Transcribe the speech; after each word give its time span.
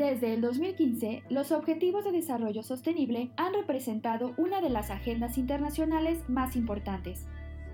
Desde 0.00 0.32
el 0.32 0.40
2015, 0.40 1.24
los 1.28 1.52
Objetivos 1.52 2.06
de 2.06 2.12
Desarrollo 2.12 2.62
Sostenible 2.62 3.28
han 3.36 3.52
representado 3.52 4.32
una 4.38 4.62
de 4.62 4.70
las 4.70 4.88
agendas 4.88 5.36
internacionales 5.36 6.24
más 6.26 6.56
importantes. 6.56 7.26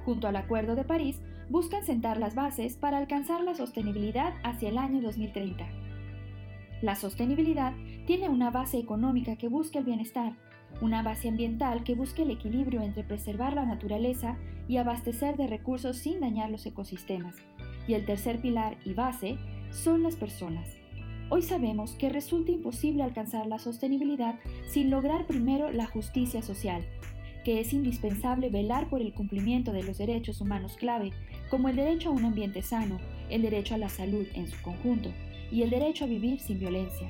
Junto 0.04 0.26
al 0.26 0.34
Acuerdo 0.34 0.74
de 0.74 0.82
París, 0.82 1.22
buscan 1.50 1.84
sentar 1.84 2.18
las 2.18 2.34
bases 2.34 2.76
para 2.76 2.98
alcanzar 2.98 3.42
la 3.42 3.54
sostenibilidad 3.54 4.34
hacia 4.42 4.70
el 4.70 4.78
año 4.78 5.00
2030. 5.02 5.68
La 6.82 6.96
sostenibilidad 6.96 7.74
tiene 8.08 8.28
una 8.28 8.50
base 8.50 8.78
económica 8.78 9.36
que 9.36 9.46
busca 9.46 9.78
el 9.78 9.84
bienestar, 9.84 10.32
una 10.80 11.04
base 11.04 11.28
ambiental 11.28 11.84
que 11.84 11.94
busca 11.94 12.22
el 12.22 12.32
equilibrio 12.32 12.82
entre 12.82 13.04
preservar 13.04 13.54
la 13.54 13.66
naturaleza 13.66 14.36
y 14.66 14.78
abastecer 14.78 15.36
de 15.36 15.46
recursos 15.46 15.96
sin 15.96 16.18
dañar 16.18 16.50
los 16.50 16.66
ecosistemas, 16.66 17.36
y 17.86 17.94
el 17.94 18.04
tercer 18.04 18.40
pilar 18.40 18.78
y 18.84 18.94
base 18.94 19.38
son 19.70 20.02
las 20.02 20.16
personas. 20.16 20.85
Hoy 21.28 21.42
sabemos 21.42 21.92
que 21.92 22.08
resulta 22.08 22.52
imposible 22.52 23.02
alcanzar 23.02 23.48
la 23.48 23.58
sostenibilidad 23.58 24.36
sin 24.68 24.90
lograr 24.90 25.26
primero 25.26 25.72
la 25.72 25.86
justicia 25.86 26.40
social, 26.40 26.84
que 27.44 27.58
es 27.60 27.72
indispensable 27.72 28.48
velar 28.48 28.88
por 28.88 29.00
el 29.00 29.12
cumplimiento 29.12 29.72
de 29.72 29.82
los 29.82 29.98
derechos 29.98 30.40
humanos 30.40 30.76
clave, 30.76 31.10
como 31.50 31.68
el 31.68 31.74
derecho 31.74 32.10
a 32.10 32.12
un 32.12 32.24
ambiente 32.24 32.62
sano, 32.62 32.98
el 33.28 33.42
derecho 33.42 33.74
a 33.74 33.78
la 33.78 33.88
salud 33.88 34.24
en 34.34 34.46
su 34.46 34.60
conjunto 34.62 35.10
y 35.50 35.62
el 35.62 35.70
derecho 35.70 36.04
a 36.04 36.08
vivir 36.08 36.38
sin 36.38 36.60
violencia. 36.60 37.08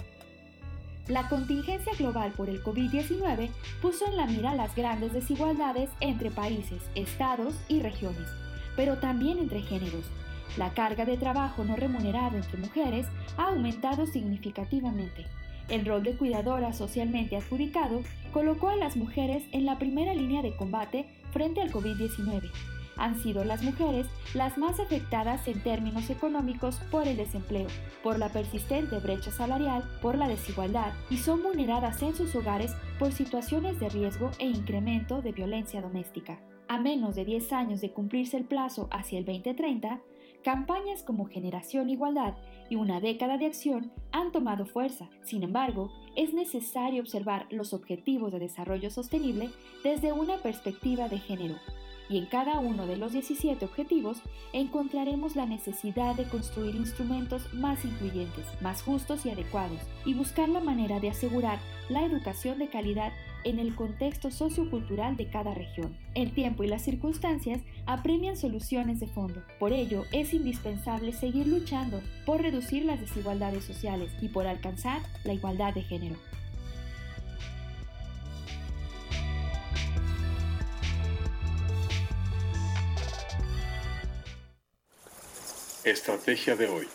La 1.08 1.28
contingencia 1.28 1.92
global 1.98 2.32
por 2.32 2.48
el 2.48 2.62
COVID-19 2.64 3.50
puso 3.82 4.06
en 4.06 4.16
la 4.16 4.26
mira 4.26 4.54
las 4.54 4.74
grandes 4.74 5.12
desigualdades 5.12 5.90
entre 6.00 6.30
países, 6.30 6.82
estados 6.94 7.54
y 7.68 7.80
regiones, 7.80 8.28
pero 8.76 8.98
también 8.98 9.38
entre 9.38 9.60
géneros, 9.60 10.06
la 10.56 10.72
carga 10.74 11.04
de 11.04 11.16
trabajo 11.16 11.64
no 11.64 11.76
remunerado 11.76 12.36
entre 12.36 12.58
mujeres 12.58 13.06
ha 13.36 13.48
aumentado 13.48 14.06
significativamente. 14.06 15.26
El 15.68 15.84
rol 15.84 16.04
de 16.04 16.16
cuidadora 16.16 16.72
socialmente 16.72 17.36
adjudicado 17.36 18.02
colocó 18.32 18.68
a 18.68 18.76
las 18.76 18.96
mujeres 18.96 19.42
en 19.52 19.66
la 19.66 19.78
primera 19.78 20.14
línea 20.14 20.42
de 20.42 20.54
combate 20.56 21.06
frente 21.32 21.60
al 21.60 21.72
COVID-19. 21.72 22.50
Han 22.96 23.20
sido 23.22 23.44
las 23.44 23.62
mujeres 23.62 24.06
las 24.32 24.56
más 24.56 24.80
afectadas 24.80 25.46
en 25.48 25.62
términos 25.62 26.08
económicos 26.08 26.76
por 26.90 27.06
el 27.06 27.16
desempleo, 27.16 27.66
por 28.02 28.18
la 28.18 28.30
persistente 28.30 28.98
brecha 29.00 29.30
salarial, 29.30 29.84
por 30.00 30.16
la 30.16 30.28
desigualdad 30.28 30.92
y 31.10 31.18
son 31.18 31.42
vulneradas 31.42 32.00
en 32.02 32.14
sus 32.14 32.34
hogares 32.34 32.74
por 32.98 33.12
situaciones 33.12 33.78
de 33.80 33.90
riesgo 33.90 34.30
e 34.38 34.46
incremento 34.46 35.20
de 35.20 35.32
violencia 35.32 35.82
doméstica. 35.82 36.38
A 36.68 36.78
menos 36.78 37.14
de 37.14 37.24
10 37.24 37.52
años 37.52 37.80
de 37.80 37.92
cumplirse 37.92 38.36
el 38.36 38.44
plazo 38.44 38.88
hacia 38.90 39.18
el 39.18 39.24
2030, 39.24 40.00
Campañas 40.46 41.02
como 41.02 41.26
Generación 41.26 41.90
Igualdad 41.90 42.34
y 42.70 42.76
una 42.76 43.00
década 43.00 43.36
de 43.36 43.46
acción 43.46 43.90
han 44.12 44.30
tomado 44.30 44.64
fuerza. 44.64 45.08
Sin 45.24 45.42
embargo, 45.42 45.90
es 46.14 46.34
necesario 46.34 47.02
observar 47.02 47.48
los 47.50 47.72
objetivos 47.72 48.30
de 48.30 48.38
desarrollo 48.38 48.88
sostenible 48.90 49.50
desde 49.82 50.12
una 50.12 50.36
perspectiva 50.36 51.08
de 51.08 51.18
género. 51.18 51.56
Y 52.08 52.18
en 52.18 52.26
cada 52.26 52.58
uno 52.60 52.86
de 52.86 52.96
los 52.96 53.12
17 53.12 53.64
objetivos 53.64 54.18
encontraremos 54.52 55.36
la 55.36 55.46
necesidad 55.46 56.14
de 56.14 56.28
construir 56.28 56.74
instrumentos 56.76 57.52
más 57.54 57.84
incluyentes, 57.84 58.46
más 58.60 58.82
justos 58.82 59.26
y 59.26 59.30
adecuados, 59.30 59.80
y 60.04 60.14
buscar 60.14 60.48
la 60.48 60.60
manera 60.60 61.00
de 61.00 61.10
asegurar 61.10 61.58
la 61.88 62.04
educación 62.04 62.58
de 62.58 62.68
calidad 62.68 63.12
en 63.44 63.60
el 63.60 63.76
contexto 63.76 64.30
sociocultural 64.30 65.16
de 65.16 65.28
cada 65.28 65.54
región. 65.54 65.96
El 66.14 66.32
tiempo 66.32 66.64
y 66.64 66.66
las 66.66 66.82
circunstancias 66.82 67.60
apremian 67.86 68.36
soluciones 68.36 68.98
de 68.98 69.06
fondo. 69.06 69.40
Por 69.60 69.72
ello, 69.72 70.02
es 70.10 70.34
indispensable 70.34 71.12
seguir 71.12 71.46
luchando 71.46 72.00
por 72.24 72.42
reducir 72.42 72.84
las 72.84 73.00
desigualdades 73.00 73.64
sociales 73.64 74.10
y 74.20 74.28
por 74.28 74.48
alcanzar 74.48 75.00
la 75.24 75.32
igualdad 75.32 75.74
de 75.74 75.82
género. 75.82 76.16
Estrategia 85.86 86.56
de 86.56 86.66
hoy. 86.66 86.88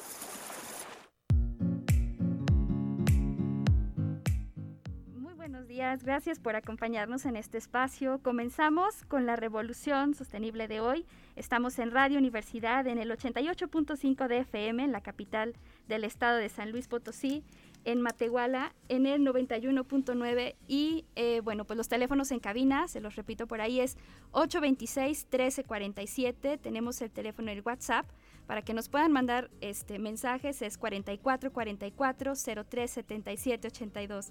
gracias 6.03 6.40
por 6.40 6.56
acompañarnos 6.56 7.25
en 7.25 7.35
este 7.35 7.57
espacio. 7.57 8.19
Comenzamos 8.24 9.03
con 9.07 9.25
la 9.25 9.35
revolución 9.35 10.13
sostenible 10.13 10.68
de 10.68 10.79
hoy. 10.79 11.06
Estamos 11.35 11.79
en 11.79 11.91
Radio 11.91 12.18
Universidad 12.18 12.88
en 12.88 12.97
el 12.97 13.12
88.5 13.12 14.28
de 14.28 14.38
FM 14.40 14.85
en 14.85 14.91
la 14.91 15.02
capital 15.02 15.53
del 15.88 16.06
estado 16.06 16.38
de 16.38 16.50
San 16.50 16.72
Luis 16.72 16.88
Potosí, 16.88 17.44
en 17.84 18.00
Matehuala 18.00 18.73
en 18.90 19.06
el 19.06 19.22
91.9 19.22 20.56
y 20.68 21.06
eh, 21.16 21.41
bueno, 21.41 21.66
pues 21.66 21.78
los 21.78 21.90
teléfonos 21.90 22.31
en 22.31 22.40
cabina, 22.40 22.88
se 22.88 23.02
los 23.02 23.16
repito 23.16 23.47
por 23.47 23.59
ahí, 23.59 23.79
es 23.79 23.97
826-1347, 24.31 26.59
tenemos 26.62 27.02
el 27.02 27.12
teléfono 27.12 27.52
el 27.52 27.62
WhatsApp 27.62 28.06
para 28.47 28.62
que 28.62 28.74
nos 28.74 28.90
puedan 28.90 29.12
mandar 29.12 29.50
este, 29.62 30.00
mensajes, 30.00 30.62
es 30.62 30.78
4444 30.78 32.34
0377 32.35 33.68
82. 33.68 34.28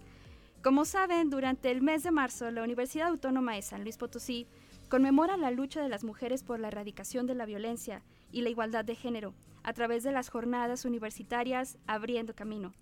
Como 0.63 0.85
saben, 0.85 1.31
durante 1.31 1.71
el 1.71 1.81
mes 1.81 2.03
de 2.03 2.11
marzo, 2.11 2.51
la 2.51 2.63
Universidad 2.63 3.09
Autónoma 3.09 3.55
de 3.55 3.63
San 3.63 3.83
Luis 3.83 3.97
Potosí 3.97 4.47
conmemora 4.89 5.37
la 5.37 5.51
lucha 5.51 5.83
de 5.83 5.89
las 5.89 6.05
mujeres 6.05 6.43
por 6.43 6.61
la 6.61 6.69
erradicación 6.69 7.27
de 7.27 7.35
la 7.35 7.47
violencia 7.47 8.03
y 8.31 8.43
la 8.43 8.51
igualdad 8.51 8.85
de 8.85 8.95
género 8.95 9.33
a 9.63 9.73
través 9.73 10.03
de 10.03 10.13
las 10.13 10.29
jornadas 10.29 10.85
universitarias 10.85 11.79
Abriendo 11.87 12.35
Camino. 12.35 12.75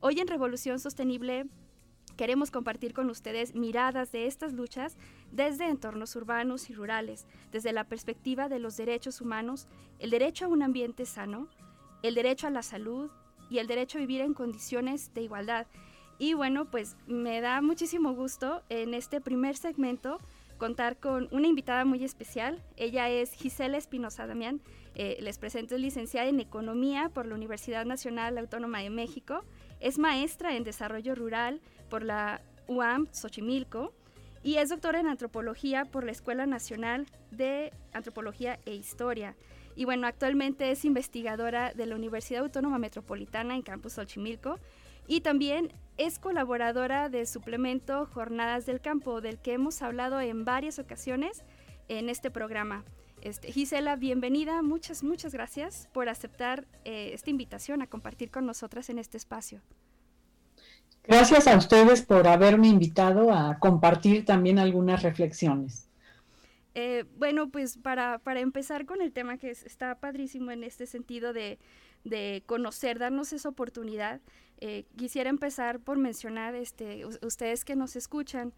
Hoy 0.00 0.20
en 0.20 0.28
Revolución 0.28 0.78
Sostenible 0.78 1.46
queremos 2.18 2.50
compartir 2.50 2.92
con 2.92 3.08
ustedes 3.08 3.54
miradas 3.54 4.12
de 4.12 4.26
estas 4.26 4.52
luchas 4.52 4.98
desde 5.32 5.68
entornos 5.68 6.14
urbanos 6.16 6.68
y 6.68 6.74
rurales, 6.74 7.26
desde 7.52 7.72
la 7.72 7.84
perspectiva 7.84 8.50
de 8.50 8.58
los 8.58 8.76
derechos 8.76 9.22
humanos, 9.22 9.68
el 10.00 10.10
derecho 10.10 10.44
a 10.44 10.48
un 10.48 10.62
ambiente 10.62 11.06
sano, 11.06 11.48
el 12.02 12.14
derecho 12.14 12.48
a 12.48 12.50
la 12.50 12.62
salud 12.62 13.10
y 13.48 13.58
el 13.58 13.68
derecho 13.68 13.96
a 13.96 14.00
vivir 14.00 14.20
en 14.20 14.34
condiciones 14.34 15.14
de 15.14 15.22
igualdad 15.22 15.66
y 16.18 16.34
bueno, 16.34 16.64
pues 16.64 16.96
me 17.06 17.40
da 17.40 17.62
muchísimo 17.62 18.12
gusto 18.12 18.62
en 18.68 18.92
este 18.92 19.20
primer 19.20 19.56
segmento 19.56 20.18
contar 20.58 20.96
con 20.98 21.28
una 21.30 21.46
invitada 21.46 21.84
muy 21.84 22.02
especial. 22.02 22.60
Ella 22.76 23.08
es 23.08 23.32
Gisela 23.32 23.78
Espinosa 23.78 24.26
Damián. 24.26 24.60
Eh, 24.96 25.18
les 25.20 25.38
presento, 25.38 25.76
es 25.76 25.80
licenciada 25.80 26.28
en 26.28 26.40
Economía 26.40 27.08
por 27.10 27.26
la 27.26 27.36
Universidad 27.36 27.86
Nacional 27.86 28.36
Autónoma 28.36 28.80
de 28.80 28.90
México. 28.90 29.44
Es 29.78 29.98
maestra 29.98 30.56
en 30.56 30.64
Desarrollo 30.64 31.14
Rural 31.14 31.60
por 31.88 32.02
la 32.02 32.40
UAM 32.66 33.08
Xochimilco 33.12 33.92
y 34.42 34.56
es 34.56 34.68
doctora 34.68 35.00
en 35.00 35.08
Antropología 35.08 35.84
por 35.84 36.04
la 36.04 36.12
Escuela 36.12 36.46
Nacional 36.46 37.06
de 37.30 37.72
Antropología 37.92 38.58
e 38.66 38.74
Historia. 38.74 39.36
Y 39.74 39.84
bueno, 39.84 40.06
actualmente 40.06 40.70
es 40.70 40.84
investigadora 40.84 41.72
de 41.72 41.86
la 41.86 41.96
Universidad 41.96 42.42
Autónoma 42.42 42.78
Metropolitana 42.78 43.54
en 43.54 43.62
Campus 43.62 43.94
Xochimilco 43.94 44.58
y 45.06 45.20
también 45.20 45.72
es 45.96 46.18
colaboradora 46.18 47.08
de 47.08 47.26
suplemento 47.26 48.06
Jornadas 48.06 48.66
del 48.66 48.80
Campo, 48.80 49.20
del 49.20 49.38
que 49.38 49.54
hemos 49.54 49.82
hablado 49.82 50.20
en 50.20 50.44
varias 50.44 50.78
ocasiones 50.78 51.44
en 51.88 52.08
este 52.08 52.30
programa. 52.30 52.84
Este, 53.22 53.50
Gisela, 53.50 53.96
bienvenida, 53.96 54.62
muchas, 54.62 55.02
muchas 55.02 55.32
gracias 55.32 55.88
por 55.92 56.08
aceptar 56.08 56.66
eh, 56.84 57.10
esta 57.14 57.30
invitación 57.30 57.82
a 57.82 57.88
compartir 57.88 58.30
con 58.30 58.46
nosotras 58.46 58.90
en 58.90 58.98
este 58.98 59.16
espacio. 59.16 59.62
Gracias 61.08 61.46
a 61.46 61.56
ustedes 61.56 62.02
por 62.02 62.28
haberme 62.28 62.68
invitado 62.68 63.32
a 63.32 63.58
compartir 63.58 64.26
también 64.26 64.58
algunas 64.58 65.02
reflexiones. 65.02 65.88
Eh, 66.74 67.06
bueno, 67.16 67.48
pues 67.48 67.78
para, 67.78 68.18
para, 68.18 68.40
empezar 68.40 68.84
con 68.84 69.00
el 69.00 69.10
tema 69.10 69.38
que 69.38 69.50
está 69.50 69.94
padrísimo 69.94 70.50
en 70.50 70.64
este 70.64 70.86
sentido 70.86 71.32
de, 71.32 71.58
de 72.04 72.42
conocer, 72.44 72.98
darnos 72.98 73.32
esa 73.32 73.48
oportunidad, 73.48 74.20
eh, 74.60 74.84
quisiera 74.96 75.30
empezar 75.30 75.80
por 75.80 75.96
mencionar, 75.96 76.54
este, 76.54 77.06
ustedes 77.22 77.64
que 77.64 77.74
nos 77.74 77.96
escuchan, 77.96 78.52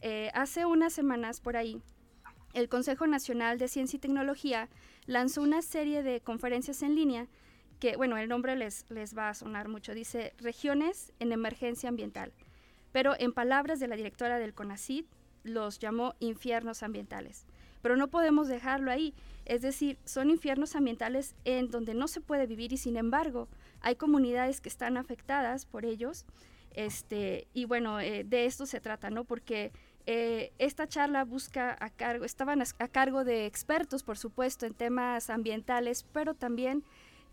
eh, 0.00 0.30
hace 0.32 0.64
unas 0.64 0.92
semanas 0.92 1.40
por 1.40 1.56
ahí, 1.56 1.82
el 2.54 2.68
Consejo 2.68 3.08
Nacional 3.08 3.58
de 3.58 3.66
Ciencia 3.66 3.96
y 3.96 4.00
Tecnología 4.00 4.68
lanzó 5.06 5.42
una 5.42 5.60
serie 5.60 6.04
de 6.04 6.20
conferencias 6.20 6.82
en 6.82 6.94
línea 6.94 7.26
que, 7.78 7.96
bueno, 7.96 8.16
el 8.16 8.28
nombre 8.28 8.56
les, 8.56 8.84
les 8.90 9.16
va 9.16 9.28
a 9.28 9.34
sonar 9.34 9.68
mucho, 9.68 9.94
dice 9.94 10.34
Regiones 10.38 11.12
en 11.18 11.32
Emergencia 11.32 11.88
Ambiental. 11.88 12.32
Pero 12.92 13.14
en 13.18 13.32
palabras 13.32 13.80
de 13.80 13.88
la 13.88 13.96
directora 13.96 14.38
del 14.38 14.54
CONACID, 14.54 15.04
los 15.44 15.78
llamó 15.78 16.14
infiernos 16.18 16.82
ambientales. 16.82 17.46
Pero 17.82 17.96
no 17.96 18.08
podemos 18.08 18.48
dejarlo 18.48 18.90
ahí. 18.90 19.14
Es 19.44 19.62
decir, 19.62 19.98
son 20.04 20.30
infiernos 20.30 20.74
ambientales 20.74 21.34
en 21.44 21.70
donde 21.70 21.94
no 21.94 22.08
se 22.08 22.20
puede 22.20 22.46
vivir 22.46 22.72
y 22.72 22.78
sin 22.78 22.96
embargo 22.96 23.48
hay 23.80 23.94
comunidades 23.94 24.60
que 24.60 24.68
están 24.68 24.96
afectadas 24.96 25.66
por 25.66 25.84
ellos. 25.84 26.24
Este, 26.72 27.46
y 27.54 27.64
bueno, 27.64 28.00
eh, 28.00 28.24
de 28.24 28.46
esto 28.46 28.66
se 28.66 28.80
trata, 28.80 29.08
¿no? 29.10 29.24
Porque 29.24 29.72
eh, 30.06 30.52
esta 30.58 30.86
charla 30.86 31.24
busca 31.24 31.76
a 31.78 31.90
cargo, 31.90 32.24
estaban 32.24 32.60
a 32.60 32.88
cargo 32.88 33.24
de 33.24 33.46
expertos, 33.46 34.02
por 34.02 34.18
supuesto, 34.18 34.66
en 34.66 34.74
temas 34.74 35.30
ambientales, 35.30 36.04
pero 36.12 36.34
también 36.34 36.84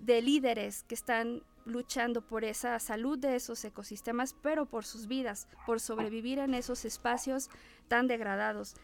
de 0.05 0.21
líderes 0.21 0.83
que 0.83 0.95
están 0.95 1.44
luchando 1.65 2.21
por 2.21 2.44
esa 2.44 2.77
salud 2.79 3.17
de 3.17 3.35
esos 3.35 3.63
ecosistemas, 3.63 4.33
pero 4.41 4.65
por 4.65 4.83
sus 4.83 5.07
vidas, 5.07 5.47
por 5.65 5.79
sobrevivir 5.79 6.39
en 6.39 6.53
esos 6.53 6.83
espacios 6.83 7.50
tan 7.88 8.07
degradados. 8.07 8.75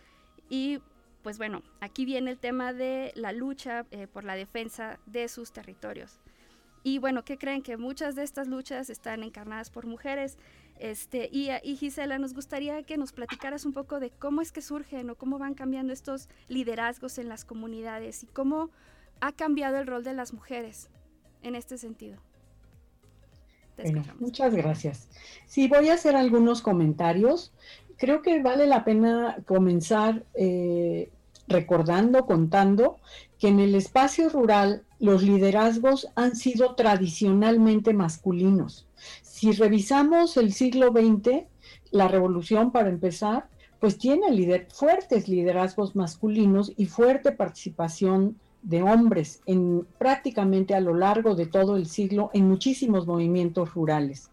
Y 0.50 0.80
pues 1.21 1.38
bueno, 1.38 1.62
aquí 1.81 2.06
viene 2.06 2.31
el 2.31 2.39
tema 2.39 2.71
de 2.71 3.12
la 3.16 3.33
lucha 3.33 3.86
eh, 3.92 4.07
por 4.07 4.24
la 4.24 4.36
defensa 4.36 5.00
de 5.06 5.27
sus 5.27 5.51
territorios. 5.51 6.21
Y 6.81 6.98
bueno, 7.00 7.25
¿qué 7.25 7.38
creen? 7.38 7.62
Que 7.62 7.75
muchas 7.75 8.16
de 8.16 8.24
estas 8.24 8.48
luchas 8.48 8.89
están 8.89 9.21
encarnadas 9.24 9.69
por 9.69 9.86
mujeres. 9.86 10.38
Este, 10.80 11.27
y, 11.30 11.50
y, 11.62 11.75
Gisela, 11.75 12.18
nos 12.19 12.33
gustaría 12.33 12.81
que 12.83 12.95
nos 12.95 13.12
platicaras 13.12 13.66
un 13.66 13.74
poco 13.74 14.00
de 14.00 14.12
cómo 14.12 14.42
es 14.42 14.54
que 14.54 14.62
surgen 14.62 15.10
o 15.10 15.16
cómo 15.16 15.38
van 15.38 15.56
cambiando 15.56 15.92
estos 15.92 16.30
liderazgos 16.48 17.18
en 17.18 17.27
las 17.27 17.44
comunidades 17.44 18.24
y 18.24 18.27
cómo 18.27 18.69
ha 19.19 19.33
cambiado 19.33 19.77
el 19.77 19.88
rol 19.88 20.06
de 20.06 20.13
las 20.13 20.31
mujeres 20.31 20.89
en 21.44 21.56
este 21.56 21.78
sentido. 21.78 22.18
muchas 24.20 24.54
gracias. 24.54 25.08
Sí, 25.46 25.68
voy 25.68 25.90
a 25.90 25.94
hacer 25.94 26.16
algunos 26.16 26.62
comentarios. 26.62 27.54
Creo 27.98 28.22
que 28.22 28.42
vale 28.42 28.68
la 28.68 28.84
pena 28.84 29.38
comenzar 29.46 30.26
eh, 30.34 31.10
recordando, 31.48 32.26
contando 32.26 32.98
que 33.38 33.48
en 33.48 33.60
el 33.60 33.76
espacio 33.76 34.30
rural 34.30 34.84
los 35.00 35.24
liderazgos 35.24 36.08
han 36.16 36.36
sido 36.36 36.76
tradicionalmente 36.76 37.94
masculinos. 37.94 38.86
Si 39.22 39.52
revisamos 39.54 40.36
el 40.38 40.54
siglo 40.54 40.92
XX, 40.92 41.46
la 41.92 42.08
revolución 42.08 42.72
para 42.72 42.90
empezar, 42.90 43.50
pues 43.80 43.98
tiene 43.98 44.28
fuertes 44.74 45.30
liderazgos 45.30 45.96
masculinos 45.96 46.74
y 46.76 46.86
fuerte 46.86 47.32
participación 47.32 48.38
de 48.62 48.82
hombres 48.82 49.42
en 49.46 49.88
prácticamente 49.98 50.76
a 50.76 50.82
lo 50.82 50.94
largo 50.94 51.36
de 51.36 51.46
todo 51.46 51.76
el 51.76 51.88
siglo 51.88 52.30
en 52.34 52.48
muchísimos 52.48 53.08
movimientos 53.08 53.74
rurales. 53.74 54.30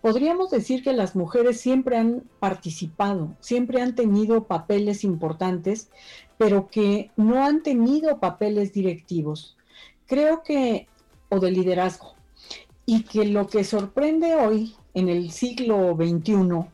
Podríamos 0.00 0.50
decir 0.50 0.82
que 0.82 0.94
las 0.94 1.14
mujeres 1.14 1.60
siempre 1.60 1.98
han 1.98 2.24
participado, 2.38 3.36
siempre 3.40 3.82
han 3.82 3.94
tenido 3.94 4.44
papeles 4.44 5.04
importantes, 5.04 5.90
pero 6.38 6.68
que 6.68 7.10
no 7.16 7.44
han 7.44 7.62
tenido 7.62 8.18
papeles 8.18 8.72
directivos. 8.72 9.58
Creo 10.06 10.42
que, 10.42 10.88
o 11.28 11.38
de 11.38 11.50
liderazgo, 11.50 12.14
y 12.86 13.02
que 13.02 13.26
lo 13.26 13.46
que 13.46 13.62
sorprende 13.62 14.36
hoy 14.36 14.74
en 14.94 15.08
el 15.08 15.30
siglo 15.30 15.94
XXI 15.94 16.66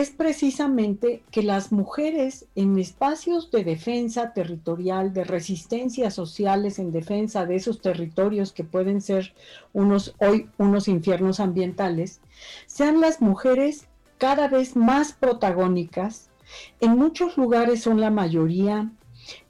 es 0.00 0.10
precisamente 0.10 1.22
que 1.30 1.44
las 1.44 1.70
mujeres 1.70 2.46
en 2.56 2.80
espacios 2.80 3.52
de 3.52 3.62
defensa 3.62 4.32
territorial, 4.32 5.12
de 5.12 5.22
resistencia 5.22 6.10
sociales 6.10 6.80
en 6.80 6.90
defensa 6.90 7.46
de 7.46 7.54
esos 7.54 7.80
territorios 7.80 8.52
que 8.52 8.64
pueden 8.64 9.00
ser 9.00 9.34
unos 9.72 10.16
hoy 10.18 10.50
unos 10.58 10.88
infiernos 10.88 11.38
ambientales, 11.38 12.20
sean 12.66 13.00
las 13.00 13.20
mujeres 13.20 13.86
cada 14.18 14.48
vez 14.48 14.74
más 14.74 15.12
protagónicas. 15.12 16.28
En 16.80 16.98
muchos 16.98 17.36
lugares 17.36 17.82
son 17.82 18.00
la 18.00 18.10
mayoría, 18.10 18.90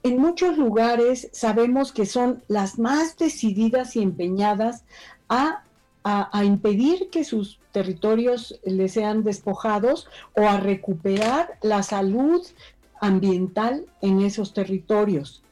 en 0.03 0.19
muchos 0.19 0.59
lugares 0.59 1.27
sabemos 1.33 1.91
que 1.91 2.05
son 2.05 2.43
las 2.47 2.77
más 2.77 3.17
decididas 3.17 3.95
y 3.95 4.03
empeñadas 4.03 4.85
a 5.27 5.64
a, 6.07 6.45
impedir 6.45 7.09
que 7.09 7.23
sus 7.23 7.59
territorios 7.71 8.59
les 8.63 8.93
sean 8.93 9.23
despojados 9.23 10.07
o 10.35 10.43
a 10.43 10.59
recuperar 10.59 11.57
la 11.63 11.81
salud 11.81 12.45
ambiental 13.01 13.87
en 14.01 14.21
esos 14.21 14.53
territorios. 14.53 15.43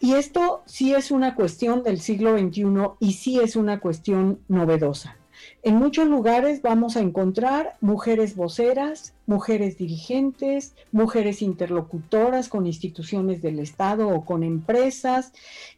Y 0.00 0.14
esto 0.14 0.62
sí 0.64 0.94
es 0.94 1.10
una 1.10 1.34
cuestión 1.34 1.82
del 1.82 2.00
siglo 2.00 2.38
XXI 2.38 2.64
y 2.98 3.12
sí 3.12 3.40
es 3.40 3.56
una 3.56 3.78
cuestión 3.80 4.40
novedosa. 4.48 5.18
En 5.62 5.76
muchos 5.76 6.08
lugares 6.08 6.62
vamos 6.62 6.96
a 6.96 7.00
encontrar 7.00 7.76
mujeres 7.82 8.36
voceras, 8.36 9.12
mujeres 9.26 9.76
dirigentes, 9.76 10.74
mujeres 10.92 11.42
interlocutoras 11.42 12.48
con 12.48 12.66
instituciones 12.66 13.42
del 13.42 13.58
Estado 13.58 14.08
o 14.08 14.24
con 14.24 14.42
empresas 14.42 15.32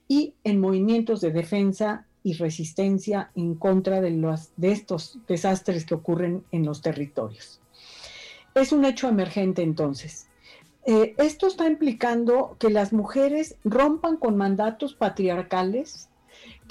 y 0.06 0.34
en 0.44 0.60
movimientos 0.60 1.20
de 1.20 1.32
defensa 1.32 2.06
y 2.22 2.34
resistencia 2.34 3.30
en 3.34 3.54
contra 3.54 4.00
de, 4.00 4.10
los, 4.10 4.50
de 4.56 4.72
estos 4.72 5.19
desastres 5.26 5.84
que 5.84 5.94
ocurren 5.94 6.44
en 6.52 6.64
los 6.64 6.82
territorios. 6.82 7.60
Es 8.54 8.72
un 8.72 8.84
hecho 8.84 9.08
emergente 9.08 9.62
entonces. 9.62 10.28
Eh, 10.84 11.14
esto 11.19 11.46
está 11.46 11.66
implicando 11.66 12.56
que 12.58 12.70
las 12.70 12.92
mujeres 12.92 13.56
rompan 13.64 14.16
con 14.16 14.36
mandatos 14.36 14.94
patriarcales 14.94 16.08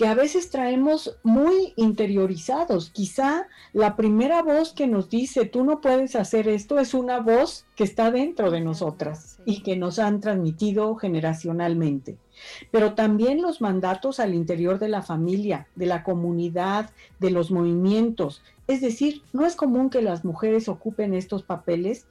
que 0.01 0.07
a 0.07 0.15
veces 0.15 0.49
traemos 0.49 1.15
muy 1.21 1.73
interiorizados. 1.75 2.89
Quizá 2.89 3.47
la 3.71 3.95
primera 3.95 4.41
voz 4.41 4.73
que 4.73 4.87
nos 4.87 5.11
dice, 5.11 5.45
tú 5.45 5.63
no 5.63 5.79
puedes 5.79 6.15
hacer 6.15 6.47
esto, 6.47 6.79
es 6.79 6.95
una 6.95 7.19
voz 7.19 7.67
que 7.75 7.83
está 7.83 8.09
dentro 8.09 8.49
de 8.49 8.61
nosotras 8.61 9.37
y 9.45 9.61
que 9.61 9.77
nos 9.77 9.99
han 9.99 10.19
transmitido 10.19 10.95
generacionalmente 10.95 12.17
pero 12.71 12.93
también 12.93 13.41
los 13.41 13.61
mandatos 13.61 14.19
al 14.19 14.33
interior 14.33 14.79
de 14.79 14.89
la 14.89 15.01
familia, 15.01 15.67
de 15.75 15.85
la 15.85 16.03
comunidad, 16.03 16.89
de 17.19 17.31
los 17.31 17.51
movimientos. 17.51 18.41
Es 18.67 18.81
decir, 18.81 19.21
no 19.33 19.45
es 19.45 19.55
común 19.55 19.89
que 19.89 20.01
las 20.01 20.23
mujeres 20.23 20.67
ocupen 20.69 21.13
estos 21.13 21.43
papeles 21.43 22.07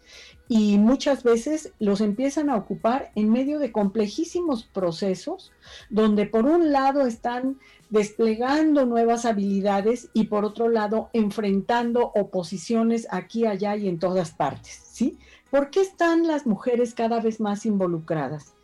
y 0.52 0.78
muchas 0.78 1.22
veces 1.22 1.72
los 1.78 2.00
empiezan 2.00 2.50
a 2.50 2.56
ocupar 2.56 3.12
en 3.14 3.30
medio 3.30 3.60
de 3.60 3.70
complejísimos 3.70 4.64
procesos 4.64 5.52
donde 5.90 6.26
por 6.26 6.44
un 6.44 6.72
lado 6.72 7.06
están 7.06 7.60
desplegando 7.88 8.84
nuevas 8.84 9.26
habilidades 9.26 10.10
y 10.12 10.24
por 10.24 10.44
otro 10.44 10.68
lado 10.68 11.08
enfrentando 11.12 12.10
oposiciones 12.16 13.06
aquí, 13.12 13.46
allá 13.46 13.76
y 13.76 13.86
en 13.86 14.00
todas 14.00 14.32
partes, 14.32 14.82
¿sí? 14.90 15.20
¿Por 15.52 15.70
qué 15.70 15.82
están 15.82 16.26
las 16.26 16.48
mujeres 16.48 16.94
cada 16.94 17.20
vez 17.20 17.38
más 17.38 17.64
involucradas? 17.64 18.54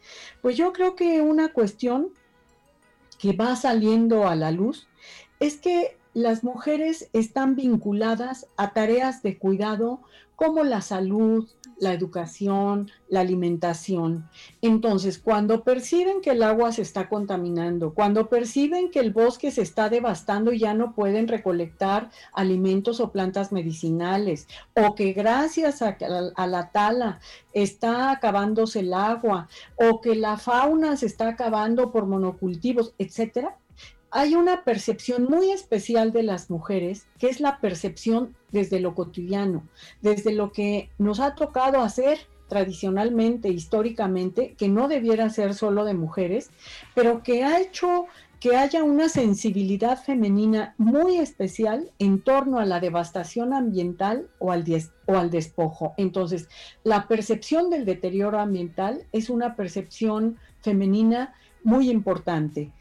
Pues 0.43 0.57
yo 0.57 0.73
creo 0.73 0.97
que 0.97 1.21
una 1.21 1.53
cuestión 1.53 2.09
que 3.21 3.33
va 3.33 3.55
saliendo 3.55 4.27
a 4.27 4.35
la 4.35 4.51
luz 4.51 4.89
es 5.39 5.57
que 5.59 5.97
las 6.17 6.43
mujeres 6.43 7.11
están 7.13 7.57
vinculadas 7.57 8.47
a 8.57 8.73
tareas 8.73 9.23
de 9.23 9.37
cuidado 9.37 10.01
como 10.35 10.65
la 10.65 10.81
salud, 10.81 11.47
la 11.79 11.93
educación, 11.93 12.91
la 13.11 13.21
alimentación. 13.21 14.27
Entonces, 14.63 15.19
cuando 15.19 15.63
perciben 15.63 16.23
que 16.23 16.31
el 16.31 16.43
agua 16.43 16.73
se 16.73 16.81
está 16.81 17.11
contaminando, 17.11 17.93
cuando 17.93 18.31
perciben 18.31 18.91
que 18.91 19.01
el 19.01 19.13
bosque 19.13 19.51
se 19.51 19.61
está 19.61 19.91
devastando 19.91 20.55
y 20.55 20.61
ya 20.61 20.73
no 20.73 20.95
pueden 20.95 21.29
recolectar 21.29 22.11
alimentos 22.33 22.99
o 23.01 23.13
plantas 23.13 23.53
medicinales, 23.53 24.49
o 24.75 24.95
que 24.95 25.13
gracias 25.13 25.83
a, 25.83 25.99
la 26.47 26.71
tala 26.73 27.21
está 27.53 28.11
acabándose 28.11 28.81
el 28.81 28.95
agua, 28.95 29.49
o 29.77 30.01
que 30.01 30.15
la 30.15 30.39
fauna 30.39 30.97
se 30.97 31.05
está 31.05 31.29
acabando 31.29 31.93
por 31.93 32.07
monocultivos, 32.07 32.95
etcétera, 32.97 33.59
hay 34.11 34.35
una 34.35 34.65
percepción 34.65 35.25
muy 35.25 35.51
especial 35.51 36.13
de 36.13 36.23
las 36.23 36.51
mujeres, 36.51 37.07
que 37.19 37.29
es 37.29 37.41
la 37.41 37.61
percepción 37.61 38.35
desde 38.51 38.81
lo 38.81 38.95
cotidiano, 38.95 39.63
desde 40.03 40.33
lo 40.33 40.53
que 40.53 40.91
nos 40.99 41.21
ha 41.21 41.35
tocado 41.35 41.81
hacer 41.81 42.19
tradicionalmente, 42.49 43.49
históricamente, 43.49 44.55
que 44.57 44.69
no 44.69 44.89
debiera 44.89 45.29
ser 45.31 45.55
solo 45.55 45.85
de 45.85 45.95
mujeres, 45.95 46.51
pero 46.95 47.23
que 47.23 47.45
ha 47.45 47.61
hecho 47.61 48.07
que 48.41 48.57
haya 48.57 48.85
una 48.85 49.09
sensibilidad 49.09 50.01
femenina 50.01 50.75
muy 50.77 51.19
especial 51.19 51.91
en 51.99 52.21
torno 52.21 52.59
a 52.59 52.67
la 52.67 52.81
devastación 52.81 53.53
ambiental 53.53 54.29
o 54.39 54.53
al, 54.53 54.65
o 55.07 55.17
al 55.17 55.31
despojo. 55.31 55.95
Entonces, 55.97 56.49
la 56.85 57.09
percepción 57.09 57.71
del 57.71 57.85
deterioro 57.85 58.39
ambiental 58.39 59.05
es 59.13 59.31
una 59.31 59.57
percepción 59.57 60.37
femenina 60.61 61.35
muy 61.65 61.91
importante. 61.91 62.73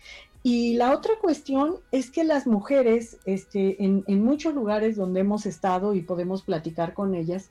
Y 0.47 0.75
la 0.75 0.93
otra 0.93 1.13
cuestión 1.19 1.77
es 1.91 2.11
que 2.11 2.23
las 2.23 2.45
mujeres, 2.45 3.17
este, 3.25 3.83
en, 3.83 4.03
en, 4.05 4.23
muchos 4.23 4.53
lugares 4.53 4.95
donde 4.95 5.21
hemos 5.21 5.47
estado 5.47 5.95
y 5.95 6.03
podemos 6.03 6.43
platicar 6.43 6.93
con 6.93 7.15
ellas, 7.15 7.49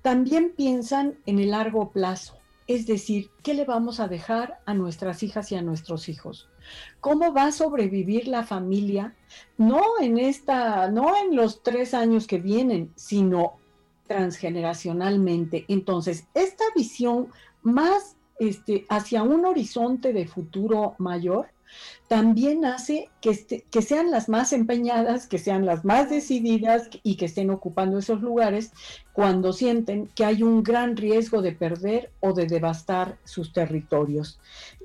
también 0.00 0.54
piensan 0.56 1.18
en 1.26 1.40
el 1.40 1.50
largo 1.50 1.90
plazo. 1.90 2.38
Es 2.66 2.86
decir, 2.86 3.28
¿qué 3.42 3.52
le 3.52 3.66
vamos 3.66 4.00
a 4.00 4.08
dejar 4.08 4.60
a 4.64 4.72
nuestras 4.72 5.22
hijas 5.22 5.52
y 5.52 5.56
a 5.56 5.62
nuestros 5.62 6.08
hijos? 6.08 6.48
¿Cómo 7.00 7.34
va 7.34 7.44
a 7.48 7.52
sobrevivir 7.52 8.28
la 8.28 8.44
familia? 8.44 9.14
No 9.58 9.82
en 10.00 10.16
esta, 10.16 10.90
no 10.90 11.14
en 11.18 11.36
los 11.36 11.62
tres 11.62 11.92
años 11.92 12.26
que 12.26 12.38
vienen, 12.38 12.94
sino 12.96 13.58
transgeneracionalmente. 14.06 15.66
Entonces, 15.68 16.24
esta 16.32 16.64
visión 16.74 17.28
más 17.60 18.16
este, 18.38 18.86
hacia 18.88 19.22
un 19.22 19.44
horizonte 19.44 20.14
de 20.14 20.26
futuro 20.26 20.94
mayor 20.96 21.48
también 22.08 22.64
hace 22.64 23.10
que, 23.20 23.30
este, 23.30 23.64
que 23.70 23.82
sean 23.82 24.10
las 24.10 24.28
más 24.28 24.52
empeñadas, 24.52 25.26
que 25.26 25.38
sean 25.38 25.66
las 25.66 25.84
más 25.84 26.08
decididas 26.08 26.88
y 27.02 27.16
que 27.16 27.24
estén 27.24 27.50
ocupando 27.50 27.98
esos 27.98 28.22
lugares 28.22 28.72
cuando 29.12 29.52
sienten 29.52 30.06
que 30.08 30.24
hay 30.24 30.42
un 30.42 30.62
gran 30.62 30.96
riesgo 30.96 31.42
de 31.42 31.52
perder 31.52 32.10
o 32.20 32.32
de 32.32 32.46
devastar 32.46 33.18
sus 33.24 33.52
territorios. 33.52 34.38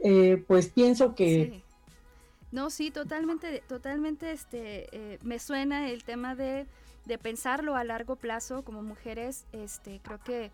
Eh, 0.03 0.43
pues 0.47 0.69
pienso 0.69 1.15
que... 1.15 1.61
No, 2.51 2.69
sí, 2.69 2.91
totalmente, 2.91 3.63
totalmente 3.67 4.31
este, 4.31 4.87
eh, 4.91 5.19
me 5.23 5.39
suena 5.39 5.89
el 5.89 6.03
tema 6.03 6.35
de, 6.35 6.65
de, 7.05 7.17
pensarlo 7.17 7.75
a 7.75 7.83
largo 7.85 8.17
plazo 8.17 8.63
como 8.63 8.83
mujeres. 8.83 9.45
Este, 9.53 10.01
creo 10.03 10.19
que 10.21 10.51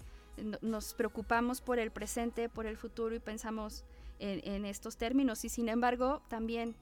nos 0.61 0.93
preocupamos 0.93 1.61
por 1.61 1.79
el 1.79 1.89
presente, 1.89 2.49
por 2.49 2.67
el 2.67 2.77
futuro 2.77 3.15
y 3.15 3.19
pensamos 3.19 3.83
en, 4.19 4.65
estos 4.65 4.97
términos. 4.97 5.45
Y 5.45 5.49
sin 5.49 5.69
embargo, 5.69 6.21
también 6.27 6.75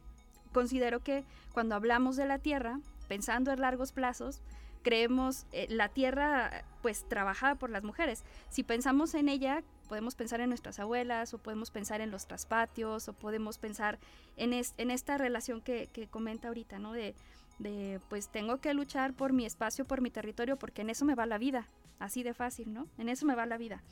considero 0.53 1.01
que 1.01 1.23
cuando 1.53 1.75
hablamos 1.75 2.15
de 2.15 2.25
la 2.25 2.39
Tierra, 2.39 2.79
pensando 3.07 3.51
en 3.51 3.61
largos 3.61 3.91
plazos, 3.91 4.41
creemos 4.83 5.45
eh, 5.51 5.67
la 5.69 5.89
Tierra 5.89 6.63
pues 6.81 7.07
trabajada 7.07 7.55
por 7.55 7.69
las 7.69 7.83
mujeres. 7.83 8.23
Si 8.49 8.63
pensamos 8.63 9.15
en 9.15 9.29
ella, 9.29 9.63
podemos 9.89 10.15
pensar 10.15 10.41
en 10.41 10.49
nuestras 10.49 10.79
abuelas 10.79 11.33
o 11.33 11.37
podemos 11.37 11.71
pensar 11.71 12.01
en 12.01 12.11
los 12.11 12.27
traspatios 12.27 13.07
o 13.07 13.13
podemos 13.13 13.57
pensar 13.57 13.99
en, 14.37 14.53
en 14.53 14.91
esta 14.91 15.17
relación 15.17 15.61
que, 15.61 15.87
que, 15.91 16.07
comenta 16.07 16.47
ahorita, 16.47 16.79
¿no? 16.79 16.93
De, 16.93 17.15
de 17.59 17.99
pues 18.09 18.29
tengo 18.29 18.57
que 18.59 18.73
luchar 18.73 19.13
por 19.13 19.33
mi 19.33 19.45
espacio, 19.45 19.85
por 19.85 20.01
mi 20.01 20.09
territorio, 20.09 20.57
porque 20.57 20.81
en 20.81 20.89
eso 20.89 21.05
me 21.05 21.15
va 21.15 21.25
la 21.25 21.37
vida, 21.37 21.67
así 21.99 22.23
de 22.23 22.33
fácil, 22.33 22.73
¿no? 22.73 22.87
En 22.97 23.09
eso 23.09 23.25
me 23.25 23.35
va 23.35 23.45
la 23.45 23.57
vida. 23.57 23.83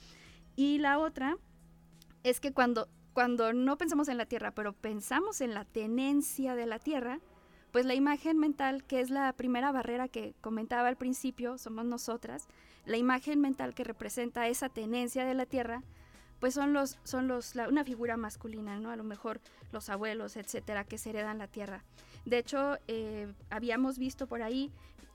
Y 0.55 0.77
la 0.79 1.00
otra 1.00 1.38
es 2.23 2.39
que 2.39 2.53
cuando 2.53 2.88
cuando 3.13 3.53
no 3.53 3.77
pensamos 3.77 4.08
en 4.10 4.17
la 4.17 4.25
tierra, 4.25 4.51
pero 4.51 4.74
pensamos 4.74 5.41
en 5.41 5.53
la 5.53 5.65
tenencia 5.65 6.55
de 6.55 6.65
la 6.65 6.79
tierra, 6.79 7.20
pues 7.72 7.86
la 7.86 7.96
imagen 7.96 8.38
mental, 8.38 8.84
que 8.84 9.00
es 9.00 9.10
la 9.10 9.32
primera 9.34 9.72
barrera 9.72 10.08
que 10.08 10.36
comentaba 10.41 10.88
al 10.88 10.98
principio, 10.98 11.58
somos 11.58 11.86
nosotras, 11.86 12.48
la 12.86 12.98
imagen 12.98 13.39
mental 13.39 13.74
que 13.74 13.84
representa 13.84 14.48
esa 14.48 14.70
tenencia 14.70 15.25
de 15.25 15.34
la 15.34 15.46
tierra, 15.46 15.84
pues 16.39 16.55
son 16.55 16.74
los, 16.74 17.00
son 17.03 17.27
los, 17.27 17.55
una 17.55 17.86
figura 17.86 18.17
masculina, 18.17 18.77
¿no? 18.77 18.89
A 18.89 18.96
lo 18.96 19.03
mejor 19.03 19.39
los 19.72 19.89
abuelos, 19.89 20.36
etcétera, 20.36 20.84
que 20.84 20.98
se 20.98 21.12
heredan 21.12 21.38
la 21.38 21.48
tierra. 21.48 21.84
De 22.25 22.38
hecho, 22.38 22.77
eh, 22.88 23.32
habíamos 23.50 23.98
visto 23.98 24.27
por 24.27 24.41
ahí 24.41 24.72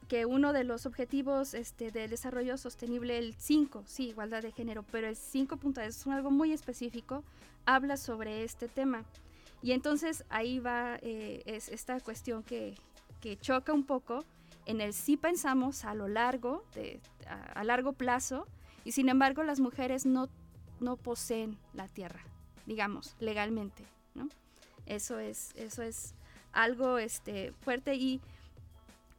que 0.09 0.25
uno 0.25 0.55
de 0.55 0.65
los 0.65 0.87
objetivos 0.87 1.53
este, 1.53 1.91
del 1.91 2.11
desarrollo 2.11 2.57
sostenible, 2.57 3.19
el 3.19 3.35
5, 3.35 3.85
sí, 3.87 4.09
igualdad 4.09 4.43
de 4.43 4.53
género, 4.53 4.85
pero 4.91 5.07
el 5.07 5.17
5 5.17 5.59
es 5.83 6.07
algo 6.07 6.31
muy 6.31 6.53
específico, 6.53 7.23
habla 7.69 7.99
sobre 7.99 8.45
este 8.45 8.67
tema. 8.67 9.05
Y 9.61 9.73
entonces 9.73 10.25
ahí 10.31 10.59
va 10.59 10.97
eh, 11.03 11.43
es 11.45 11.69
esta 11.69 12.01
cuestión 12.01 12.43
que, 12.43 12.75
que, 13.21 13.37
choca 13.37 13.73
un 13.75 13.85
poco 13.85 14.25
en 14.65 14.81
el 14.81 14.95
sí 14.95 15.17
pensamos 15.17 15.85
a 15.85 15.95
lo 15.95 16.09
largo, 16.09 16.65
de, 16.75 17.01
a, 17.27 17.63
largo 17.65 17.93
plazo, 17.93 18.47
y 18.85 18.93
sin 18.93 19.09
embargo 19.09 19.43
las 19.43 19.61
mujeres 19.61 20.07
no, 20.07 20.29
no 20.81 20.97
poseen 20.97 21.59
la 21.75 21.89
tierra, 21.89 22.21
digamos, 22.67 23.17
legalmente, 23.19 23.85
¿no? 24.15 24.29
Eso 24.87 25.19
es, 25.19 25.53
eso 25.57 25.83
es 25.83 26.15
algo 26.53 26.99
este, 26.99 27.53
fuerte 27.53 27.95
y 27.95 28.21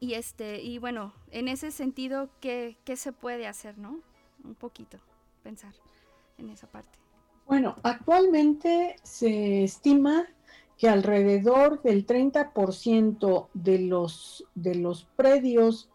y 0.01 0.13
este, 0.13 0.62
y 0.62 0.77
bueno, 0.77 1.12
en 1.29 1.50
ese 1.50 1.72
sentido, 1.72 2.29
¿qué, 2.39 2.77
¿qué, 2.86 2.96
se 2.96 3.12
puede 3.12 3.48
hacer, 3.48 3.77
no? 3.77 4.00
Un 4.46 4.56
poquito, 4.56 4.98
pensar 5.44 5.74
en 6.38 6.50
esa 6.50 6.68
parte. 6.68 6.98
Bueno, 7.50 7.77
actualmente 7.82 8.98
se 9.01 9.63
estima 9.63 10.27
que 10.77 10.88
alrededor 10.88 11.82
del 11.82 12.06
30% 12.06 13.48
de 13.56 13.79
los, 13.79 14.46
de 14.53 14.75
los 14.75 15.08
predios 15.15 15.89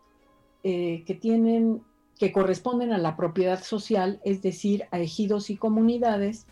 eh, 0.64 1.04
que 1.06 1.14
tienen, 1.14 1.80
que 2.18 2.32
corresponden 2.32 2.92
a 2.92 2.98
la 2.98 3.14
propiedad 3.16 3.62
social, 3.62 4.20
es 4.24 4.42
decir, 4.42 4.86
a 4.90 4.98
ejidos 4.98 5.48
y 5.48 5.56
comunidades, 5.56 6.46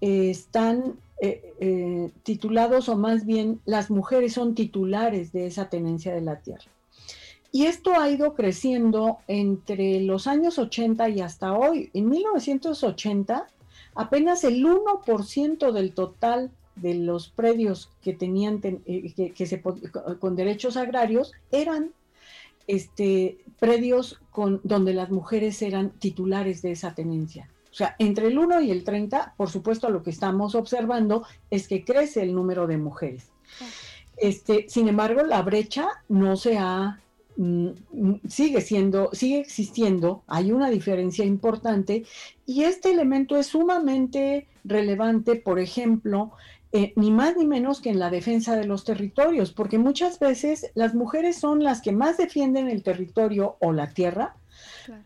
eh, 0.00 0.30
están 0.30 0.96
eh, 1.20 2.12
titulados 2.22 2.88
o 2.88 2.96
más 2.96 3.26
bien 3.26 3.60
las 3.64 3.90
mujeres 3.90 4.34
son 4.34 4.54
titulares 4.54 5.32
de 5.32 5.48
esa 5.48 5.68
tenencia 5.68 6.14
de 6.14 6.20
la 6.20 6.38
tierra. 6.38 6.70
Y 7.50 7.66
esto 7.66 7.98
ha 7.98 8.08
ido 8.08 8.34
creciendo 8.34 9.18
entre 9.26 10.00
los 10.02 10.28
años 10.28 10.58
80 10.58 11.08
y 11.08 11.20
hasta 11.20 11.52
hoy. 11.52 11.90
En 11.94 12.08
1980, 12.08 13.48
apenas 13.94 14.44
el 14.44 14.64
1% 14.64 15.72
del 15.72 15.92
total 15.92 16.50
de 16.76 16.94
los 16.94 17.28
predios 17.28 17.90
que 18.02 18.14
tenían 18.14 18.60
eh, 18.62 19.32
que, 19.32 19.46
se, 19.46 19.62
con 19.62 20.36
derechos 20.36 20.76
agrarios 20.76 21.32
eran 21.52 21.92
este, 22.66 23.38
predios 23.60 24.20
con, 24.30 24.60
donde 24.64 24.94
las 24.94 25.10
mujeres 25.10 25.60
eran 25.62 25.90
titulares 25.90 26.62
de 26.62 26.72
esa 26.72 26.94
tenencia. 26.94 27.48
O 27.70 27.76
sea, 27.76 27.96
entre 27.98 28.28
el 28.28 28.38
1 28.38 28.60
y 28.60 28.70
el 28.70 28.84
30, 28.84 29.34
por 29.36 29.50
supuesto, 29.50 29.90
lo 29.90 30.02
que 30.02 30.10
estamos 30.10 30.54
observando 30.54 31.24
es 31.50 31.66
que 31.66 31.84
crece 31.84 32.22
el 32.22 32.34
número 32.34 32.66
de 32.66 32.78
mujeres. 32.78 33.30
Este, 34.16 34.66
sin 34.68 34.88
embargo, 34.88 35.22
la 35.24 35.42
brecha 35.42 35.88
no 36.08 36.36
se 36.36 36.56
ha 36.56 37.00
sigue 38.28 38.60
siendo, 38.60 39.10
sigue 39.12 39.40
existiendo, 39.40 40.22
hay 40.26 40.52
una 40.52 40.70
diferencia 40.70 41.24
importante 41.24 42.04
y 42.46 42.62
este 42.62 42.90
elemento 42.90 43.36
es 43.36 43.48
sumamente 43.48 44.46
relevante, 44.64 45.36
por 45.36 45.58
ejemplo, 45.58 46.32
eh, 46.72 46.92
ni 46.96 47.10
más 47.10 47.36
ni 47.36 47.46
menos 47.46 47.80
que 47.80 47.90
en 47.90 47.98
la 47.98 48.10
defensa 48.10 48.56
de 48.56 48.66
los 48.66 48.84
territorios, 48.84 49.52
porque 49.52 49.78
muchas 49.78 50.18
veces 50.18 50.70
las 50.74 50.94
mujeres 50.94 51.36
son 51.36 51.62
las 51.62 51.80
que 51.80 51.92
más 51.92 52.16
defienden 52.16 52.68
el 52.68 52.82
territorio 52.82 53.56
o 53.60 53.72
la 53.72 53.88
tierra, 53.90 54.36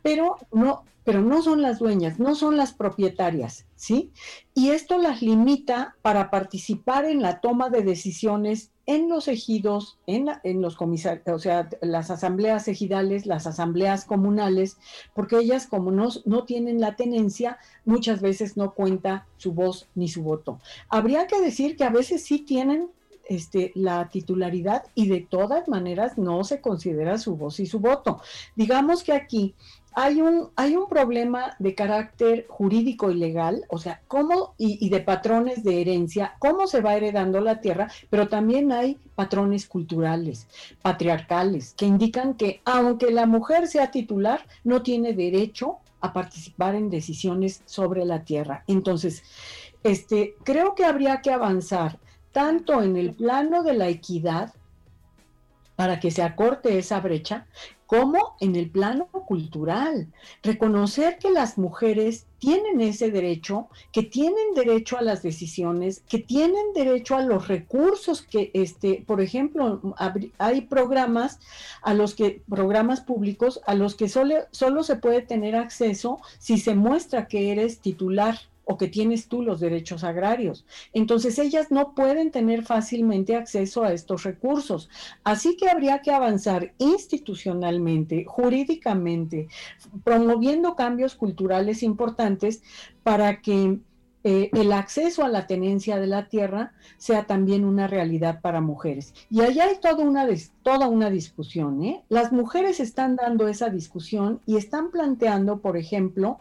pero 0.03 0.37
no, 0.53 0.85
pero 1.05 1.23
no 1.23 1.41
son 1.41 1.63
las 1.63 1.79
dueñas, 1.79 2.19
no 2.19 2.35
son 2.35 2.59
las 2.59 2.75
propietarias, 2.75 3.65
¿sí? 3.77 4.13
Y 4.53 4.71
esto 4.73 4.99
las 4.99 5.23
limita 5.23 5.97
para 6.03 6.31
participar 6.31 7.07
en 7.07 7.23
la 7.23 7.41
toma 7.41 7.71
de 7.71 7.83
decisiones 7.83 8.73
en 8.85 9.09
los 9.09 9.29
ejidos, 9.29 9.99
en, 10.07 10.29
en 10.45 10.63
los 10.63 10.75
comisarios, 10.75 11.23
o 11.29 11.39
sea, 11.39 11.69
las 11.83 12.11
asambleas 12.11 12.69
ejidales, 12.69 13.27
las 13.27 13.47
asambleas 13.47 14.05
comunales, 14.05 14.79
porque 15.15 15.39
ellas 15.39 15.67
como 15.67 15.91
no, 15.91 16.09
no 16.25 16.45
tienen 16.45 16.81
la 16.81 16.97
tenencia, 16.97 17.59
muchas 17.85 18.21
veces 18.23 18.57
no 18.57 18.73
cuenta 18.73 19.27
su 19.37 19.53
voz 19.53 19.89
ni 19.95 20.09
su 20.09 20.23
voto. 20.23 20.59
Habría 20.91 21.27
que 21.27 21.41
decir 21.41 21.77
que 21.77 21.85
a 21.85 21.91
veces 21.91 22.25
sí 22.25 22.41
tienen 22.41 22.91
este, 23.29 23.73
la 23.75 24.09
titularidad 24.09 24.85
y 24.95 25.09
de 25.09 25.21
todas 25.21 25.69
maneras 25.69 26.19
no 26.19 26.43
se 26.45 26.61
considera 26.61 27.19
su 27.19 27.37
voz 27.37 27.61
y 27.61 27.67
su 27.67 27.79
voto. 27.79 28.21
Digamos 28.57 29.05
que 29.05 29.13
aquí 29.13 29.55
hay 29.93 30.21
un, 30.21 30.51
hay 30.55 30.77
un 30.77 30.89
problema 30.89 31.57
de 31.59 31.75
carácter 31.75 32.47
jurídico 32.49 33.11
y 33.11 33.15
legal, 33.15 33.65
o 33.69 33.79
sea, 33.79 34.01
cómo, 34.07 34.55
y, 34.57 34.85
y, 34.85 34.91
de 34.91 35.01
patrones 35.01 35.65
de 35.65 35.81
herencia, 35.81 36.37
cómo 36.39 36.67
se 36.69 36.81
va 36.81 36.95
heredando 36.95 37.41
la 37.41 37.61
tierra, 37.61 37.91
pero 38.09 38.29
también 38.29 38.71
hay 38.71 38.97
patrones 39.17 39.67
culturales, 39.67 40.47
patriarcales, 40.83 41.75
que 41.75 41.87
indican 41.87 42.35
que 42.35 42.61
aunque 42.65 43.11
la 43.11 43.27
mujer 43.27 43.67
sea 43.67 43.91
titular, 43.91 44.47
no 44.63 44.83
tiene 44.83 45.15
derecho 45.15 45.79
a 46.01 46.13
participar 46.13 46.75
en 46.77 46.91
decisiones 46.91 47.63
sobre 47.65 48.05
la 48.05 48.23
tierra. 48.23 48.63
Entonces, 48.69 49.25
este, 49.83 50.37
creo 50.45 50.75
que 50.75 50.85
habría 50.85 51.21
que 51.23 51.31
avanzar 51.31 51.99
tanto 52.39 52.85
en 52.85 52.97
el 52.97 53.15
plano 53.15 53.65
de 53.65 53.75
la 53.75 53.89
equidad, 53.89 54.55
para 55.75 55.99
que 55.99 56.13
se 56.13 56.23
acorte 56.23 56.79
esa 56.79 57.01
brecha, 57.01 57.49
como 57.85 58.37
en 58.39 58.55
el 58.55 58.71
plano 58.71 59.09
cultural. 59.09 60.07
Reconocer 60.45 61.19
que 61.19 61.33
las 61.33 61.59
mujeres 61.59 62.27
tienen 62.39 62.81
ese 62.81 63.11
derecho, 63.11 63.67
que 63.93 64.05
tienen 64.05 64.55
derecho 64.55 64.97
a 64.97 65.03
las 65.03 65.21
decisiones, 65.21 66.05
que 66.09 66.21
tienen 66.21 66.73
derecho 66.77 67.17
a 67.17 67.23
los 67.23 67.49
recursos 67.49 68.23
que, 68.23 68.53
este, 68.55 69.03
por 69.05 69.21
ejemplo, 69.21 69.81
hay 70.39 70.61
programas 70.61 71.41
a 71.83 71.93
los 71.93 72.15
que, 72.15 72.41
programas 72.49 73.01
públicos 73.01 73.61
a 73.67 73.75
los 73.75 73.97
que 73.97 74.09
solo, 74.09 74.37
solo 74.53 74.85
se 74.85 74.95
puede 74.95 75.23
tener 75.23 75.57
acceso 75.57 76.21
si 76.39 76.59
se 76.59 76.77
muestra 76.77 77.27
que 77.27 77.51
eres 77.51 77.81
titular 77.81 78.39
o 78.69 78.77
que 78.77 78.87
tienes 78.87 79.29
tú 79.29 79.43
los 79.43 79.61
derechos 79.61 80.05
agrarios. 80.05 80.67
Entonces 80.93 81.39
ellas 81.39 81.71
no 81.71 81.95
pueden 81.95 82.31
tener 82.31 82.65
fácilmente 82.65 83.35
acceso 83.35 83.83
a 83.83 83.95
estos 83.95 84.25
recursos. 84.25 84.91
Así 85.25 85.57
que 85.57 85.71
habría 85.71 86.03
que 86.03 86.13
avanzar 86.13 86.75
institucionalmente, 86.77 88.27
jurídicamente, 88.27 89.49
promoviendo 90.05 90.77
cambios 90.77 91.15
culturales 91.15 91.83
importantes 91.83 92.63
para 93.03 93.41
que 93.41 93.79
eh, 94.25 94.51
el 94.53 94.73
acceso 94.73 95.25
a 95.25 95.29
la 95.29 95.47
tenencia 95.47 95.99
de 95.99 96.09
la 96.09 96.29
tierra 96.29 96.73
sea 96.99 97.25
también 97.25 97.65
una 97.65 97.87
realidad 97.87 98.41
para 98.43 98.61
mujeres. 98.61 99.15
Y 99.31 99.41
allá 99.41 99.65
hay 99.65 99.79
toda 99.81 100.05
una, 100.05 100.27
toda 100.63 100.89
una 100.89 101.09
discusión. 101.09 101.83
¿eh? 101.85 102.05
Las 102.11 102.33
mujeres 102.33 102.81
están 102.81 103.17
dando 103.17 103.49
esa 103.49 103.71
discusión 103.71 104.41
y 104.45 104.57
están 104.57 104.91
planteando, 104.91 105.61
por 105.61 105.79
ejemplo, 105.79 106.41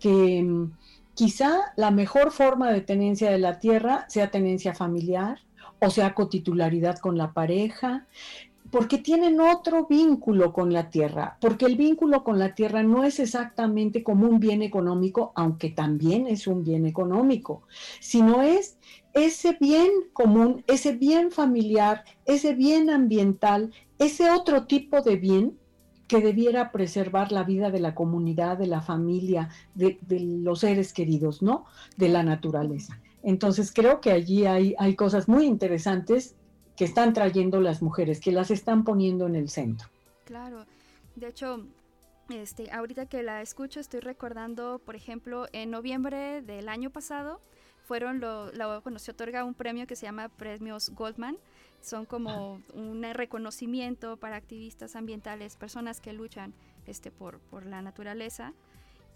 que 0.00 0.42
mm, 0.42 0.72
quizá 1.18 1.72
la 1.74 1.90
mejor 1.90 2.30
forma 2.30 2.70
de 2.70 2.80
tenencia 2.80 3.28
de 3.32 3.38
la 3.38 3.58
tierra 3.58 4.04
sea 4.08 4.30
tenencia 4.30 4.72
familiar 4.72 5.40
o 5.80 5.90
sea 5.90 6.14
cotitularidad 6.14 6.98
con 6.98 7.18
la 7.18 7.32
pareja, 7.32 8.06
porque 8.70 8.98
tienen 8.98 9.40
otro 9.40 9.88
vínculo 9.88 10.52
con 10.52 10.72
la 10.72 10.90
tierra, 10.90 11.36
porque 11.40 11.66
el 11.66 11.74
vínculo 11.74 12.22
con 12.22 12.38
la 12.38 12.54
tierra 12.54 12.84
no 12.84 13.02
es 13.02 13.18
exactamente 13.18 14.04
como 14.04 14.28
un 14.28 14.38
bien 14.38 14.62
económico, 14.62 15.32
aunque 15.34 15.70
también 15.70 16.28
es 16.28 16.46
un 16.46 16.62
bien 16.62 16.86
económico, 16.86 17.62
sino 17.98 18.42
es 18.42 18.78
ese 19.12 19.56
bien 19.60 19.90
común, 20.12 20.62
ese 20.68 20.92
bien 20.92 21.32
familiar, 21.32 22.04
ese 22.26 22.54
bien 22.54 22.90
ambiental, 22.90 23.72
ese 23.98 24.30
otro 24.30 24.66
tipo 24.66 25.02
de 25.02 25.16
bien 25.16 25.58
que 26.08 26.20
debiera 26.20 26.72
preservar 26.72 27.30
la 27.30 27.44
vida 27.44 27.70
de 27.70 27.80
la 27.80 27.94
comunidad, 27.94 28.56
de 28.58 28.66
la 28.66 28.80
familia, 28.80 29.50
de, 29.74 29.98
los 30.10 30.60
seres 30.60 30.92
queridos, 30.92 31.42
¿no? 31.42 31.66
De 31.96 32.08
la 32.08 32.22
naturaleza. 32.22 32.98
Entonces 33.22 33.72
creo 33.72 34.00
que 34.00 34.10
allí 34.10 34.46
hay, 34.46 34.74
hay 34.78 34.96
cosas 34.96 35.28
muy 35.28 35.44
interesantes 35.44 36.34
que 36.76 36.84
están 36.84 37.12
trayendo 37.12 37.60
las 37.60 37.82
mujeres, 37.82 38.20
que 38.20 38.32
las 38.32 38.50
están 38.50 38.84
poniendo 38.84 39.26
en 39.26 39.34
el 39.34 39.48
centro. 39.50 39.88
Claro, 40.24 40.64
de 41.16 41.28
hecho, 41.28 41.66
este, 42.30 42.70
ahorita 42.70 43.06
que 43.06 43.22
la 43.22 43.42
escucho 43.42 43.80
estoy 43.80 44.00
recordando, 44.00 44.80
por 44.84 44.94
ejemplo, 44.94 45.46
en 45.52 45.70
noviembre 45.70 46.42
del 46.42 46.68
año 46.68 46.90
pasado 46.90 47.40
fueron 47.84 48.20
lo, 48.20 48.50
se 48.98 49.10
otorga 49.10 49.44
un 49.44 49.54
premio 49.54 49.86
que 49.86 49.96
se 49.96 50.06
llama 50.06 50.28
Premios 50.28 50.90
Goldman. 50.90 51.38
Son 51.88 52.04
como 52.04 52.60
un 52.74 53.02
reconocimiento 53.14 54.18
para 54.18 54.36
activistas 54.36 54.94
ambientales, 54.94 55.56
personas 55.56 56.00
que 56.00 56.12
luchan 56.12 56.52
este, 56.86 57.10
por, 57.10 57.38
por 57.40 57.64
la 57.64 57.80
naturaleza. 57.80 58.52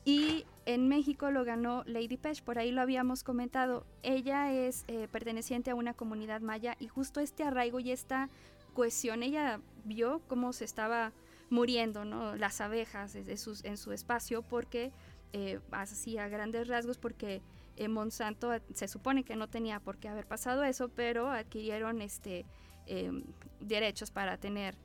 Y 0.04 0.46
en 0.64 0.88
México 0.88 1.30
lo 1.30 1.44
ganó 1.44 1.84
Lady 1.86 2.16
Pesh, 2.16 2.42
por 2.42 2.58
ahí 2.58 2.72
lo 2.72 2.80
habíamos 2.80 3.22
comentado. 3.22 3.84
Ella 4.02 4.52
es 4.52 4.84
eh, 4.88 5.06
perteneciente 5.12 5.70
a 5.70 5.74
una 5.74 5.92
comunidad 5.92 6.40
maya 6.40 6.74
y 6.80 6.88
justo 6.88 7.20
este 7.20 7.44
arraigo 7.44 7.78
y 7.78 7.92
esta 7.92 8.30
cohesión, 8.72 9.22
ella 9.22 9.60
vio 9.84 10.22
cómo 10.26 10.54
se 10.54 10.64
estaba 10.64 11.12
muriendo 11.50 12.06
¿no? 12.06 12.34
las 12.36 12.62
abejas 12.62 13.16
sus, 13.36 13.62
en 13.64 13.76
su 13.76 13.92
espacio 13.92 14.40
porque, 14.40 14.92
eh, 15.34 15.60
así 15.70 16.16
a 16.16 16.28
grandes 16.28 16.68
rasgos, 16.68 16.96
porque 16.96 17.42
eh, 17.76 17.88
Monsanto 17.88 18.50
se 18.74 18.88
supone 18.88 19.24
que 19.24 19.36
no 19.36 19.48
tenía 19.48 19.80
por 19.80 19.98
qué 19.98 20.08
haber 20.08 20.26
pasado 20.26 20.62
eso, 20.64 20.88
pero 20.88 21.30
adquirieron 21.30 22.02
este, 22.02 22.46
em, 22.86 23.24
derechos 23.60 24.10
para 24.10 24.36
tener 24.38 24.76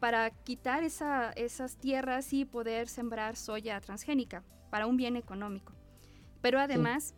para 0.00 0.28
quitar 0.28 0.84
esas 0.84 1.76
tierras 1.78 2.32
y 2.34 2.44
poder 2.44 2.88
sembrar 2.88 3.36
soya 3.36 3.80
transgénica 3.80 4.44
para 4.68 4.86
un 4.86 4.98
bien 4.98 5.16
económico. 5.16 5.72
Pero 6.42 6.60
además, 6.60 7.14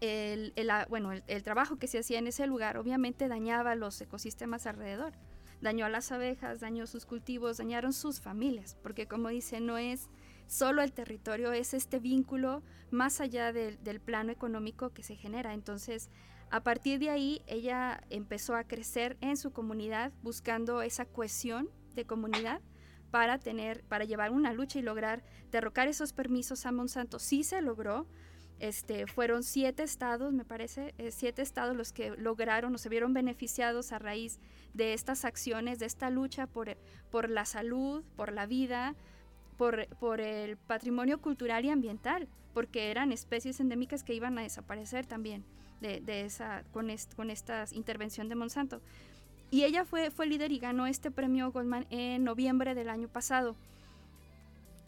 el, 0.00 0.54
bueno, 0.88 1.12
el, 1.12 1.42
trabajo 1.42 1.76
que 1.76 1.86
se 1.86 1.98
hacía 1.98 2.18
en 2.18 2.26
ese 2.26 2.46
lugar 2.46 2.78
obviamente 2.78 3.28
dañaba 3.28 3.74
los 3.74 4.00
ecosistemas 4.00 4.66
alrededor. 4.66 5.12
Dañó 5.60 5.84
a 5.84 5.90
las 5.90 6.10
abejas, 6.10 6.60
dañó 6.60 6.86
sus 6.86 7.04
cultivos, 7.04 7.58
dañaron 7.58 7.92
sus 7.92 8.20
familias, 8.20 8.78
porque 8.82 9.06
como 9.06 9.28
dice, 9.28 9.60
no 9.60 9.76
es 9.76 10.08
solo 10.46 10.82
el 10.82 10.92
territorio, 10.92 11.52
es 11.52 11.74
este 11.74 11.98
vínculo 11.98 12.62
más 12.90 13.20
allá 13.20 13.52
del 13.52 14.00
plano 14.00 14.32
económico 14.32 14.90
que 14.90 15.02
se 15.02 15.16
genera. 15.16 15.54
Entonces, 15.54 16.10
a 16.50 16.62
partir 16.62 16.98
de 17.00 17.10
ahí, 17.10 17.42
ella 17.46 18.00
empezó 18.10 18.54
a 18.54 18.64
crecer 18.64 19.16
en 19.20 19.36
su 19.36 19.52
comunidad 19.52 20.12
buscando 20.22 20.82
esa 20.82 21.04
cohesión 21.04 21.68
de 21.94 22.06
comunidad 22.06 22.60
para 23.10 23.38
tener, 23.38 23.82
para 23.84 24.04
llevar 24.04 24.30
una 24.30 24.52
lucha 24.52 24.78
y 24.78 24.82
lograr 24.82 25.24
derrocar 25.50 25.88
esos 25.88 26.12
permisos 26.12 26.66
a 26.66 26.72
Monsanto. 26.72 27.18
Sí 27.18 27.44
se 27.44 27.60
logró. 27.62 28.06
Este, 28.58 29.06
fueron 29.06 29.42
siete 29.42 29.82
estados, 29.82 30.32
me 30.32 30.46
parece, 30.46 30.94
eh, 30.96 31.10
siete 31.10 31.42
estados 31.42 31.76
los 31.76 31.92
que 31.92 32.16
lograron 32.16 32.74
o 32.74 32.78
se 32.78 32.88
vieron 32.88 33.12
beneficiados 33.12 33.92
a 33.92 33.98
raíz 33.98 34.40
de 34.72 34.94
estas 34.94 35.26
acciones, 35.26 35.78
de 35.78 35.84
esta 35.84 36.08
lucha 36.08 36.46
por, 36.46 36.74
por 37.10 37.28
la 37.28 37.44
salud, 37.44 38.02
por 38.16 38.32
la 38.32 38.46
vida, 38.46 38.96
por, 39.56 39.86
por, 39.98 40.20
el 40.20 40.56
patrimonio 40.56 41.20
cultural 41.20 41.64
y 41.64 41.70
ambiental, 41.70 42.28
porque 42.54 42.90
eran 42.90 43.12
especies 43.12 43.60
endémicas 43.60 44.02
que 44.02 44.14
iban 44.14 44.38
a 44.38 44.42
desaparecer 44.42 45.06
también 45.06 45.44
de, 45.80 46.00
de 46.00 46.22
esa, 46.22 46.64
con, 46.72 46.88
con 47.16 47.30
esta 47.30 47.64
intervención 47.72 48.28
de 48.28 48.34
Monsanto. 48.34 48.80
Y 49.50 49.64
ella 49.64 49.84
fue, 49.84 50.10
fue 50.10 50.26
líder 50.26 50.52
y 50.52 50.58
ganó 50.58 50.86
este 50.86 51.10
premio 51.10 51.52
Goldman 51.52 51.86
en 51.90 52.24
noviembre 52.24 52.74
del 52.74 52.88
año 52.88 53.08
pasado. 53.08 53.56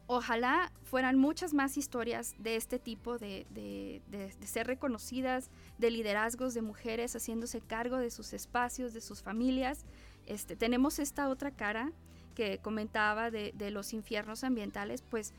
Ojalá 0.06 0.72
fueran 0.84 1.18
muchas 1.18 1.52
más 1.52 1.76
historias 1.76 2.34
de 2.38 2.56
este 2.56 2.78
tipo, 2.78 3.18
de, 3.18 3.46
de, 3.50 4.00
de, 4.08 4.46
ser 4.46 4.66
reconocidas, 4.66 5.50
de 5.76 5.90
liderazgos 5.90 6.54
de 6.54 6.62
mujeres 6.62 7.14
haciéndose 7.14 7.60
cargo 7.60 7.98
de 7.98 8.10
sus 8.10 8.32
espacios, 8.32 8.94
de 8.94 9.02
sus 9.02 9.22
familias. 9.22 9.84
Este, 10.26 10.56
tenemos 10.56 10.98
esta 10.98 11.28
otra 11.28 11.50
cara 11.50 11.92
que 12.38 12.58
comentaba 12.58 13.32
de, 13.32 13.70
los 13.72 13.92
infiernos 13.92 14.44
ambientales, 14.44 15.02
pues, 15.02 15.34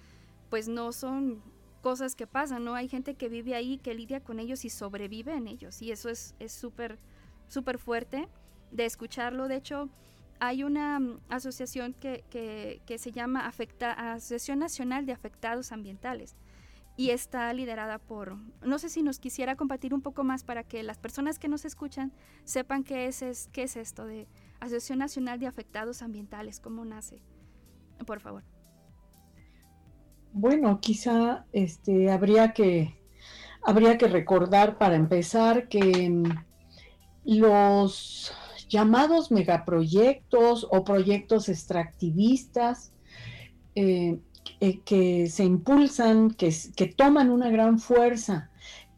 pues 0.49 0.67
no 0.67 0.91
son 0.91 1.41
cosas 1.81 2.13
que 2.13 2.27
pasan, 2.27 2.65
¿no? 2.65 2.75
Hay 2.75 2.89
gente 2.89 3.13
que 3.13 3.29
vive 3.29 3.55
ahí, 3.55 3.77
que 3.77 3.93
lidia 3.93 4.19
con 4.19 4.37
ellos 4.37 4.65
y 4.65 4.69
sobrevive 4.69 5.33
en 5.33 5.47
ellos. 5.47 5.81
Y 5.81 5.93
eso 5.93 6.09
es 6.09 6.35
súper, 6.49 6.99
es 7.47 7.53
súper 7.53 7.77
fuerte 7.77 8.27
de 8.71 8.83
escucharlo. 8.83 9.47
De 9.47 9.55
hecho, 9.55 9.87
hay 10.41 10.63
una 10.63 10.99
mm, 10.99 11.21
asociación 11.29 11.93
que, 11.93 12.25
que, 12.29 12.97
se 12.97 13.11
llama 13.13 13.47
Asociación 13.47 14.59
Nacional 14.59 15.05
de 15.05 15.13
Afectados 15.13 15.71
Ambientales 15.71 16.35
y 16.97 17.11
está 17.11 17.53
liderada 17.53 17.97
por, 17.97 18.35
no 18.61 18.77
sé 18.77 18.89
si 18.89 19.03
nos 19.03 19.19
quisiera 19.19 19.55
compartir 19.55 19.93
un 19.93 20.01
poco 20.01 20.25
más 20.25 20.43
para 20.43 20.65
que 20.65 20.83
las 20.83 20.97
personas 20.97 21.39
que 21.39 21.47
nos 21.47 21.63
escuchan 21.63 22.11
sepan 22.43 22.83
qué 22.83 23.05
es, 23.05 23.21
es, 23.21 23.47
qué 23.53 23.63
es 23.63 23.77
esto 23.77 24.05
de 24.05 24.27
Asociación 24.59 24.99
Nacional 24.99 25.39
de 25.39 25.47
Afectados 25.47 26.01
Ambientales, 26.01 26.59
cómo 26.59 26.85
nace. 26.85 27.21
Por 28.05 28.19
favor. 28.19 28.43
Bueno, 30.31 30.79
quizá 30.79 31.45
este, 31.51 32.11
habría, 32.11 32.53
que, 32.53 32.95
habría 33.63 33.97
que 33.97 34.07
recordar 34.07 34.77
para 34.77 34.95
empezar 34.95 35.67
que 35.67 36.09
mm, 36.09 36.23
los 37.25 38.33
llamados 38.69 39.31
megaproyectos 39.31 40.67
o 40.69 40.83
proyectos 40.83 41.49
extractivistas 41.49 42.93
eh, 43.75 44.19
eh, 44.61 44.79
que 44.85 45.27
se 45.27 45.43
impulsan, 45.43 46.31
que, 46.31 46.51
toman 46.95 47.29
una 47.29 47.49
gran 47.49 47.79
fuerza 47.79 48.51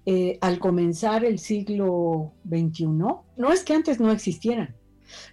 eh, 0.06 0.38
al 0.42 0.60
comenzar 0.60 1.24
el 1.24 1.40
siglo 1.40 2.34
XXI. 2.48 2.86
No 2.88 3.52
es 3.52 3.64
que 3.64 3.74
antes 3.74 4.00
no 4.00 4.12
existieran. 4.12 4.76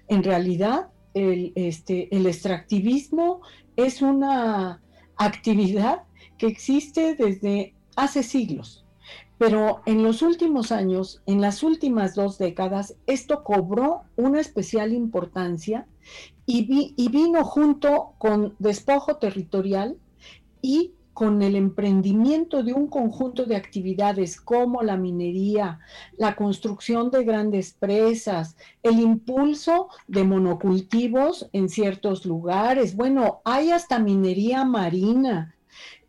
En 0.09 0.23
realidad, 0.23 0.89
el, 1.15 1.53
este, 1.55 2.15
el 2.15 2.27
extractivismo 2.27 3.41
es 3.77 4.03
una 4.03 4.83
actividad 5.17 6.03
que 6.37 6.47
existe 6.47 7.15
desde 7.15 7.75
hace 7.97 8.23
siglos. 8.23 8.85
Pero 9.39 9.83
en 9.87 10.03
los 10.03 10.23
últimos 10.23 10.73
años, 10.73 11.23
en 11.27 11.41
las 11.41 11.63
últimas 11.63 12.17
dos 12.17 12.39
décadas, 12.39 12.97
esto 13.07 13.45
cobró 13.45 14.03
una 14.17 14.41
especial 14.41 14.93
importancia 14.93 15.87
y, 16.45 17.09
vino 17.09 17.45
junto 17.45 18.15
con 18.19 18.57
despojo 18.59 19.17
territorial 19.17 19.97
y 20.61 20.93
con 21.19 21.43
el 21.43 21.57
emprendimiento 21.57 22.63
de 22.63 22.73
un 22.73 22.87
conjunto 22.87 23.45
de 23.45 23.57
actividades 23.57 24.41
como 24.41 24.85
la 24.85 24.97
minería, 24.97 25.81
la 26.17 26.37
construcción 26.37 27.11
de 27.11 27.25
grandes 27.25 27.73
presas, 27.73 28.57
el 28.85 29.01
impulso 29.01 29.89
de 30.07 30.23
monocultivos 30.23 31.49
en 31.53 31.71
ciertos 31.71 32.25
lugares. 32.25 32.95
Bueno, 32.95 33.41
hay 33.45 33.73
hasta 33.73 33.99
minería 33.99 34.65
marina, 34.65 35.57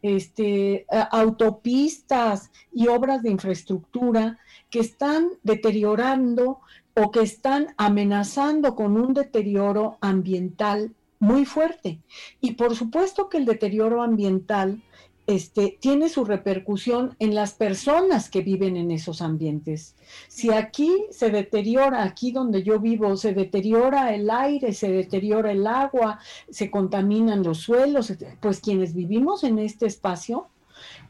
este, 0.03 0.85
autopistas 1.09 2.51
y 2.71 2.85
obras 2.85 3.23
de 3.23 3.31
infraestructura 3.31 4.37
que 4.69 4.81
están 4.81 5.29
deteriorando 5.41 6.59
o 6.93 7.09
que 7.09 7.21
están 7.21 7.73
amenazando 7.77 8.75
con 8.75 8.95
un 8.95 9.15
deterioro 9.15 9.97
ambiental 10.01 10.93
muy 11.17 11.45
fuerte. 11.45 11.99
Y 12.41 12.51
por 12.51 12.75
supuesto 12.75 13.27
que 13.27 13.37
el 13.37 13.45
deterioro 13.45 14.03
ambiental 14.03 14.83
este, 15.29 15.77
tiene 15.79 16.09
su 16.09 16.25
repercusión 16.25 17.15
en 17.19 17.35
las 17.35 17.53
personas 17.53 18.31
que 18.31 18.41
viven 18.41 18.75
en 18.77 18.89
esos 18.89 19.21
ambientes. 19.21 19.95
Si 20.27 20.51
aquí 20.51 21.05
se 21.11 21.29
deteriora, 21.29 22.03
aquí 22.03 22.31
donde 22.31 22.63
yo 22.63 22.79
vivo, 22.79 23.15
se 23.15 23.35
deteriora 23.35 24.15
el 24.15 24.31
aire, 24.31 24.73
se 24.73 24.91
deteriora 24.91 25.51
el 25.51 25.67
agua, 25.67 26.17
se 26.49 26.71
contaminan 26.71 27.43
los 27.43 27.59
suelos, 27.59 28.11
pues 28.39 28.59
quienes 28.59 28.95
vivimos 28.95 29.43
en 29.43 29.59
este 29.59 29.85
espacio 29.85 30.47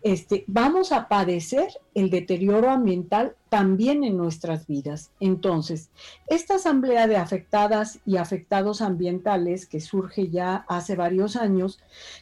este, 0.01 0.43
vamos 0.47 0.91
a 0.91 1.07
padecer 1.07 1.67
el 1.93 2.09
deterioro 2.09 2.69
ambiental 2.69 3.35
también 3.49 4.03
en 4.03 4.17
nuestras 4.17 4.67
vidas. 4.67 5.11
Entonces, 5.19 5.89
esta 6.27 6.55
asamblea 6.55 7.07
de 7.07 7.17
afectadas 7.17 7.99
y 8.05 8.17
afectados 8.17 8.81
ambientales 8.81 9.65
que 9.65 9.81
surge 9.81 10.29
ya 10.29 10.65
hace 10.67 10.95
varios 10.95 11.35
años, 11.35 11.79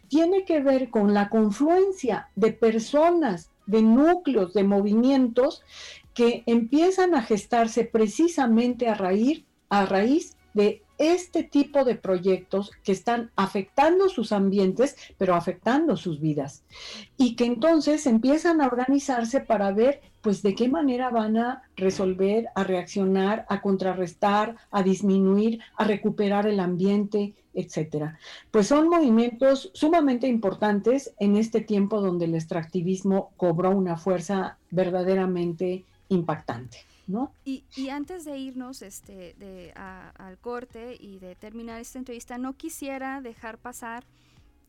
tiene 0.08 0.46
que 0.46 0.62
ver 0.62 0.90
con 0.90 1.14
la 1.14 1.30
confluencia 1.30 2.30
de 2.36 2.54
personas, 2.54 3.52
de 3.66 3.82
núcleos, 3.82 4.54
de 4.54 4.64
movimientos 4.64 5.64
que 6.14 6.44
empiezan 6.48 7.14
a 7.14 7.22
gestarse 7.22 7.84
precisamente 7.84 8.88
a 8.88 8.96
raíz, 8.96 9.46
a 9.70 9.86
raíz 9.86 10.36
de 10.54 10.82
este 10.98 11.44
tipo 11.44 11.84
de 11.84 11.96
proyectos 11.96 12.72
que 12.84 12.92
están 12.92 13.32
afectando 13.36 14.10
sus 14.10 14.32
ambientes, 14.32 14.96
pero 15.18 15.36
afectando 15.36 15.98
sus 15.98 16.20
vidas. 16.20 16.64
Y 17.18 17.36
que 17.36 17.46
entonces 17.46 18.06
empiezan 18.08 18.62
a 18.62 18.68
organizarse 18.68 19.40
para 19.40 19.72
ver, 19.72 20.02
pues, 20.22 20.42
de 20.42 20.56
qué 20.56 20.70
manera 20.70 21.10
van 21.10 21.38
a 21.38 21.64
resolver, 21.76 22.48
a 22.56 22.64
reaccionar, 22.64 23.46
a 23.50 23.62
contrarrestar, 23.62 24.56
a 24.72 24.84
disminuir, 24.84 25.60
a 25.76 25.84
recuperar 25.84 26.48
el 26.48 26.60
ambiente, 26.60 27.34
etcétera. 27.54 28.20
Pues 28.52 28.68
son 28.68 28.88
movimientos 28.88 29.72
sumamente 29.74 30.28
importantes 30.28 31.14
en 31.20 31.36
este 31.36 31.62
tiempo 31.62 32.02
donde 32.02 32.26
el 32.26 32.36
extractivismo 32.36 33.32
cobró 33.36 33.72
una 33.72 33.98
fuerza 33.98 34.58
verdaderamente 34.70 35.84
impactante. 36.10 36.87
¿No? 37.08 37.32
Y, 37.46 37.64
y, 37.78 37.88
antes 37.88 38.26
de 38.26 38.38
irnos 38.38 38.82
este, 38.82 39.34
de, 39.40 39.72
al 39.74 40.38
corte 40.40 40.98
y 41.00 41.20
de 41.20 41.36
terminar 41.36 41.80
esta 41.80 42.00
entrevista, 42.00 42.38
no 42.38 42.52
quisiera 42.54 43.22
dejar 43.22 43.58
pasar 43.58 44.04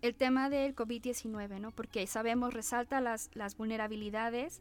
el 0.03 0.15
tema 0.15 0.49
del 0.49 0.77
COVID-19, 0.77 1.61
¿no? 1.61 1.73
Porque 1.73 2.07
sabemos, 2.07 2.55
resalta 2.55 3.01
las, 3.01 3.31
las 3.35 3.57
vulnerabilidades 3.57 4.61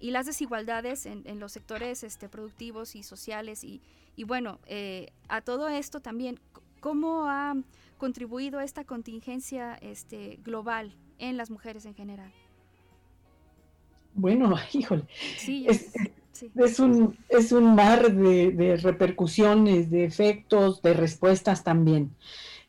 y 0.00 0.10
las 0.10 0.26
desigualdades 0.26 1.06
en, 1.06 1.22
en 1.26 1.38
los 1.38 1.52
sectores 1.52 2.02
este, 2.02 2.28
productivos 2.28 2.94
y 2.94 3.02
sociales. 3.02 3.64
Y, 3.64 3.82
y 4.16 4.24
bueno, 4.24 4.58
eh, 4.66 5.12
a 5.28 5.40
todo 5.40 5.68
esto 5.68 6.00
también, 6.00 6.40
¿cómo 6.80 7.26
ha 7.26 7.54
contribuido 7.98 8.60
esta 8.60 8.84
contingencia 8.84 9.74
este, 9.82 10.38
global 10.42 10.94
en 11.18 11.36
las 11.36 11.50
mujeres 11.50 11.84
en 11.84 11.94
general? 11.94 12.32
Bueno, 14.14 14.56
híjole. 14.72 15.04
Sí, 15.36 15.66
es, 15.68 15.94
es, 15.94 16.10
un, 16.78 17.16
es 17.28 17.52
un 17.52 17.74
mar 17.74 18.12
de, 18.12 18.78
repercusiones, 18.82 19.90
de 19.90 20.04
efectos, 20.04 20.82
de 20.82 20.94
respuestas 20.94 21.64
también. 21.64 22.10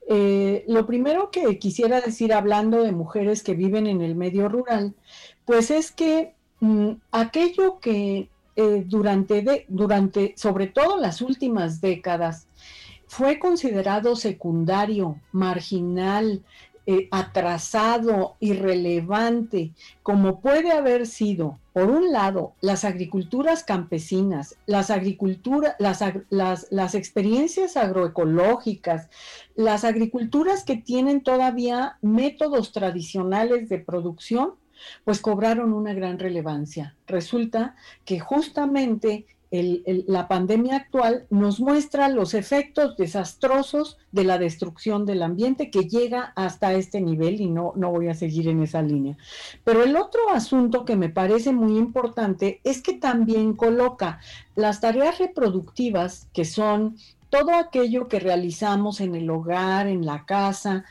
Eh, 0.08 0.64
lo 0.68 0.86
primero 0.86 1.30
que 1.30 1.60
quisiera 1.60 2.02
decir 2.02 2.34
hablando 2.34 2.84
de 2.84 2.92
mujeres 2.92 3.44
que 3.44 3.54
viven 3.54 3.86
en 3.88 4.02
el 4.02 4.16
medio 4.16 4.50
rural, 4.50 4.96
pues 5.46 5.70
es 5.70 5.92
que 5.92 6.34
mm, 6.60 6.92
aquello 7.12 7.80
que 7.80 8.30
eh, 8.56 8.84
durante, 8.88 9.66
durante, 9.68 10.34
sobre 10.36 10.68
todo 10.68 10.98
las 10.98 11.22
últimas 11.22 11.80
décadas, 11.80 12.48
fue 13.08 13.40
considerado 13.40 14.16
secundario, 14.16 15.20
marginal, 15.32 16.44
eh, 16.86 17.08
atrasado, 17.12 18.36
irrelevante, 18.40 19.72
como 20.04 20.42
puede 20.42 20.72
haber 20.72 21.08
sido, 21.08 21.58
por 21.80 21.92
un 21.92 22.12
lado, 22.12 22.56
las 22.60 22.84
agriculturas 22.84 23.64
campesinas, 23.64 24.58
las, 24.66 24.90
las 26.30 26.96
experiencias 26.96 27.78
agroecológicas, 27.78 29.08
las 29.56 29.86
agriculturas 29.86 30.66
que 30.66 30.76
tienen 30.76 31.22
todavía 31.22 31.98
métodos 32.02 32.74
tradicionales 32.74 33.70
de 33.70 33.80
producción, 33.80 34.56
pues 35.06 35.22
cobraron 35.22 35.72
una 35.72 35.94
gran 35.94 36.20
relevancia. 36.20 36.98
Resulta 37.08 37.76
que 38.04 38.20
justamente 38.20 39.26
la 39.52 40.28
pandemia 40.28 40.76
actual 40.76 41.26
nos 41.32 41.60
muestra 41.60 42.08
los 42.08 42.36
efectos 42.36 42.96
desastrosos 42.98 43.98
de 44.12 44.24
la 44.24 44.38
destrucción 44.38 45.06
del 45.06 45.24
ambiente 45.24 45.72
que 45.72 45.88
llega 45.88 46.34
hasta 46.36 46.74
este 46.74 47.02
nivel 47.02 47.42
y 47.42 47.50
no, 47.50 47.74
no 47.76 47.90
voy 47.90 48.10
a 48.10 48.14
seguir 48.14 48.48
en 48.48 48.62
esa 48.62 48.82
línea. 48.82 49.18
Pero 49.64 49.84
el 49.84 49.96
otro 49.96 50.30
asunto 50.32 50.86
que 50.86 50.96
me 50.96 51.10
parece 51.10 51.52
muy 51.52 51.78
importante 51.78 52.62
es 52.64 52.82
que 52.82 52.94
también 52.94 53.54
coloca 53.54 54.20
las 54.56 54.82
tareas 54.82 55.18
reproductivas, 55.18 56.28
que 56.32 56.46
son 56.46 56.98
todo 57.30 57.54
aquello 57.54 58.08
que 58.08 58.20
realizamos 58.20 59.02
en 59.02 59.16
el 59.16 59.30
hogar, 59.30 59.88
en 59.88 60.06
la 60.06 60.26
casa, 60.26 60.86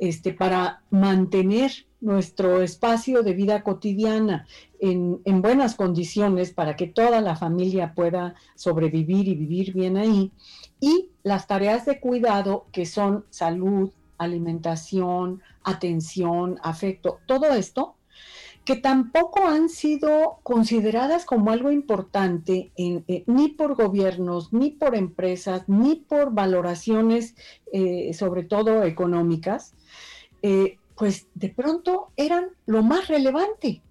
este, 0.00 0.32
para 0.32 0.82
mantener 0.90 1.86
nuestro 2.00 2.62
espacio 2.62 3.22
de 3.22 3.32
vida 3.32 3.62
cotidiana 3.62 4.46
en, 4.82 5.42
buenas 5.42 5.76
condiciones 5.76 6.50
para 6.50 6.74
que 6.74 6.88
toda 6.88 7.20
la 7.20 7.36
familia 7.36 7.94
pueda 7.94 8.34
sobrevivir 8.56 9.28
y 9.28 9.36
vivir 9.36 9.72
bien 9.72 9.96
ahí. 9.96 10.32
Y 10.80 11.10
las 11.22 11.46
tareas 11.46 11.86
de 11.86 12.00
cuidado 12.00 12.66
que 12.72 12.84
son 12.84 13.24
salud, 13.30 13.92
alimentación, 14.18 15.40
atención, 15.62 16.58
afecto, 16.64 17.20
todo 17.26 17.54
esto, 17.54 17.94
que 18.64 18.74
tampoco 18.74 19.46
han 19.46 19.68
sido 19.68 20.38
consideradas 20.42 21.24
como 21.26 21.52
algo 21.52 21.70
importante 21.70 22.72
eh, 22.76 23.24
ni 23.26 23.48
por 23.48 23.76
gobiernos, 23.76 24.52
ni 24.52 24.70
por 24.70 24.96
empresas, 24.96 25.62
ni 25.68 25.96
por 25.96 26.32
valoraciones, 26.32 27.36
eh, 27.72 28.12
sobre 28.14 28.42
todo 28.42 28.82
económicas, 28.82 29.74
eh, 30.42 30.78
pues 30.96 31.28
de 31.34 31.50
pronto 31.50 32.10
eran 32.16 32.48
lo 32.66 32.82
más 32.82 33.06
relevante. 33.06 33.82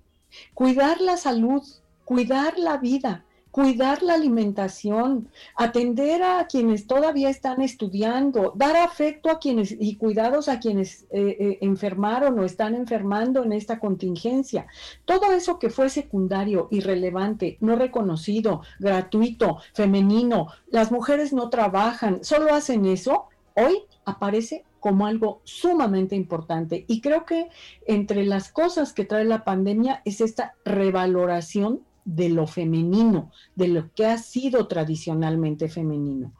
Cuidar 0.53 1.01
la 1.01 1.17
salud, 1.17 1.63
cuidar 2.05 2.57
la 2.57 2.77
vida, 2.77 3.25
cuidar 3.51 4.01
la 4.01 4.13
alimentación, 4.13 5.29
atender 5.55 6.23
a 6.23 6.47
quienes 6.47 6.87
todavía 6.87 7.29
están 7.29 7.61
estudiando, 7.61 8.53
dar 8.55 8.77
afecto 8.77 9.29
a 9.29 9.39
quienes 9.39 9.75
y 9.77 9.97
cuidados 9.97 10.47
a 10.47 10.59
quienes 10.59 11.03
eh, 11.11 11.37
eh, 11.39 11.57
enfermaron 11.61 12.39
o 12.39 12.45
están 12.45 12.75
enfermando 12.75 13.43
en 13.43 13.51
esta 13.51 13.79
contingencia. 13.79 14.67
Todo 15.05 15.33
eso 15.33 15.59
que 15.59 15.69
fue 15.69 15.89
secundario, 15.89 16.69
irrelevante, 16.71 17.57
no 17.59 17.75
reconocido, 17.75 18.61
gratuito, 18.79 19.57
femenino, 19.73 20.47
las 20.69 20.91
mujeres 20.91 21.33
no 21.33 21.49
trabajan, 21.49 22.23
solo 22.23 22.53
hacen 22.53 22.85
eso, 22.85 23.25
hoy 23.55 23.83
aparece 24.05 24.63
como 24.81 25.05
algo 25.05 25.39
sumamente 25.45 26.17
importante. 26.17 26.83
Y 26.89 26.99
creo 26.99 27.25
que 27.25 27.47
entre 27.85 28.25
las 28.25 28.51
cosas 28.51 28.91
que 28.91 29.05
trae 29.05 29.23
la 29.23 29.45
pandemia 29.45 30.01
es 30.03 30.19
esta 30.19 30.55
revaloración 30.65 31.85
de 32.03 32.29
lo 32.29 32.47
femenino, 32.47 33.31
de 33.55 33.67
lo 33.67 33.93
que 33.93 34.07
ha 34.07 34.17
sido 34.17 34.67
tradicionalmente 34.67 35.69
femenino. 35.69 36.33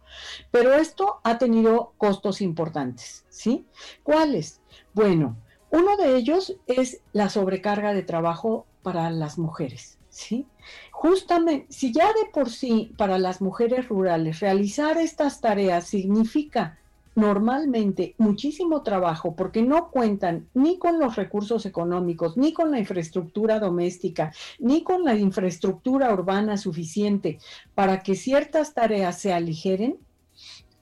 Pero 0.50 0.74
esto 0.74 1.22
ha 1.24 1.38
tenido 1.38 1.94
costos 1.98 2.42
importantes, 2.42 3.26
¿sí? 3.30 3.66
¿Cuáles? 4.04 4.60
Bueno, 4.94 5.38
uno 5.70 5.96
de 5.98 6.18
ellos 6.18 6.58
es 6.66 7.02
la 7.14 7.30
sobrecarga 7.30 7.94
de 7.94 8.02
trabajo 8.02 8.66
para 8.82 9.12
las 9.12 9.38
mujeres, 9.38 10.00
¿sí? 10.10 10.48
Justamente, 10.90 11.68
si 11.70 11.94
ya 11.94 12.08
de 12.08 12.30
por 12.34 12.50
sí 12.50 12.92
para 12.98 13.20
las 13.20 13.40
mujeres 13.40 13.88
rurales 13.88 14.40
realizar 14.40 14.98
estas 14.98 15.42
tareas 15.42 15.86
significa 15.86 16.80
normalmente 17.16 18.16
muchísimo 18.18 18.84
trabajo 18.84 19.36
porque 19.36 19.62
no 19.62 19.90
cuentan 19.90 20.48
ni 20.54 20.78
con 20.78 21.00
los 21.00 21.16
recursos 21.16 21.66
económicos, 21.66 22.38
ni 22.38 22.54
con 22.54 22.72
la 22.72 22.80
infraestructura 22.80 23.60
doméstica, 23.60 24.34
ni 24.60 24.84
con 24.84 25.04
la 25.04 25.16
infraestructura 25.16 26.14
urbana 26.14 26.58
suficiente 26.58 27.40
para 27.76 28.02
que 28.02 28.16
ciertas 28.16 28.74
tareas 28.74 29.20
se 29.20 29.34
aligeren, 29.34 29.98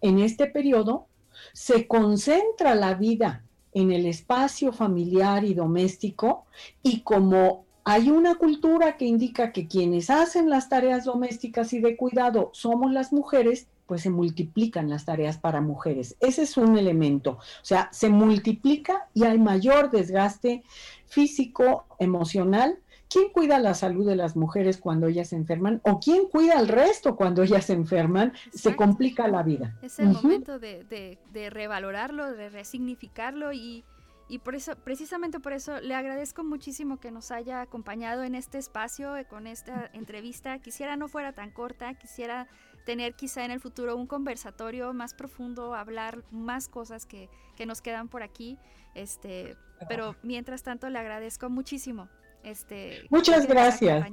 en 0.02 0.20
este 0.20 0.48
periodo 0.48 1.08
se 1.54 1.88
concentra 1.88 2.76
la 2.76 2.94
vida 2.94 3.44
en 3.74 3.92
el 3.92 4.06
espacio 4.06 4.72
familiar 4.72 5.44
y 5.44 5.54
doméstico 5.54 6.46
y 6.84 7.02
como 7.02 7.66
hay 7.84 8.10
una 8.12 8.36
cultura 8.36 8.98
que 8.98 9.06
indica 9.06 9.52
que 9.52 9.68
quienes 9.68 10.10
hacen 10.10 10.50
las 10.50 10.70
tareas 10.70 11.06
domésticas 11.06 11.74
y 11.74 11.80
de 11.80 11.98
cuidado 11.98 12.52
somos 12.54 12.92
las 12.92 13.12
mujeres, 13.12 13.68
pues 13.90 14.04
se 14.04 14.12
multiplican 14.12 14.88
las 14.88 15.06
tareas 15.06 15.40
para 15.40 15.62
mujeres. 15.62 16.16
Ese 16.20 16.44
es 16.44 16.58
un 16.58 16.78
elemento. 16.78 17.32
O 17.32 17.66
sea, 17.66 17.90
se 17.92 18.10
multiplica 18.10 19.08
y 19.16 19.24
hay 19.24 19.40
mayor 19.40 19.90
desgaste 19.90 20.62
físico, 21.08 21.88
emocional. 21.98 22.78
¿Quién 23.10 23.30
cuida 23.30 23.58
la 23.58 23.74
salud 23.74 24.06
de 24.06 24.16
las 24.16 24.36
mujeres 24.36 24.78
cuando 24.78 25.08
ellas 25.08 25.30
se 25.30 25.38
enferman? 25.38 25.82
¿O 25.84 26.00
quién 26.00 26.28
cuida 26.28 26.60
al 26.60 26.68
resto 26.68 27.16
cuando 27.16 27.42
ellas 27.42 27.66
se 27.66 27.74
enferman? 27.74 28.34
Se 28.54 28.76
complica 28.76 29.28
la 29.28 29.42
vida. 29.42 29.76
Es 29.82 29.98
el 29.98 30.10
momento 30.10 30.60
de, 30.60 31.18
de, 31.34 31.50
revalorarlo, 31.50 32.32
de 32.32 32.50
resignificarlo 32.50 33.54
y, 33.54 33.84
y 34.28 34.38
por 34.38 34.54
eso, 34.54 34.76
precisamente 34.76 35.40
por 35.40 35.54
eso, 35.54 35.82
le 35.82 35.96
agradezco 35.96 36.44
muchísimo 36.44 37.00
que 37.00 37.10
nos 37.10 37.32
haya 37.32 37.62
acompañado 37.62 38.22
en 38.22 38.36
este 38.36 38.60
espacio, 38.60 39.16
con 39.28 39.48
esta 39.48 39.90
entrevista. 39.94 40.60
Quisiera 40.60 40.96
no 40.96 41.08
fuera 41.08 41.34
tan 41.34 41.50
corta, 41.50 41.96
quisiera 41.96 42.48
tener 42.86 43.14
quizá 43.16 43.46
en 43.46 43.52
el 43.52 43.60
futuro 43.60 43.96
un 43.96 44.08
conversatorio 44.08 44.94
más 44.94 45.14
profundo, 45.14 45.76
hablar 45.76 46.24
más 46.32 46.68
cosas 46.68 47.06
que, 47.06 47.30
que 47.56 47.66
nos 47.66 47.82
quedan 47.82 48.08
por 48.08 48.24
aquí. 48.24 48.58
Este, 48.96 49.56
pero 49.88 50.16
mientras 50.24 50.64
tanto 50.64 50.90
le 50.90 50.98
agradezco 50.98 51.50
muchísimo 51.50 52.10
Este, 52.44 53.04
Muchas 53.10 53.46
gracias. 53.46 54.06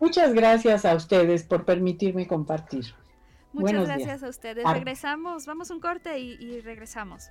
Muchas 0.00 0.32
gracias 0.32 0.84
a 0.84 0.94
ustedes 0.94 1.44
por 1.44 1.64
permitirme 1.64 2.26
compartir. 2.26 2.94
Muchas 3.52 3.86
gracias 3.86 4.22
a 4.22 4.28
ustedes. 4.28 4.64
Regresamos, 4.64 5.46
vamos 5.46 5.70
un 5.70 5.80
corte 5.80 6.18
y, 6.18 6.32
y 6.40 6.60
regresamos. 6.60 7.30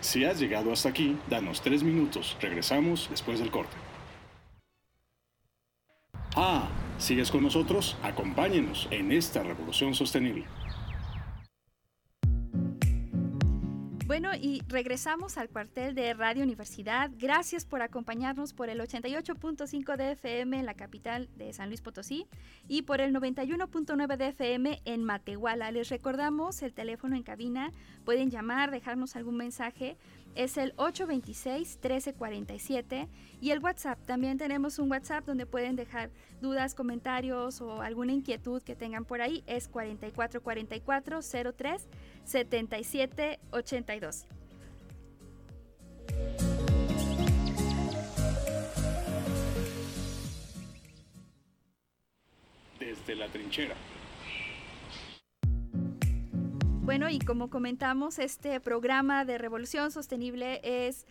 Si 0.00 0.24
has 0.24 0.40
llegado 0.40 0.72
hasta 0.72 0.88
aquí, 0.88 1.16
danos 1.28 1.60
tres 1.60 1.82
minutos. 1.82 2.36
Regresamos 2.40 3.08
después 3.10 3.38
del 3.38 3.50
corte. 3.50 3.76
Ah, 6.36 6.68
¿sigues 6.98 7.30
con 7.30 7.42
nosotros? 7.42 7.96
Acompáñenos 8.02 8.88
en 8.90 9.12
esta 9.12 9.42
revolución 9.42 9.94
sostenible. 9.94 10.44
Bueno, 14.10 14.30
y 14.34 14.60
regresamos 14.66 15.38
al 15.38 15.50
cuartel 15.50 15.94
de 15.94 16.12
Radio 16.14 16.42
Universidad. 16.42 17.12
Gracias 17.16 17.64
por 17.64 17.80
acompañarnos 17.80 18.52
por 18.52 18.68
el 18.68 18.80
88.5 18.80 19.96
de 19.96 20.10
FM 20.10 20.58
en 20.58 20.66
la 20.66 20.74
capital 20.74 21.28
de 21.36 21.52
San 21.52 21.68
Luis 21.68 21.80
Potosí 21.80 22.26
y 22.66 22.82
por 22.82 23.00
el 23.00 23.14
91.9 23.14 24.16
de 24.16 24.26
FM 24.26 24.82
en 24.84 25.04
Matehuala. 25.04 25.70
Les 25.70 25.90
recordamos 25.90 26.60
el 26.62 26.72
teléfono 26.72 27.14
en 27.14 27.22
cabina. 27.22 27.70
Pueden 28.04 28.30
llamar, 28.30 28.72
dejarnos 28.72 29.14
algún 29.14 29.36
mensaje 29.36 29.96
es 30.34 30.56
el 30.56 30.74
826-1347 30.76 33.08
y 33.40 33.50
el 33.50 33.58
WhatsApp. 33.60 33.98
También 34.06 34.38
tenemos 34.38 34.78
un 34.78 34.90
WhatsApp 34.90 35.26
donde 35.26 35.44
pueden 35.46 35.76
dejar 35.76 36.10
dudas, 36.40 36.74
comentarios 36.74 37.60
o 37.60 37.82
alguna 37.82 38.12
inquietud 38.12 38.62
que 38.62 38.74
tengan 38.76 39.04
por 39.04 39.20
ahí. 39.22 39.42
Es 39.46 39.68
4444 39.68 41.20
03 41.52 41.88
77 42.24 43.38
82. 43.50 44.26
Desde 52.78 53.14
la 53.14 53.28
trinchera. 53.28 53.76
Bueno, 56.82 57.10
y 57.10 57.18
como 57.18 57.50
comentamos, 57.50 58.18
este 58.18 58.58
programa 58.58 59.24
de 59.24 59.36
Revolución 59.36 59.90
Sostenible 59.90 60.60
es 60.64 61.06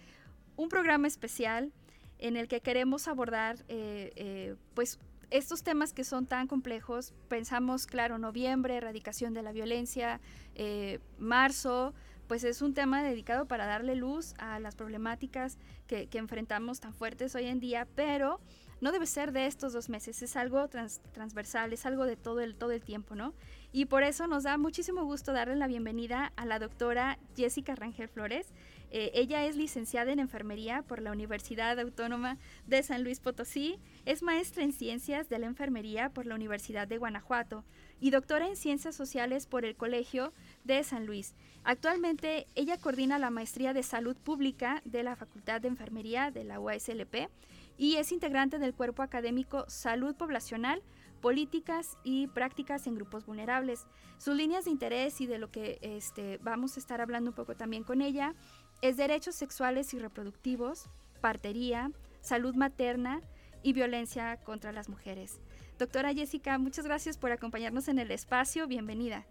un 0.55 0.67
programa 0.67 1.08
especial 1.08 1.71
en 2.17 2.38
el 2.38 2.47
que 2.47 2.60
queremos 2.60 3.08
abordar 3.08 3.58
eh, 3.69 4.12
eh, 4.15 4.55
pues 4.73 4.99
estos 5.29 5.63
temas 5.63 5.93
que 5.93 6.03
son 6.03 6.25
tan 6.25 6.47
complejos. 6.47 7.13
Pensamos, 7.27 7.86
claro, 7.86 8.17
noviembre, 8.17 8.77
erradicación 8.77 9.34
de 9.34 9.43
la 9.43 9.51
violencia, 9.51 10.19
eh, 10.55 10.99
marzo, 11.19 11.93
pues 12.27 12.43
es 12.43 12.62
un 12.62 12.73
tema 12.73 13.03
dedicado 13.03 13.45
para 13.47 13.65
darle 13.65 13.95
luz 13.95 14.34
a 14.38 14.60
las 14.60 14.75
problemáticas 14.75 15.58
que, 15.88 16.10
enfrentamos 16.13 16.79
tan 16.79 16.93
fuertes 16.93 17.36
hoy 17.36 17.45
en 17.45 17.60
día, 17.60 17.88
pero 17.95 18.39
no 18.82 18.91
debe 18.91 19.05
ser 19.05 19.32
de 19.32 19.45
estos 19.45 19.73
dos 19.73 19.89
meses, 19.89 20.21
es 20.21 20.36
algo 20.36 20.67
transversal, 20.67 21.73
es 21.73 21.86
algo 21.86 22.05
de 22.05 22.15
todo 22.15 22.41
el, 22.41 22.55
todo 22.55 22.71
el 22.71 22.84
tiempo, 22.84 23.15
¿no? 23.15 23.34
Y 23.71 23.86
por 23.86 24.01
eso 24.01 24.25
nos 24.25 24.43
da 24.43 24.58
muchísimo 24.58 25.03
gusto 25.03 25.32
darle 25.32 25.55
la 25.55 25.67
bienvenida 25.67 26.34
a 26.36 26.45
la 26.45 26.58
doctora 26.58 27.19
Jessica 27.36 27.75
Rangel 27.75 28.10
Flores. 28.10 28.47
Eh, 28.89 29.12
ella 29.13 29.45
es 29.45 29.55
licenciada 29.55 30.12
en 30.12 30.17
enfermería 30.17 30.82
por 30.82 30.99
la 30.99 31.12
Universidad 31.12 31.79
Autónoma 31.79 32.39
de 32.65 32.82
San 32.82 33.03
Luis 33.03 33.19
Potosí, 33.19 33.79
es 34.05 34.23
maestra 34.23 34.63
en 34.63 34.73
ciencias 34.73 35.29
de 35.29 35.38
la 35.38 35.45
enfermería 35.45 36.10
por 36.10 36.25
la 36.25 36.34
Universidad 36.34 36.88
de 36.88 36.97
Guanajuato 36.97 37.63
y 37.99 38.10
doctora 38.10 38.47
en 38.47 38.55
ciencias 38.55 38.95
sociales 38.95 39.45
por 39.45 39.63
el 39.63 39.75
Colegio 39.75 40.34
de 40.63 40.84
San 40.84 41.05
Luis. 41.05 41.36
Actualmente 41.63 42.47
ella 42.55 42.77
coordina 42.77 43.19
la 43.19 43.29
maestría 43.29 43.73
de 43.73 43.84
salud 43.84 44.17
pública 44.17 44.82
de 44.86 45.03
la 45.03 45.15
Facultad 45.15 45.62
de 45.62 45.67
Enfermería 45.67 46.32
de 46.32 46.43
la 46.43 46.60
UASLP 46.60 47.29
y 47.77 47.97
es 47.97 48.12
integrante 48.12 48.58
del 48.58 48.73
cuerpo 48.73 49.03
académico 49.03 49.65
Salud 49.67 50.15
Poblacional 50.15 50.82
políticas 51.19 51.97
y 52.03 52.27
prácticas 52.27 52.88
en 52.88 52.95
grupos 52.95 53.25
vulnerables. 53.25 53.86
Sus 54.17 54.36
líneas 54.36 54.65
de 54.65 54.71
interés 54.71 55.21
y 55.21 55.27
de 55.27 55.38
lo 55.38 55.51
que 55.51 55.79
este, 55.82 56.39
vamos 56.41 56.75
a 56.75 56.79
estar 56.79 57.01
hablando 57.01 57.32
un 57.32 57.36
poco 57.36 57.55
también 57.55 57.84
con 57.84 58.01
ella 58.01 58.36
es 58.82 58.97
derechos 58.97 59.36
sexuales 59.36 59.93
y 59.93 59.99
reproductivos, 59.99 60.89
partería, 61.21 61.91
salud 62.21 62.55
materna 62.55 63.21
y 63.62 63.73
violencia 63.73 64.38
contra 64.43 64.71
las 64.71 64.89
mujeres. 64.89 65.39
Doctora 65.77 66.13
Jessica, 66.13 66.58
muchas 66.58 66.86
gracias 66.86 67.17
por 67.17 67.32
acompañarnos 67.32 67.88
en 67.88 67.99
el 67.99 68.12
espacio. 68.12 68.67
Bienvenida. 68.67 69.25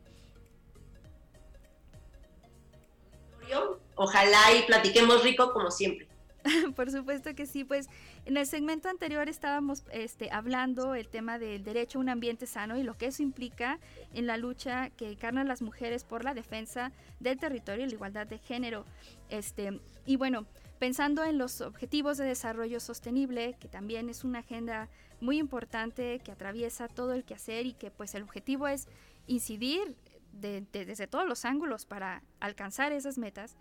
Ojalá 3.94 4.52
y 4.56 4.62
platiquemos 4.66 5.22
rico 5.24 5.52
como 5.52 5.70
siempre. 5.70 6.07
Por 6.76 6.90
supuesto 6.90 7.34
que 7.34 7.46
sí, 7.46 7.64
pues 7.64 7.88
en 8.24 8.36
el 8.36 8.46
segmento 8.46 8.88
anterior 8.88 9.28
estábamos 9.28 9.82
este, 9.92 10.30
hablando 10.30 10.94
el 10.94 11.08
tema 11.08 11.38
del 11.38 11.64
derecho 11.64 11.98
a 11.98 12.02
un 12.02 12.08
ambiente 12.08 12.46
sano 12.46 12.76
y 12.76 12.82
lo 12.82 12.96
que 12.96 13.06
eso 13.06 13.22
implica 13.22 13.78
en 14.14 14.26
la 14.26 14.36
lucha 14.36 14.90
que 14.90 15.10
encarnan 15.10 15.48
las 15.48 15.62
mujeres 15.62 16.04
por 16.04 16.24
la 16.24 16.34
defensa 16.34 16.92
del 17.20 17.38
territorio 17.38 17.84
y 17.84 17.88
la 17.88 17.94
igualdad 17.94 18.26
de 18.26 18.38
género. 18.38 18.84
Este, 19.30 19.80
y 20.06 20.16
bueno, 20.16 20.46
pensando 20.78 21.24
en 21.24 21.38
los 21.38 21.60
objetivos 21.60 22.18
de 22.18 22.24
desarrollo 22.24 22.80
sostenible, 22.80 23.56
que 23.58 23.68
también 23.68 24.08
es 24.08 24.24
una 24.24 24.40
agenda 24.40 24.88
muy 25.20 25.38
importante 25.38 26.20
que 26.24 26.32
atraviesa 26.32 26.88
todo 26.88 27.12
el 27.12 27.24
quehacer 27.24 27.66
y 27.66 27.72
que 27.72 27.90
pues 27.90 28.14
el 28.14 28.22
objetivo 28.22 28.68
es 28.68 28.86
incidir 29.26 29.96
desde 30.32 31.08
todos 31.08 31.26
los 31.26 31.44
ángulos 31.44 31.84
para 31.84 32.22
alcanzar 32.38 32.92
esas 32.92 33.18
metas 33.18 33.56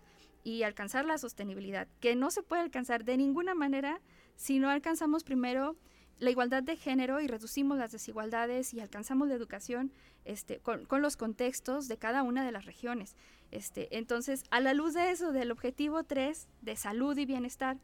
y 0.48 0.62
alcanzar 0.62 1.04
la 1.04 1.18
sostenibilidad, 1.18 1.88
que 2.00 2.16
no 2.16 2.30
se 2.30 2.42
puede 2.42 2.62
alcanzar 2.62 3.04
de 3.04 3.18
ninguna 3.18 3.54
manera 3.54 4.00
si 4.34 4.58
no 4.58 4.70
alcanzamos 4.70 5.22
primero 5.22 5.76
la 6.20 6.30
igualdad 6.30 6.62
de 6.62 6.74
género 6.74 7.20
y 7.20 7.26
reducimos 7.26 7.76
las 7.76 7.92
desigualdades 7.92 8.72
y 8.72 8.80
alcanzamos 8.80 9.28
la 9.28 9.34
educación 9.34 9.92
este, 10.24 10.58
con, 10.60 10.86
los 11.02 11.18
contextos 11.18 11.86
de 11.86 11.98
cada 11.98 12.22
una 12.22 12.46
de 12.46 12.52
las 12.52 12.64
regiones. 12.64 13.14
Este, 13.50 13.94
entonces, 13.98 14.42
a 14.50 14.60
la 14.60 14.72
luz 14.72 14.94
de 14.94 15.10
eso, 15.10 15.32
del 15.32 15.50
objetivo 15.50 16.02
3 16.02 16.48
de 16.62 16.76
salud 16.76 17.16
y 17.18 17.26
bienestar, 17.26 17.76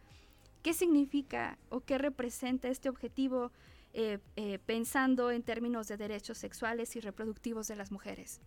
¿qué 0.62 0.72
significa 0.72 1.58
o 1.68 1.80
qué 1.80 1.98
representa 1.98 2.68
este 2.68 2.88
objetivo 2.88 3.52
eh, 3.92 4.20
eh, 4.36 4.58
pensando 4.64 5.30
en 5.30 5.42
términos 5.42 5.86
de 5.86 5.98
derechos 5.98 6.38
sexuales 6.38 6.96
y 6.96 7.00
reproductivos 7.00 7.68
de 7.68 7.76
las 7.76 7.92
mujeres? 7.92 8.40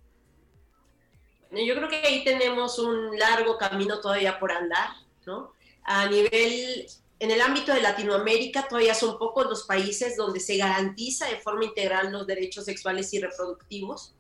Yo 1.51 1.75
creo 1.75 1.87
que 1.87 1.97
ahí 1.97 2.23
tenemos 2.23 2.77
un 2.79 3.17
largo 3.17 3.57
camino 3.57 3.99
todavía 4.01 4.39
por 4.39 4.51
andar, 4.51 4.89
¿no? 5.25 5.53
A 5.83 6.07
nivel, 6.07 6.85
en 7.19 7.31
el 7.31 7.41
ámbito 7.41 7.73
de 7.73 7.81
Latinoamérica, 7.81 8.67
todavía 8.67 8.93
son 8.93 9.17
pocos 9.17 9.47
los 9.47 9.63
países 9.63 10.17
donde 10.17 10.39
se 10.39 10.57
garantiza 10.57 11.27
de 11.27 11.37
forma 11.37 11.63
integral 11.63 12.11
los 12.11 12.27
derechos 12.27 12.65
sexuales 12.65 13.13
y 13.13 13.19
reproductivos. 13.19 14.13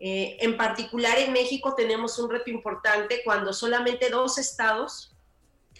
Eh, 0.00 0.36
en 0.40 0.56
particular 0.58 1.18
en 1.18 1.32
México 1.32 1.74
tenemos 1.74 2.18
un 2.18 2.28
reto 2.28 2.50
importante 2.50 3.22
cuando 3.24 3.52
solamente 3.54 4.10
dos 4.10 4.36
estados 4.36 5.14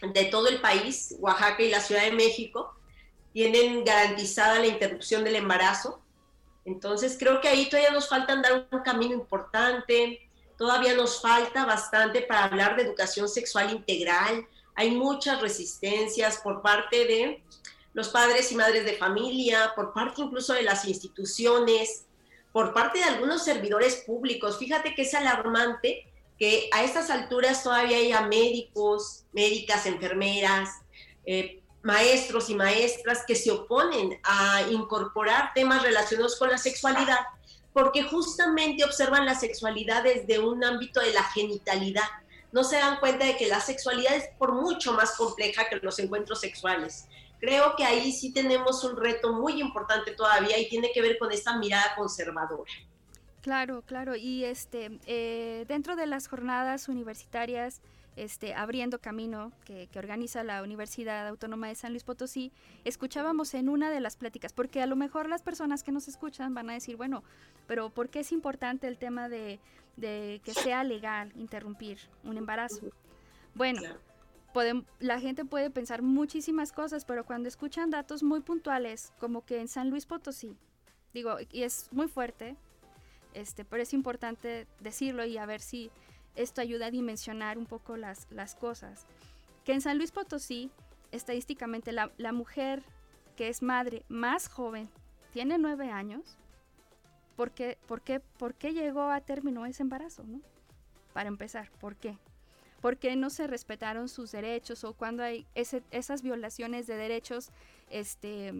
de 0.00 0.24
todo 0.26 0.48
el 0.48 0.60
país, 0.60 1.14
Oaxaca 1.18 1.62
y 1.62 1.70
la 1.70 1.80
Ciudad 1.80 2.04
de 2.04 2.12
México, 2.12 2.74
tienen 3.32 3.84
garantizada 3.84 4.60
la 4.60 4.66
interrupción 4.66 5.24
del 5.24 5.36
embarazo. 5.36 6.00
Entonces 6.64 7.16
creo 7.18 7.40
que 7.40 7.48
ahí 7.48 7.68
todavía 7.68 7.90
nos 7.90 8.08
falta 8.08 8.36
dar 8.36 8.66
un 8.70 8.80
camino 8.80 9.12
importante, 9.12 10.26
Todavía 10.56 10.94
nos 10.94 11.20
falta 11.20 11.64
bastante 11.64 12.22
para 12.22 12.44
hablar 12.44 12.76
de 12.76 12.82
educación 12.82 13.28
sexual 13.28 13.70
integral. 13.70 14.46
Hay 14.74 14.90
muchas 14.92 15.40
resistencias 15.40 16.38
por 16.38 16.62
parte 16.62 17.04
de 17.04 17.42
los 17.92 18.08
padres 18.08 18.50
y 18.52 18.56
madres 18.56 18.84
de 18.84 18.96
familia, 18.96 19.72
por 19.74 19.92
parte 19.92 20.22
incluso 20.22 20.52
de 20.52 20.62
las 20.62 20.84
instituciones, 20.84 22.04
por 22.52 22.72
parte 22.72 22.98
de 22.98 23.04
algunos 23.04 23.44
servidores 23.44 24.02
públicos. 24.06 24.58
Fíjate 24.58 24.94
que 24.94 25.02
es 25.02 25.14
alarmante 25.14 26.10
que 26.38 26.68
a 26.72 26.82
estas 26.82 27.10
alturas 27.10 27.62
todavía 27.62 27.98
haya 27.98 28.22
médicos, 28.22 29.24
médicas, 29.32 29.86
enfermeras, 29.86 30.70
eh, 31.26 31.62
maestros 31.82 32.48
y 32.50 32.54
maestras 32.54 33.24
que 33.26 33.36
se 33.36 33.50
oponen 33.50 34.18
a 34.24 34.62
incorporar 34.70 35.52
temas 35.54 35.82
relacionados 35.82 36.36
con 36.36 36.48
la 36.48 36.58
sexualidad 36.58 37.18
porque 37.74 38.04
justamente 38.04 38.84
observan 38.84 39.26
la 39.26 39.34
sexualidad 39.34 40.04
desde 40.04 40.38
un 40.38 40.64
ámbito 40.64 41.00
de 41.00 41.12
la 41.12 41.24
genitalidad. 41.24 42.08
No 42.52 42.62
se 42.62 42.76
dan 42.76 43.00
cuenta 43.00 43.26
de 43.26 43.36
que 43.36 43.48
la 43.48 43.60
sexualidad 43.60 44.14
es 44.14 44.28
por 44.38 44.52
mucho 44.52 44.92
más 44.92 45.16
compleja 45.16 45.68
que 45.68 45.76
los 45.76 45.98
encuentros 45.98 46.40
sexuales. 46.40 47.08
Creo 47.40 47.74
que 47.76 47.84
ahí 47.84 48.12
sí 48.12 48.32
tenemos 48.32 48.84
un 48.84 48.96
reto 48.96 49.32
muy 49.32 49.60
importante 49.60 50.12
todavía 50.12 50.56
y 50.56 50.68
tiene 50.68 50.92
que 50.94 51.02
ver 51.02 51.18
con 51.18 51.32
esta 51.32 51.58
mirada 51.58 51.96
conservadora. 51.96 52.70
Claro, 53.42 53.82
claro. 53.82 54.14
Y 54.14 54.44
este, 54.44 55.00
eh, 55.06 55.64
dentro 55.66 55.96
de 55.96 56.06
las 56.06 56.28
jornadas 56.28 56.88
universitarias, 56.88 57.82
este, 58.16 58.54
Abriendo 58.54 59.00
Camino, 59.00 59.52
que, 59.64 59.88
organiza 59.96 60.44
la 60.44 60.62
Universidad 60.62 61.26
Autónoma 61.26 61.68
de 61.68 61.74
San 61.74 61.92
Luis 61.92 62.04
Potosí, 62.04 62.52
escuchábamos 62.84 63.54
en 63.54 63.68
una 63.68 63.90
de 63.90 64.00
las 64.00 64.16
pláticas, 64.16 64.52
porque 64.52 64.82
a 64.82 64.86
lo 64.86 64.96
mejor 64.96 65.28
las 65.28 65.42
personas 65.42 65.82
que 65.82 65.92
nos 65.92 66.08
escuchan 66.08 66.54
van 66.54 66.70
a 66.70 66.74
decir, 66.74 66.96
bueno, 66.96 67.22
pero 67.66 67.90
¿por 67.90 68.08
qué 68.08 68.20
es 68.20 68.32
importante 68.32 68.86
el 68.86 68.98
tema 68.98 69.28
de, 69.28 69.58
que 69.96 70.54
sea 70.54 70.84
legal 70.84 71.32
interrumpir 71.36 71.98
un 72.22 72.36
embarazo? 72.36 72.90
Bueno, 73.54 73.82
la 75.00 75.20
gente 75.20 75.44
puede 75.44 75.70
pensar 75.70 76.02
muchísimas 76.02 76.72
cosas, 76.72 77.04
pero 77.04 77.24
cuando 77.24 77.48
escuchan 77.48 77.90
datos 77.90 78.22
muy 78.22 78.40
puntuales, 78.40 79.12
como 79.18 79.44
que 79.44 79.60
en 79.60 79.68
San 79.68 79.90
Luis 79.90 80.06
Potosí, 80.06 80.56
digo, 81.12 81.36
y 81.50 81.62
es 81.62 81.88
muy 81.92 82.08
fuerte, 82.08 82.56
este, 83.34 83.64
pero 83.64 83.82
es 83.82 83.92
importante 83.92 84.68
decirlo 84.80 85.24
y 85.24 85.38
a 85.38 85.46
ver 85.46 85.60
si 85.60 85.90
esto 86.34 86.60
ayuda 86.60 86.86
a 86.86 86.90
dimensionar 86.90 87.58
un 87.58 87.66
poco 87.66 87.96
las, 87.96 88.26
las 88.30 88.54
cosas. 88.54 89.06
Que 89.64 89.72
en 89.72 89.80
San 89.80 89.98
Luis 89.98 90.12
Potosí, 90.12 90.70
estadísticamente, 91.12 91.92
la, 91.92 92.32
mujer 92.32 92.82
que 93.36 93.48
es 93.48 93.62
madre 93.62 94.04
más 94.08 94.48
joven 94.48 94.88
tiene 95.32 95.58
nueve 95.58 95.90
años. 95.90 96.36
¿Por 97.36 97.50
qué, 97.50 97.78
por 97.86 98.54
llegó 98.56 99.10
a 99.10 99.20
término 99.20 99.66
ese 99.66 99.82
embarazo? 99.82 100.22
¿no? 100.24 100.40
Para 101.12 101.28
empezar, 101.28 101.70
¿por 101.80 101.96
qué? 101.96 102.18
¿Por 102.80 102.98
qué 102.98 103.16
no 103.16 103.30
se 103.30 103.46
respetaron 103.46 104.08
sus 104.08 104.30
derechos 104.30 104.84
o 104.84 104.92
cuando 104.92 105.22
hay 105.22 105.46
esas 105.54 106.22
violaciones 106.22 106.86
de 106.86 106.96
derechos 106.96 107.50
este, 107.88 108.52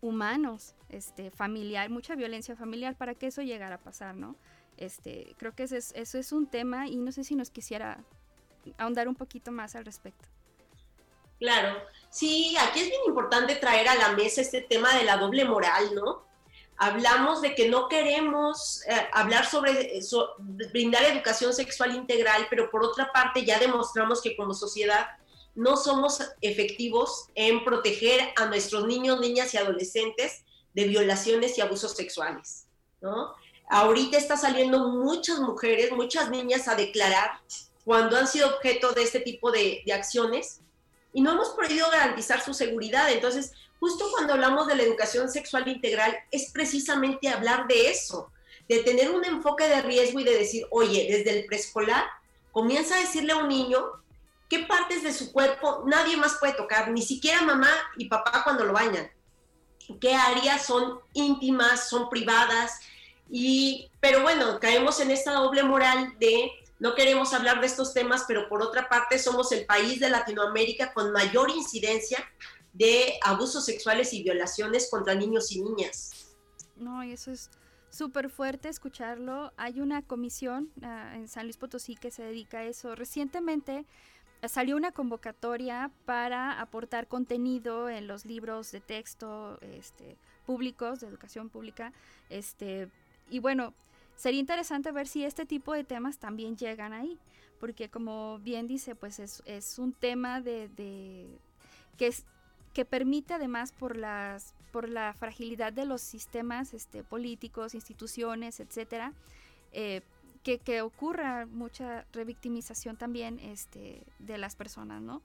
humanos, 0.00 0.74
este, 0.88 1.30
familiar, 1.30 1.88
mucha 1.90 2.14
violencia 2.14 2.54
familiar 2.54 2.96
para 2.96 3.14
que 3.14 3.28
eso 3.28 3.42
llegara 3.42 3.76
a 3.76 3.80
pasar, 3.80 4.14
¿no? 4.14 4.36
Este, 4.76 5.34
creo 5.38 5.54
que 5.54 5.64
eso 5.64 5.76
es, 5.76 5.92
eso 5.94 6.18
es 6.18 6.32
un 6.32 6.46
tema 6.46 6.86
y 6.86 6.96
no 6.96 7.12
sé 7.12 7.24
si 7.24 7.34
nos 7.34 7.50
quisiera 7.50 8.04
ahondar 8.78 9.08
un 9.08 9.14
poquito 9.14 9.52
más 9.52 9.74
al 9.74 9.84
respecto. 9.84 10.28
Claro, 11.38 11.82
sí, 12.10 12.56
aquí 12.58 12.80
es 12.80 12.88
bien 12.88 13.02
importante 13.06 13.56
traer 13.56 13.88
a 13.88 13.94
la 13.94 14.12
mesa 14.12 14.40
este 14.40 14.62
tema 14.62 14.94
de 14.96 15.04
la 15.04 15.18
doble 15.18 15.44
moral, 15.44 15.94
¿no? 15.94 16.24
Hablamos 16.78 17.40
de 17.42 17.54
que 17.54 17.68
no 17.68 17.88
queremos 17.88 18.82
eh, 18.86 19.08
hablar 19.12 19.46
sobre 19.46 19.96
eso, 19.96 20.34
brindar 20.38 21.04
educación 21.04 21.54
sexual 21.54 21.94
integral, 21.94 22.46
pero 22.50 22.70
por 22.70 22.84
otra 22.84 23.12
parte 23.12 23.44
ya 23.44 23.58
demostramos 23.58 24.20
que 24.20 24.36
como 24.36 24.52
sociedad 24.54 25.06
no 25.54 25.76
somos 25.76 26.20
efectivos 26.42 27.28
en 27.34 27.64
proteger 27.64 28.32
a 28.36 28.46
nuestros 28.46 28.86
niños, 28.86 29.20
niñas 29.20 29.54
y 29.54 29.56
adolescentes 29.56 30.44
de 30.74 30.84
violaciones 30.84 31.56
y 31.56 31.62
abusos 31.62 31.92
sexuales, 31.92 32.66
¿no? 33.00 33.34
Ahorita 33.68 34.16
está 34.16 34.36
saliendo 34.36 34.88
muchas 34.88 35.40
mujeres, 35.40 35.90
muchas 35.92 36.30
niñas 36.30 36.68
a 36.68 36.76
declarar 36.76 37.40
cuando 37.84 38.16
han 38.16 38.28
sido 38.28 38.48
objeto 38.48 38.92
de 38.92 39.02
este 39.02 39.20
tipo 39.20 39.50
de, 39.50 39.82
acciones 39.92 40.60
y 41.12 41.20
no 41.20 41.32
hemos 41.32 41.50
podido 41.50 41.90
garantizar 41.90 42.44
su 42.44 42.54
seguridad. 42.54 43.10
Entonces, 43.10 43.52
justo 43.80 44.08
cuando 44.12 44.34
hablamos 44.34 44.66
de 44.66 44.76
la 44.76 44.82
educación 44.82 45.30
sexual 45.30 45.66
integral, 45.68 46.16
es 46.30 46.50
precisamente 46.52 47.28
hablar 47.28 47.66
de 47.66 47.90
eso, 47.90 48.30
de 48.68 48.82
tener 48.82 49.10
un 49.10 49.24
enfoque 49.24 49.68
de 49.68 49.82
riesgo 49.82 50.20
y 50.20 50.24
de 50.24 50.38
decir, 50.38 50.66
oye, 50.70 51.06
desde 51.10 51.38
el 51.38 51.46
preescolar, 51.46 52.04
comienza 52.52 52.96
a 52.96 53.00
decirle 53.00 53.32
a 53.32 53.38
un 53.38 53.48
niño 53.48 53.84
qué 54.48 54.60
partes 54.60 55.02
de 55.02 55.12
su 55.12 55.32
cuerpo 55.32 55.84
nadie 55.86 56.16
más 56.16 56.36
puede 56.38 56.54
tocar, 56.54 56.90
ni 56.90 57.02
siquiera 57.02 57.42
mamá 57.42 57.70
y 57.96 58.08
papá 58.08 58.42
cuando 58.44 58.64
lo 58.64 58.72
bañan, 58.72 59.10
qué 60.00 60.14
áreas 60.14 60.66
son 60.66 61.00
íntimas, 61.12 61.88
son 61.88 62.08
privadas, 62.08 62.80
y, 63.30 63.90
pero 64.00 64.22
bueno, 64.22 64.58
caemos 64.60 65.00
en 65.00 65.10
esta 65.10 65.32
doble 65.32 65.62
moral 65.62 66.14
de 66.18 66.50
no 66.78 66.94
queremos 66.94 67.32
hablar 67.32 67.60
de 67.60 67.66
estos 67.66 67.94
temas, 67.94 68.24
pero 68.28 68.48
por 68.48 68.62
otra 68.62 68.88
parte 68.88 69.18
somos 69.18 69.50
el 69.52 69.64
país 69.64 69.98
de 69.98 70.10
Latinoamérica 70.10 70.92
con 70.92 71.10
mayor 71.12 71.50
incidencia 71.50 72.18
de 72.72 73.14
abusos 73.22 73.64
sexuales 73.64 74.12
y 74.12 74.22
violaciones 74.22 74.88
contra 74.90 75.14
niños 75.14 75.50
y 75.52 75.62
niñas. 75.62 76.34
No, 76.76 77.02
y 77.02 77.12
eso 77.12 77.30
es 77.30 77.50
súper 77.88 78.28
fuerte 78.28 78.68
escucharlo. 78.68 79.52
Hay 79.56 79.80
una 79.80 80.02
comisión 80.02 80.70
ah, 80.82 81.14
en 81.16 81.28
San 81.28 81.44
Luis 81.44 81.56
Potosí 81.56 81.96
que 81.96 82.10
se 82.10 82.22
dedica 82.22 82.58
a 82.58 82.64
eso. 82.64 82.94
Recientemente 82.94 83.86
salió 84.46 84.76
una 84.76 84.92
convocatoria 84.92 85.90
para 86.04 86.60
aportar 86.60 87.08
contenido 87.08 87.88
en 87.88 88.06
los 88.06 88.26
libros 88.26 88.70
de 88.70 88.80
texto 88.80 89.58
este, 89.62 90.18
públicos, 90.44 91.00
de 91.00 91.08
educación 91.08 91.48
pública, 91.48 91.92
este, 92.28 92.90
y 93.30 93.38
bueno, 93.38 93.74
sería 94.16 94.40
interesante 94.40 94.92
ver 94.92 95.06
si 95.06 95.24
este 95.24 95.46
tipo 95.46 95.74
de 95.74 95.84
temas 95.84 96.18
también 96.18 96.56
llegan 96.56 96.92
ahí, 96.92 97.18
porque 97.60 97.88
como 97.88 98.38
bien 98.38 98.66
dice, 98.66 98.94
pues 98.94 99.18
es, 99.18 99.42
es 99.46 99.78
un 99.78 99.92
tema 99.92 100.40
de, 100.40 101.28
que, 101.96 102.08
es, 102.08 102.24
que 102.72 102.84
permite 102.84 103.34
además 103.34 103.72
por, 103.72 103.96
las, 103.96 104.54
por 104.72 104.88
la 104.88 105.14
fragilidad 105.14 105.72
de 105.72 105.86
los 105.86 106.00
sistemas 106.00 106.74
este, 106.74 107.02
políticos, 107.02 107.74
instituciones, 107.74 108.60
etcétera, 108.60 109.12
eh, 109.72 110.02
que, 110.42 110.58
que, 110.58 110.80
ocurra 110.80 111.46
mucha 111.46 112.06
revictimización 112.12 112.96
también 112.96 113.40
este, 113.40 114.04
de 114.20 114.38
las 114.38 114.54
personas, 114.54 115.02
¿no? 115.02 115.20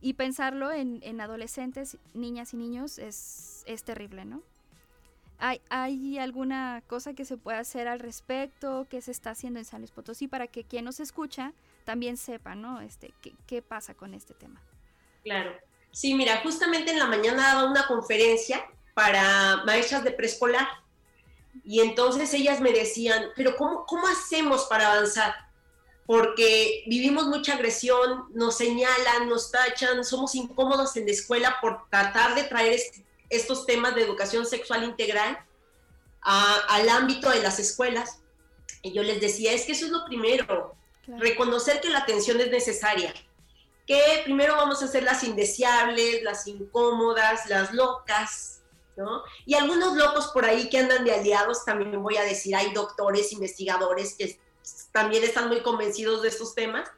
Y 0.00 0.14
pensarlo 0.14 0.72
en, 0.72 1.00
en 1.02 1.20
adolescentes, 1.20 1.96
niñas 2.12 2.54
y 2.54 2.56
niños 2.56 2.98
es, 2.98 3.62
es 3.66 3.84
terrible, 3.84 4.24
¿no? 4.24 4.42
¿Hay, 5.40 6.18
alguna 6.18 6.82
cosa 6.88 7.14
que 7.14 7.24
se 7.24 7.36
pueda 7.36 7.60
hacer 7.60 7.86
al 7.86 8.00
respecto? 8.00 8.86
¿Qué 8.90 9.00
se 9.00 9.12
está 9.12 9.30
haciendo 9.30 9.60
en 9.60 9.64
San 9.64 9.80
Luis 9.80 9.92
Potosí 9.92 10.26
para 10.26 10.48
que 10.48 10.64
quien 10.64 10.84
nos 10.84 10.98
escucha 10.98 11.52
también 11.84 12.16
sepa, 12.16 12.56
¿no? 12.56 12.80
Este, 12.80 13.14
qué, 13.46 13.62
pasa 13.62 13.94
con 13.94 14.14
este 14.14 14.34
tema? 14.34 14.60
Claro. 15.22 15.52
Sí, 15.92 16.14
mira, 16.14 16.40
justamente 16.42 16.90
en 16.90 16.98
la 16.98 17.06
mañana 17.06 17.54
daba 17.54 17.70
una 17.70 17.86
conferencia 17.86 18.66
para 18.94 19.62
maestras 19.64 20.02
de 20.02 20.10
preescolar 20.10 20.66
y 21.64 21.80
entonces 21.80 22.34
ellas 22.34 22.60
me 22.60 22.72
decían, 22.72 23.28
pero 23.36 23.56
¿cómo, 23.56 23.86
cómo 23.86 24.08
hacemos 24.08 24.64
para 24.64 24.92
avanzar? 24.92 25.34
Porque 26.04 26.82
vivimos 26.86 27.26
mucha 27.26 27.54
agresión, 27.54 28.24
nos 28.34 28.56
señalan, 28.56 29.28
nos 29.28 29.52
tachan, 29.52 30.04
somos 30.04 30.34
incómodos 30.34 30.96
en 30.96 31.06
la 31.06 31.12
escuela 31.12 31.56
por 31.60 31.88
tratar 31.90 32.34
de 32.34 32.44
traer 32.44 32.72
este 32.72 33.07
estos 33.30 33.66
temas 33.66 33.94
de 33.94 34.02
educación 34.02 34.46
sexual 34.46 34.84
integral 34.84 35.38
al 36.20 36.88
ámbito 36.88 37.30
de 37.30 37.40
las 37.40 37.58
escuelas. 37.58 38.20
Y 38.82 38.92
yo 38.92 39.02
les 39.02 39.20
decía, 39.20 39.52
es 39.52 39.64
que 39.64 39.72
eso 39.72 39.86
es 39.86 39.92
lo 39.92 40.04
primero, 40.04 40.74
reconocer 41.06 41.80
que 41.80 41.88
la 41.88 41.98
atención 41.98 42.40
es 42.40 42.50
necesaria, 42.50 43.12
que 43.86 44.20
primero 44.24 44.56
vamos 44.56 44.82
a 44.82 44.84
hacer 44.84 45.02
las 45.02 45.24
indeseables, 45.24 46.22
las 46.22 46.46
incómodas, 46.46 47.46
las 47.48 47.72
locas, 47.72 48.60
¿no? 48.96 49.22
Y 49.46 49.54
algunos 49.54 49.96
locos 49.96 50.28
por 50.28 50.44
ahí 50.44 50.68
que 50.68 50.78
andan 50.78 51.04
de 51.04 51.14
aliados, 51.14 51.64
también 51.64 52.02
voy 52.02 52.16
a 52.18 52.22
decir, 52.22 52.54
hay 52.54 52.72
doctores, 52.72 53.32
investigadores 53.32 54.14
que 54.16 54.38
también 54.92 55.24
están 55.24 55.48
muy 55.48 55.62
convencidos 55.62 56.22
de 56.22 56.28
estos 56.28 56.54
temas, 56.54 56.90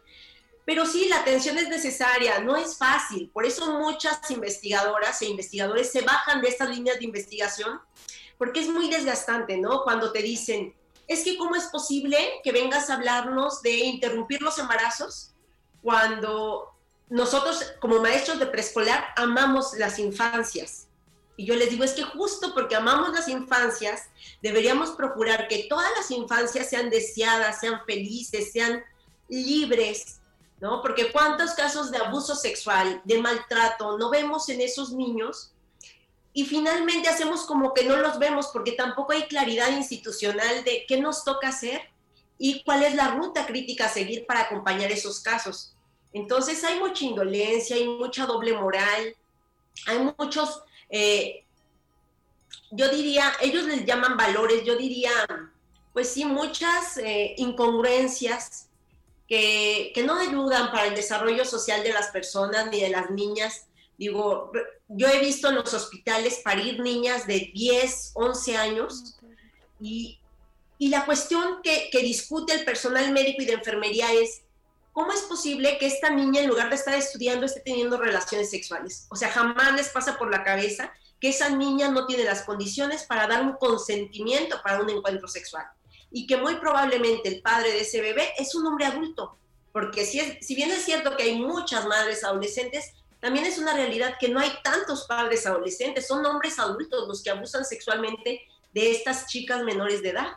pero 0.64 0.86
sí, 0.86 1.08
la 1.08 1.20
atención 1.20 1.58
es 1.58 1.68
necesaria, 1.68 2.40
no 2.40 2.56
es 2.56 2.76
fácil. 2.76 3.30
Por 3.32 3.44
eso 3.44 3.72
muchas 3.78 4.30
investigadoras 4.30 5.20
e 5.22 5.26
investigadores 5.26 5.90
se 5.90 6.02
bajan 6.02 6.40
de 6.40 6.48
estas 6.48 6.68
líneas 6.68 6.98
de 6.98 7.04
investigación, 7.04 7.80
porque 8.38 8.60
es 8.60 8.68
muy 8.68 8.88
desgastante, 8.88 9.56
¿no? 9.56 9.82
Cuando 9.82 10.12
te 10.12 10.22
dicen, 10.22 10.74
es 11.08 11.24
que 11.24 11.36
cómo 11.36 11.56
es 11.56 11.64
posible 11.64 12.16
que 12.44 12.52
vengas 12.52 12.88
a 12.88 12.94
hablarnos 12.94 13.62
de 13.62 13.78
interrumpir 13.78 14.42
los 14.42 14.58
embarazos 14.58 15.34
cuando 15.82 16.70
nosotros 17.08 17.74
como 17.80 17.98
maestros 18.00 18.38
de 18.38 18.46
preescolar 18.46 19.08
amamos 19.16 19.74
las 19.76 19.98
infancias. 19.98 20.86
Y 21.36 21.46
yo 21.46 21.56
les 21.56 21.70
digo, 21.70 21.82
es 21.82 21.92
que 21.92 22.04
justo 22.04 22.54
porque 22.54 22.76
amamos 22.76 23.12
las 23.12 23.26
infancias, 23.28 24.08
deberíamos 24.42 24.90
procurar 24.90 25.48
que 25.48 25.66
todas 25.68 25.90
las 25.96 26.10
infancias 26.10 26.70
sean 26.70 26.90
deseadas, 26.90 27.60
sean 27.60 27.80
felices, 27.86 28.52
sean 28.52 28.84
libres, 29.28 30.19
¿no? 30.60 30.82
Porque 30.82 31.10
cuántos 31.10 31.52
casos 31.52 31.90
de 31.90 31.98
abuso 31.98 32.34
sexual, 32.34 33.00
de 33.04 33.18
maltrato, 33.18 33.96
no 33.98 34.10
vemos 34.10 34.48
en 34.48 34.60
esos 34.60 34.92
niños 34.92 35.52
y 36.32 36.44
finalmente 36.44 37.08
hacemos 37.08 37.42
como 37.42 37.74
que 37.74 37.84
no 37.84 37.96
los 37.96 38.18
vemos 38.18 38.48
porque 38.48 38.72
tampoco 38.72 39.12
hay 39.12 39.22
claridad 39.24 39.70
institucional 39.76 40.62
de 40.64 40.84
qué 40.86 41.00
nos 41.00 41.24
toca 41.24 41.48
hacer 41.48 41.80
y 42.38 42.62
cuál 42.62 42.84
es 42.84 42.94
la 42.94 43.08
ruta 43.12 43.46
crítica 43.46 43.86
a 43.86 43.88
seguir 43.88 44.26
para 44.26 44.42
acompañar 44.42 44.92
esos 44.92 45.20
casos. 45.20 45.74
Entonces 46.12 46.62
hay 46.64 46.78
mucha 46.78 47.04
indolencia, 47.04 47.76
hay 47.76 47.86
mucha 47.86 48.26
doble 48.26 48.52
moral, 48.52 49.16
hay 49.86 49.98
muchos, 50.18 50.62
eh, 50.88 51.44
yo 52.70 52.88
diría, 52.88 53.32
ellos 53.40 53.64
les 53.64 53.84
llaman 53.84 54.16
valores, 54.16 54.64
yo 54.64 54.76
diría, 54.76 55.10
pues 55.92 56.10
sí, 56.10 56.24
muchas 56.24 56.96
eh, 56.98 57.34
incongruencias 57.38 58.69
que, 59.30 60.02
no 60.04 60.18
ayudan 60.18 60.72
para 60.72 60.86
el 60.86 60.96
desarrollo 60.96 61.44
social 61.44 61.84
de 61.84 61.92
las 61.92 62.08
personas 62.08 62.68
ni 62.68 62.80
de 62.80 62.90
las 62.90 63.10
niñas. 63.10 63.66
Digo, 63.96 64.50
yo 64.88 65.06
he 65.06 65.20
visto 65.20 65.48
en 65.48 65.54
los 65.54 65.72
hospitales 65.72 66.40
parir 66.42 66.80
niñas 66.80 67.28
de 67.28 67.52
10, 67.54 68.10
11 68.14 68.56
años 68.56 69.16
y, 69.78 70.18
y 70.78 70.88
la 70.88 71.06
cuestión 71.06 71.62
que, 71.62 71.90
que 71.92 72.00
discute 72.00 72.54
el 72.54 72.64
personal 72.64 73.12
médico 73.12 73.42
y 73.42 73.46
de 73.46 73.52
enfermería 73.52 74.12
es, 74.12 74.42
¿cómo 74.92 75.12
es 75.12 75.20
posible 75.22 75.78
que 75.78 75.86
esta 75.86 76.10
niña 76.10 76.40
en 76.40 76.48
lugar 76.48 76.68
de 76.68 76.74
estar 76.74 76.94
estudiando 76.94 77.46
esté 77.46 77.60
teniendo 77.60 77.98
relaciones 77.98 78.50
sexuales? 78.50 79.06
O 79.10 79.16
sea, 79.16 79.30
jamás 79.30 79.76
les 79.76 79.90
pasa 79.90 80.18
por 80.18 80.28
la 80.28 80.42
cabeza 80.42 80.92
que 81.20 81.28
esa 81.28 81.50
niña 81.50 81.88
no 81.88 82.06
tiene 82.06 82.24
las 82.24 82.42
condiciones 82.42 83.04
para 83.04 83.28
dar 83.28 83.44
un 83.44 83.52
consentimiento 83.52 84.60
para 84.64 84.80
un 84.80 84.90
encuentro 84.90 85.28
sexual 85.28 85.66
y 86.10 86.26
que 86.26 86.36
muy 86.36 86.56
probablemente 86.56 87.28
el 87.28 87.42
padre 87.42 87.70
de 87.70 87.80
ese 87.80 88.00
bebé 88.00 88.28
es 88.38 88.54
un 88.54 88.66
hombre 88.66 88.86
adulto, 88.86 89.36
porque 89.72 90.04
si, 90.04 90.20
es, 90.20 90.44
si 90.44 90.54
bien 90.54 90.70
es 90.70 90.84
cierto 90.84 91.16
que 91.16 91.24
hay 91.24 91.38
muchas 91.38 91.86
madres 91.86 92.24
adolescentes, 92.24 92.92
también 93.20 93.44
es 93.44 93.58
una 93.58 93.74
realidad 93.74 94.16
que 94.18 94.28
no 94.28 94.40
hay 94.40 94.50
tantos 94.64 95.06
padres 95.06 95.46
adolescentes, 95.46 96.06
son 96.06 96.24
hombres 96.24 96.58
adultos 96.58 97.06
los 97.06 97.22
que 97.22 97.30
abusan 97.30 97.64
sexualmente 97.64 98.42
de 98.72 98.90
estas 98.90 99.26
chicas 99.26 99.62
menores 99.62 100.02
de 100.02 100.10
edad. 100.10 100.28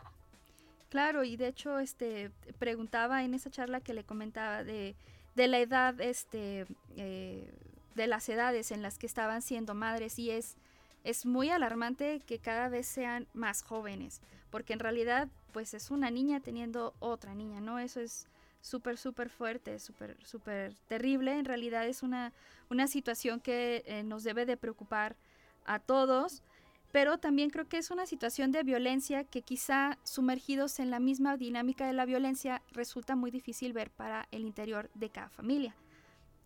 Claro, 0.90 1.24
y 1.24 1.36
de 1.36 1.48
hecho, 1.48 1.78
este, 1.78 2.30
preguntaba 2.58 3.24
en 3.24 3.34
esa 3.34 3.50
charla 3.50 3.80
que 3.80 3.94
le 3.94 4.04
comentaba 4.04 4.62
de, 4.62 4.94
de 5.34 5.48
la 5.48 5.58
edad, 5.58 6.00
este, 6.00 6.66
eh, 6.96 7.50
de 7.96 8.06
las 8.06 8.28
edades 8.28 8.70
en 8.70 8.82
las 8.82 8.98
que 8.98 9.06
estaban 9.06 9.42
siendo 9.42 9.74
madres, 9.74 10.18
y 10.18 10.30
es, 10.30 10.56
es 11.02 11.26
muy 11.26 11.50
alarmante 11.50 12.20
que 12.26 12.38
cada 12.38 12.68
vez 12.68 12.86
sean 12.86 13.26
más 13.32 13.62
jóvenes, 13.62 14.20
porque 14.54 14.72
en 14.72 14.78
realidad, 14.78 15.26
pues 15.52 15.74
es 15.74 15.90
una 15.90 16.12
niña 16.12 16.38
teniendo 16.38 16.94
otra 17.00 17.34
niña, 17.34 17.60
¿no? 17.60 17.80
Eso 17.80 17.98
es 17.98 18.28
súper, 18.60 18.98
súper 18.98 19.28
fuerte, 19.28 19.80
súper, 19.80 20.16
súper 20.24 20.76
terrible. 20.86 21.36
En 21.36 21.44
realidad 21.44 21.88
es 21.88 22.04
una, 22.04 22.32
una 22.70 22.86
situación 22.86 23.40
que 23.40 23.82
eh, 23.84 24.04
nos 24.04 24.22
debe 24.22 24.46
de 24.46 24.56
preocupar 24.56 25.16
a 25.64 25.80
todos 25.80 26.44
pero 26.92 27.18
también 27.18 27.50
creo 27.50 27.68
que 27.68 27.78
es 27.78 27.90
una 27.90 28.06
situación 28.06 28.52
de 28.52 28.62
violencia 28.62 29.24
que 29.24 29.42
quizá 29.42 29.98
sumergidos 30.04 30.78
en 30.78 30.92
la 30.92 31.00
misma 31.00 31.36
dinámica 31.36 31.88
de 31.88 31.92
la 31.92 32.04
violencia 32.04 32.62
resulta 32.70 33.16
muy 33.16 33.32
difícil 33.32 33.72
ver 33.72 33.90
para 33.90 34.28
el 34.30 34.44
interior 34.44 34.88
de 34.94 35.10
cada 35.10 35.30
familia. 35.30 35.74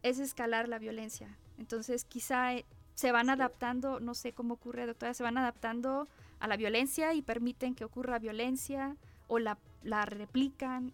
Es 0.03 0.19
escalar 0.19 0.67
la 0.67 0.79
violencia. 0.79 1.37
Entonces 1.59 2.07
quizá 2.07 2.55
eh, 2.55 2.65
se 2.95 3.13
van 3.13 3.29
adaptando, 3.29 4.01
no 4.01 4.15
sé 4.15 4.33
cómo 4.33 4.55
ocurre, 4.55 4.87
doctora, 4.87 5.13
se 5.13 5.23
van 5.23 5.37
adaptando 5.37 6.09
a 6.41 6.47
la 6.49 6.57
violencia 6.57 7.15
y 7.15 7.23
permiten 7.23 7.75
que 7.75 7.85
ocurra 7.85 8.19
violencia 8.19 8.97
o 9.27 9.39
la, 9.39 9.59
la 9.83 10.05
replican. 10.05 10.93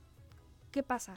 ¿Qué 0.70 0.82
pasa? 0.82 1.14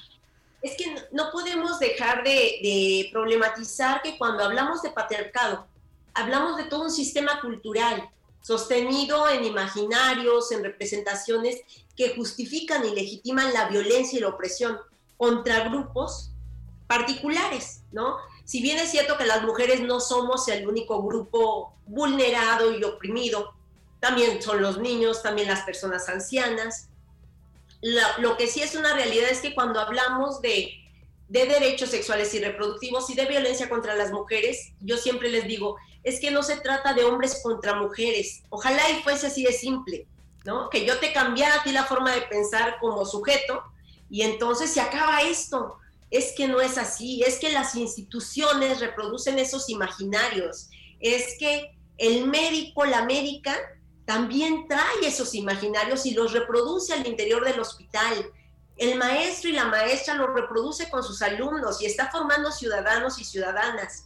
Es 0.61 0.75
que 0.78 0.95
no 1.11 1.32
podemos 1.32 1.80
dejar 1.80 2.23
de, 2.23 2.32
de 2.32 3.09
problematizar 3.11 4.01
que 4.01 4.17
cuando 4.17 4.43
hablamos 4.43 4.82
de 4.82 4.91
patriarcado, 4.91 5.67
hablamos 6.13 6.57
de 6.57 6.65
todo 6.65 6.84
un 6.84 6.91
sistema 6.91 7.39
cultural 7.41 8.09
sostenido 8.41 9.28
en 9.30 9.43
imaginarios, 9.43 10.51
en 10.51 10.63
representaciones 10.63 11.61
que 11.95 12.15
justifican 12.15 12.86
y 12.86 12.95
legitiman 12.95 13.53
la 13.53 13.67
violencia 13.67 14.17
y 14.17 14.21
la 14.21 14.30
opresión 14.30 14.78
contra 15.17 15.67
grupos 15.67 16.32
particulares, 16.88 17.82
¿no? 17.91 18.17
Si 18.45 18.61
bien 18.61 18.78
es 18.78 18.91
cierto 18.91 19.17
que 19.17 19.25
las 19.25 19.43
mujeres 19.43 19.82
no 19.82 19.99
somos 19.99 20.47
el 20.47 20.65
único 20.67 21.03
grupo 21.03 21.73
vulnerado 21.86 22.71
y 22.71 22.84
oprimido, 22.84 23.53
también 23.99 24.41
son 24.41 24.61
los 24.61 24.79
niños, 24.79 25.23
también 25.23 25.47
las 25.47 25.61
personas 25.61 26.07
ancianas. 26.09 26.89
lo 28.19 28.37
que 28.37 28.47
sí 28.47 28.61
es 28.61 28.75
una 28.75 28.93
realidad 28.93 29.29
es 29.29 29.39
que 29.39 29.53
cuando 29.53 29.79
hablamos 29.79 30.41
de, 30.41 30.73
de 31.29 31.45
derechos 31.45 31.89
sexuales 31.89 32.33
y 32.33 32.39
reproductivos 32.39 33.09
y 33.09 33.15
de 33.15 33.25
violencia 33.25 33.69
contra 33.69 33.95
las 33.95 34.11
mujeres, 34.11 34.71
yo 34.79 34.97
siempre 34.97 35.29
les 35.29 35.45
digo, 35.47 35.77
es 36.03 36.19
que 36.19 36.31
no 36.31 36.41
se 36.41 36.57
trata 36.57 36.93
de 36.93 37.03
hombres 37.03 37.41
contra 37.43 37.75
mujeres. 37.75 38.43
Ojalá 38.49 38.89
y 38.91 39.03
fuese 39.03 39.27
así 39.27 39.43
de 39.43 39.51
simple, 39.51 40.07
¿no? 40.45 40.69
Que 40.69 40.85
yo 40.85 40.99
te 40.99 41.11
cambiara 41.11 41.55
a 41.55 41.63
ti 41.63 41.71
la 41.71 41.83
forma 41.83 42.13
de 42.13 42.21
pensar 42.21 42.77
como 42.79 43.05
sujeto 43.05 43.63
y 44.09 44.21
entonces 44.21 44.71
se 44.71 44.81
acaba 44.81 45.21
esto. 45.21 45.77
Es 46.09 46.33
que 46.37 46.47
no 46.47 46.61
es 46.61 46.77
así, 46.77 47.23
es 47.23 47.37
que 47.39 47.51
las 47.51 47.75
instituciones 47.75 48.79
reproducen 48.79 49.37
esos 49.39 49.69
imaginarios, 49.69 50.69
es 51.01 51.37
que 51.37 51.75
el 51.97 52.27
médico, 52.27 52.85
la 52.85 53.03
médica, 53.03 53.57
también 54.08 54.70
trae 54.70 55.05
esos 55.05 55.36
imaginarios 55.36 56.05
y 56.05 56.12
los 56.12 56.32
reproduce 56.32 56.93
al 56.93 57.05
interior 57.05 57.43
del 57.43 57.60
hospital. 57.60 58.32
El 58.78 58.97
maestro 58.97 59.49
y 59.49 59.53
la 59.53 59.66
maestra 59.66 60.14
los 60.14 60.34
reproduce 60.34 60.89
con 60.89 61.03
sus 61.03 61.22
alumnos 61.22 61.82
y 61.82 61.88
está 61.88 62.10
formando 62.10 62.49
ciudadanos 62.53 63.20
y 63.20 63.26
ciudadanas. 63.26 64.05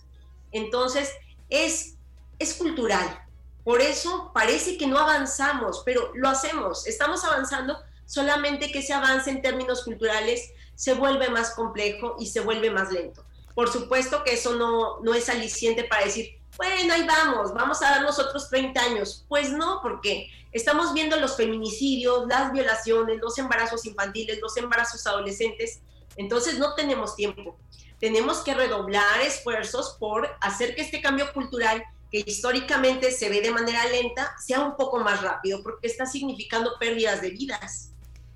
Entonces, 0.51 1.11
es, 1.51 1.97
es 2.39 2.55
cultural. 2.55 3.23
Por 3.63 3.79
eso 3.79 4.31
parece 4.33 4.75
que 4.75 4.87
no 4.87 4.97
avanzamos, 4.97 5.83
pero 5.85 6.11
lo 6.15 6.29
hacemos, 6.29 6.87
estamos 6.87 7.23
avanzando, 7.23 7.77
solamente 8.07 8.71
que 8.71 8.79
ese 8.79 8.93
avance 8.93 9.29
en 9.29 9.43
términos 9.43 9.83
culturales 9.83 10.49
se 10.73 10.95
vuelve 10.95 11.29
más 11.29 11.51
complejo 11.51 12.15
y 12.19 12.25
se 12.25 12.39
vuelve 12.39 12.71
más 12.71 12.91
lento. 12.91 13.23
Por 13.53 13.71
supuesto 13.71 14.23
que 14.23 14.33
eso 14.33 14.55
no, 14.55 14.99
no 15.01 15.13
es 15.13 15.29
aliciente 15.29 15.83
para 15.83 16.05
decir, 16.05 16.40
bueno, 16.57 16.93
ahí 16.93 17.05
vamos, 17.05 17.53
vamos 17.53 17.81
a 17.81 17.91
dar 17.91 18.05
otros 18.05 18.49
30 18.49 18.79
años. 18.81 19.25
Pues 19.27 19.51
no, 19.51 19.79
porque 19.81 20.29
estamos 20.51 20.93
viendo 20.93 21.17
los 21.17 21.37
feminicidios, 21.37 22.27
las 22.27 22.51
violaciones, 22.51 23.19
los 23.21 23.37
embarazos 23.37 23.85
infantiles, 23.85 24.39
los 24.41 24.55
embarazos 24.57 25.05
adolescentes, 25.07 25.81
entonces 26.17 26.59
no 26.59 26.73
tenemos 26.75 27.15
tiempo 27.15 27.57
tenemos 28.01 28.39
que 28.39 28.55
redoblar 28.55 29.21
esfuerzos 29.21 29.95
por 29.99 30.27
hacer 30.41 30.75
que 30.75 30.81
este 30.81 31.01
cambio 31.01 31.31
cultural, 31.33 31.83
que 32.11 32.23
históricamente 32.25 33.11
se 33.11 33.29
ve 33.29 33.41
de 33.41 33.51
manera 33.51 33.85
lenta, 33.85 34.35
sea 34.43 34.59
un 34.65 34.75
poco 34.75 34.99
más 34.99 35.21
rápido, 35.21 35.61
porque 35.61 35.87
está 35.87 36.07
significando 36.07 36.71
pérdidas 36.79 37.21
de 37.21 37.29
vidas. 37.29 37.93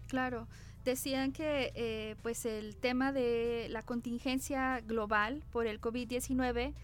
Claro. 0.08 0.48
Decían 0.86 1.32
que 1.32 1.72
eh, 1.74 2.16
pues 2.22 2.46
el 2.46 2.78
tema 2.78 3.12
de 3.12 3.66
la 3.72 3.82
contingencia 3.82 4.82
global 4.82 5.44
por 5.52 5.66
el 5.66 5.82
COVID-19, 5.82 6.76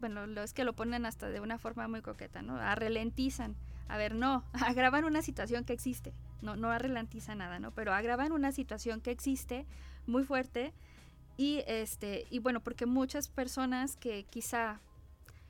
bueno, 0.00 0.24
es 0.42 0.54
que 0.54 0.64
lo 0.64 0.74
ponen 0.74 1.06
hasta 1.06 1.28
de 1.28 1.40
una 1.40 1.58
forma 1.58 1.88
muy 1.88 2.02
coqueta, 2.02 2.42
¿no? 2.42 2.56
Arrelentizan. 2.56 3.56
A 3.88 3.96
ver, 3.96 4.14
no, 4.14 4.44
agravan 4.52 5.04
una 5.04 5.22
situación 5.22 5.64
que 5.64 5.72
existe, 5.72 6.14
no, 6.40 6.56
no 6.56 6.70
arrelantiza 6.70 7.34
nada, 7.34 7.58
¿no? 7.58 7.72
Pero 7.72 7.92
agravan 7.92 8.32
una 8.32 8.52
situación 8.52 9.00
que 9.00 9.10
existe 9.10 9.66
muy 10.06 10.24
fuerte 10.24 10.72
y, 11.36 11.62
este, 11.66 12.26
y 12.30 12.38
bueno, 12.38 12.60
porque 12.60 12.86
muchas 12.86 13.28
personas 13.28 13.96
que 13.96 14.24
quizá 14.24 14.80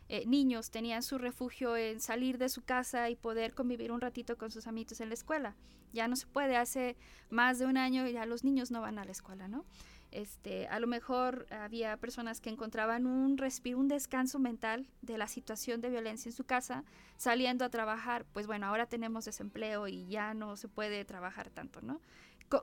eh, 0.08 0.24
niños 0.26 0.70
tenían 0.70 1.02
su 1.02 1.18
refugio 1.18 1.76
en 1.76 2.00
salir 2.00 2.38
de 2.38 2.48
su 2.48 2.62
casa 2.62 3.08
y 3.10 3.16
poder 3.16 3.54
convivir 3.54 3.92
un 3.92 4.00
ratito 4.00 4.36
con 4.36 4.50
sus 4.50 4.66
amigos 4.66 5.00
en 5.00 5.08
la 5.08 5.14
escuela. 5.14 5.56
Ya 5.92 6.08
no 6.08 6.16
se 6.16 6.26
puede, 6.26 6.56
hace 6.56 6.96
más 7.30 7.58
de 7.58 7.66
un 7.66 7.76
año 7.76 8.06
ya 8.06 8.26
los 8.26 8.44
niños 8.44 8.70
no 8.70 8.80
van 8.80 8.98
a 8.98 9.04
la 9.04 9.12
escuela, 9.12 9.48
¿no? 9.48 9.64
Este, 10.12 10.66
a 10.68 10.78
lo 10.78 10.86
mejor 10.86 11.46
había 11.50 11.96
personas 11.96 12.42
que 12.42 12.50
encontraban 12.50 13.06
un 13.06 13.38
respiro, 13.38 13.78
un 13.78 13.88
descanso 13.88 14.38
mental 14.38 14.86
de 15.00 15.16
la 15.16 15.26
situación 15.26 15.80
de 15.80 15.88
violencia 15.88 16.28
en 16.28 16.34
su 16.34 16.44
casa, 16.44 16.84
saliendo 17.16 17.64
a 17.64 17.70
trabajar, 17.70 18.26
pues 18.34 18.46
bueno, 18.46 18.66
ahora 18.66 18.86
tenemos 18.86 19.24
desempleo 19.24 19.88
y 19.88 20.06
ya 20.08 20.34
no 20.34 20.56
se 20.56 20.68
puede 20.68 21.06
trabajar 21.06 21.48
tanto, 21.48 21.80
¿no? 21.80 22.00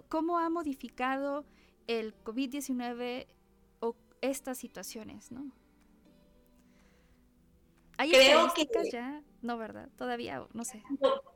¿Cómo 0.09 0.37
ha 0.37 0.47
modificado 0.51 1.43
el 1.87 2.13
COVID-19 2.23 3.25
o 3.79 3.95
estas 4.21 4.59
situaciones, 4.59 5.31
¿no? 5.31 5.51
¿Hay 7.97 8.11
Creo 8.11 8.53
que 8.53 8.67
ya? 8.91 9.23
No, 9.41 9.57
¿verdad? 9.57 9.89
Todavía, 9.97 10.45
no 10.53 10.63
sé. 10.63 10.83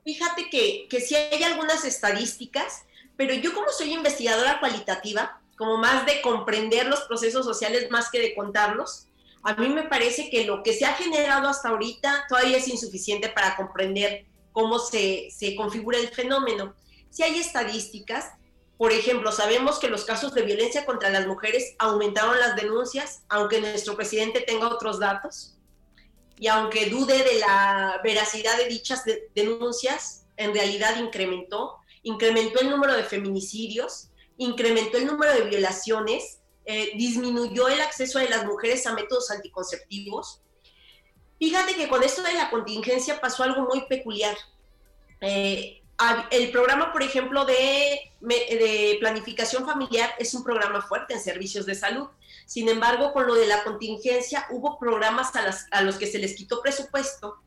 fíjate 0.06 0.50
que, 0.52 0.88
que 0.90 1.02
sí 1.02 1.16
hay 1.16 1.42
algunas 1.42 1.84
estadísticas, 1.86 2.86
pero 3.18 3.34
yo 3.34 3.54
como 3.54 3.70
soy 3.70 3.94
investigadora 3.94 4.60
cualitativa, 4.60 5.42
como 5.58 5.78
más 5.78 6.06
de 6.06 6.22
comprender 6.22 6.88
los 6.88 7.02
procesos 7.02 7.46
sociales 7.46 7.90
más 7.92 8.10
que 8.10 8.20
de 8.20 8.36
contarlos, 8.36 9.08
a 9.44 9.56
mí 9.56 9.70
me 9.70 9.84
parece 9.84 10.30
que 10.30 10.46
lo 10.46 10.64
que 10.64 10.74
se 10.74 10.86
ha 10.86 10.94
generado 10.94 11.50
hasta 11.50 11.70
ahorita 11.70 12.26
todavía 12.30 12.58
es 12.58 12.68
insuficiente 12.68 13.30
para 13.30 13.56
comprender 13.58 14.26
cómo 14.54 14.80
se, 14.80 15.30
se 15.32 15.56
configura 15.56 16.00
el 16.00 16.08
fenómeno. 16.08 16.74
Si 17.10 17.24
hay 17.24 17.40
estadísticas, 17.40 18.32
por 18.78 18.92
ejemplo, 18.92 19.32
sabemos 19.32 19.80
que 19.80 19.90
los 19.90 20.06
casos 20.06 20.34
de 20.34 20.42
violencia 20.44 20.86
contra 20.86 21.10
las 21.10 21.28
mujeres 21.28 21.76
aumentaron 21.78 22.40
las 22.40 22.56
denuncias, 22.56 23.24
aunque 23.30 23.62
nuestro 23.62 23.96
presidente 23.96 24.42
tenga 24.42 24.68
otros 24.68 25.00
datos. 25.00 25.58
Y 26.38 26.48
aunque 26.48 26.88
dude 26.88 27.24
de 27.24 27.40
la 27.40 28.02
veracidad 28.04 28.58
de 28.58 28.68
dichas 28.68 29.04
denuncias, 29.36 30.26
en 30.38 30.54
realidad 30.54 30.98
incrementó. 30.98 31.78
Incrementó 32.02 32.62
el 32.62 32.70
número 32.70 32.94
de 32.94 33.04
feminicidios, 33.04 34.10
incrementó 34.38 34.98
el 34.98 35.08
número 35.08 35.34
de 35.34 35.44
violaciones, 35.44 36.40
eh, 36.66 36.92
disminuyó 36.96 37.68
el 37.68 37.82
acceso 37.82 38.20
de 38.20 38.30
las 38.30 38.46
mujeres 38.46 38.88
a 38.88 38.94
métodos 38.94 39.32
anticonceptivos. 39.32 40.42
Fíjate 41.40 41.76
que 41.76 41.88
con 41.88 42.04
esto 42.04 42.24
de 42.24 42.34
la 42.34 42.50
contingencia 42.50 43.20
pasó 43.20 43.44
algo 43.44 43.64
muy 43.64 43.86
peculiar. 43.88 44.38
Eh, 45.22 45.82
el 46.32 46.52
programa, 46.52 46.92
por 46.92 47.04
ejemplo, 47.04 47.46
de, 47.46 48.00
planificación 49.00 49.66
familiar 49.66 50.10
es 50.18 50.34
un 50.34 50.44
programa 50.44 50.82
fuerte 50.82 51.14
en 51.14 51.20
servicios 51.20 51.66
de 51.66 51.76
salud. 51.76 52.08
Sin 52.46 52.68
embargo, 52.70 53.14
con 53.14 53.28
lo 53.28 53.36
de 53.36 53.48
la 53.48 53.64
contingencia, 53.64 54.48
hubo 54.52 54.80
programas 54.80 55.36
a, 55.36 55.54
a 55.72 55.82
los 55.82 55.98
que 55.98 56.08
se 56.08 56.20
les 56.20 56.36
quitó 56.36 56.62
presupuesto 56.62 57.38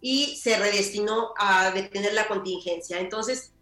y 0.00 0.36
se 0.36 0.58
redestinó 0.58 1.32
a 1.38 1.70
detener 1.70 2.14
la 2.14 2.28
contingencia. 2.28 2.98
Entonces, 2.98 3.52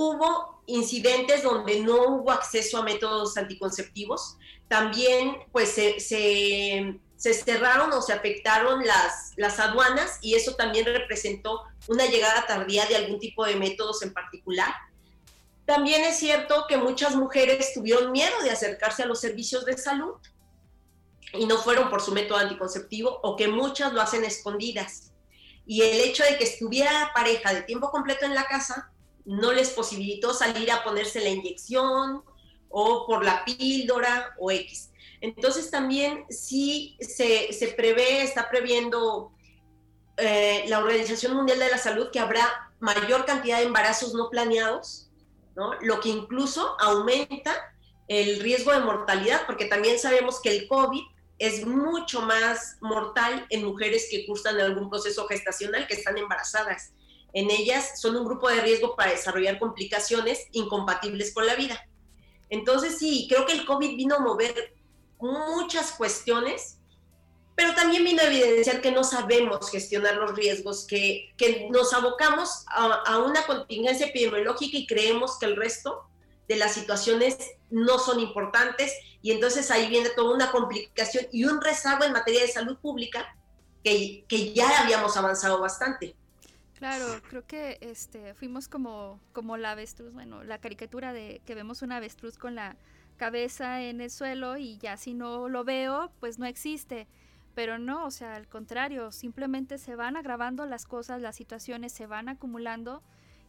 hubo 0.00 0.62
incidentes 0.64 1.42
donde 1.42 1.80
no 1.80 2.06
hubo 2.06 2.30
acceso 2.30 2.78
a 2.78 2.82
métodos 2.82 3.36
anticonceptivos. 3.36 4.38
También, 4.66 5.36
pues, 5.52 5.72
se, 5.72 6.00
se, 6.00 6.98
cerraron 7.18 7.92
o 7.92 8.00
se 8.00 8.14
afectaron 8.14 8.86
las, 8.86 9.34
las 9.36 9.60
aduanas 9.60 10.18
y 10.22 10.36
eso 10.36 10.54
también 10.54 10.86
representó 10.86 11.64
una 11.86 12.06
llegada 12.06 12.46
tardía 12.46 12.86
de 12.86 12.96
algún 12.96 13.18
tipo 13.18 13.44
de 13.44 13.56
métodos 13.56 14.00
en 14.00 14.14
particular. 14.14 14.72
También 15.66 16.02
es 16.02 16.18
cierto 16.18 16.64
que 16.66 16.78
muchas 16.78 17.14
mujeres 17.14 17.74
tuvieron 17.74 18.10
miedo 18.10 18.40
de 18.42 18.50
acercarse 18.50 19.02
a 19.02 19.06
los 19.06 19.20
servicios 19.20 19.66
de 19.66 19.76
salud 19.76 20.14
y 21.34 21.44
no 21.44 21.58
fueron 21.58 21.90
por 21.90 22.00
su 22.00 22.12
método 22.12 22.38
anticonceptivo 22.38 23.20
o 23.22 23.36
que 23.36 23.48
muchas 23.48 23.92
lo 23.92 24.00
hacen 24.00 24.24
escondidas 24.24 25.12
y 25.66 25.82
el 25.82 26.00
hecho 26.00 26.24
de 26.24 26.38
que 26.38 26.44
estuviera 26.44 27.12
pareja 27.14 27.52
de 27.52 27.62
tiempo 27.62 27.90
completo 27.90 28.24
en 28.24 28.34
la 28.34 28.46
casa 28.46 28.90
no 29.24 29.52
les 29.52 29.70
posibilitó 29.70 30.34
salir 30.34 30.70
a 30.70 30.82
ponerse 30.84 31.20
la 31.20 31.28
inyección 31.28 32.22
o 32.68 33.06
por 33.06 33.24
la 33.24 33.44
píldora 33.44 34.34
o 34.38 34.50
X. 34.50 34.90
Entonces 35.20 35.70
también 35.70 36.24
sí 36.30 36.96
se, 37.00 37.52
se 37.52 37.68
prevé, 37.68 38.22
está 38.22 38.48
previendo 38.48 39.32
eh, 40.16 40.64
la 40.68 40.78
Organización 40.78 41.34
Mundial 41.34 41.58
de 41.58 41.70
la 41.70 41.78
Salud 41.78 42.10
que 42.10 42.20
habrá 42.20 42.72
mayor 42.78 43.24
cantidad 43.24 43.58
de 43.58 43.64
embarazos 43.64 44.14
no 44.14 44.30
planeados, 44.30 45.10
¿no? 45.56 45.74
lo 45.80 46.00
que 46.00 46.08
incluso 46.08 46.76
aumenta 46.80 47.54
el 48.08 48.40
riesgo 48.40 48.72
de 48.72 48.80
mortalidad, 48.80 49.46
porque 49.46 49.66
también 49.66 49.98
sabemos 49.98 50.40
que 50.40 50.50
el 50.50 50.68
COVID 50.68 51.02
es 51.38 51.66
mucho 51.66 52.22
más 52.22 52.76
mortal 52.80 53.46
en 53.48 53.64
mujeres 53.64 54.08
que 54.10 54.26
cursan 54.26 54.60
algún 54.60 54.90
proceso 54.90 55.26
gestacional, 55.26 55.86
que 55.86 55.94
están 55.94 56.18
embarazadas. 56.18 56.92
En 57.32 57.50
ellas 57.50 58.00
son 58.00 58.16
un 58.16 58.24
grupo 58.24 58.48
de 58.48 58.60
riesgo 58.60 58.96
para 58.96 59.12
desarrollar 59.12 59.58
complicaciones 59.58 60.46
incompatibles 60.52 61.32
con 61.32 61.46
la 61.46 61.54
vida. 61.54 61.80
Entonces 62.48 62.98
sí, 62.98 63.26
creo 63.28 63.46
que 63.46 63.52
el 63.52 63.64
COVID 63.64 63.96
vino 63.96 64.16
a 64.16 64.20
mover 64.20 64.74
muchas 65.18 65.92
cuestiones, 65.92 66.78
pero 67.54 67.74
también 67.74 68.04
vino 68.04 68.22
a 68.22 68.26
evidenciar 68.26 68.80
que 68.80 68.90
no 68.90 69.04
sabemos 69.04 69.70
gestionar 69.70 70.16
los 70.16 70.34
riesgos, 70.34 70.86
que, 70.86 71.32
nos 71.70 71.92
abocamos 71.94 72.64
a, 72.68 73.18
una 73.18 73.46
contingencia 73.46 74.06
epidemiológica 74.06 74.76
y 74.76 74.86
creemos 74.86 75.38
que 75.38 75.46
el 75.46 75.56
resto 75.56 76.02
de 76.48 76.56
las 76.56 76.74
situaciones 76.74 77.36
no 77.70 77.98
son 77.98 78.18
importantes 78.18 78.92
y 79.22 79.30
entonces 79.30 79.70
ahí 79.70 79.88
viene 79.88 80.10
toda 80.10 80.34
una 80.34 80.50
complicación 80.50 81.26
y 81.30 81.44
un 81.44 81.60
rezago 81.60 82.02
en 82.04 82.12
materia 82.12 82.40
de 82.40 82.48
salud 82.48 82.78
pública 82.78 83.36
que 83.84 84.52
ya 84.54 84.80
habíamos 84.80 85.16
avanzado 85.16 85.60
bastante. 85.60 86.16
Claro, 86.80 87.20
creo 87.28 87.46
que 87.46 87.76
este 87.82 88.32
fuimos 88.32 88.66
como, 88.66 89.20
la 89.58 89.72
avestruz, 89.72 90.14
bueno, 90.14 90.42
la 90.44 90.56
caricatura 90.56 91.12
de 91.12 91.42
que 91.44 91.54
vemos 91.54 91.82
una 91.82 91.98
avestruz 91.98 92.38
con 92.38 92.54
la 92.54 92.74
cabeza 93.18 93.82
en 93.82 94.00
el 94.00 94.10
suelo 94.10 94.56
y 94.56 94.78
ya 94.78 94.96
si 94.96 95.12
no 95.12 95.50
lo 95.50 95.62
veo, 95.62 96.10
pues 96.20 96.38
no 96.38 96.46
existe. 96.46 97.06
Pero 97.54 97.78
no, 97.78 98.06
o 98.06 98.10
sea, 98.10 98.34
al 98.34 98.48
contrario, 98.48 99.12
simplemente 99.12 99.76
se 99.76 99.94
van 99.94 100.16
agravando 100.16 100.64
las 100.64 100.86
cosas, 100.86 101.20
las 101.20 101.36
situaciones 101.36 101.92
se 101.92 102.06
van 102.06 102.30
acumulando 102.30 103.02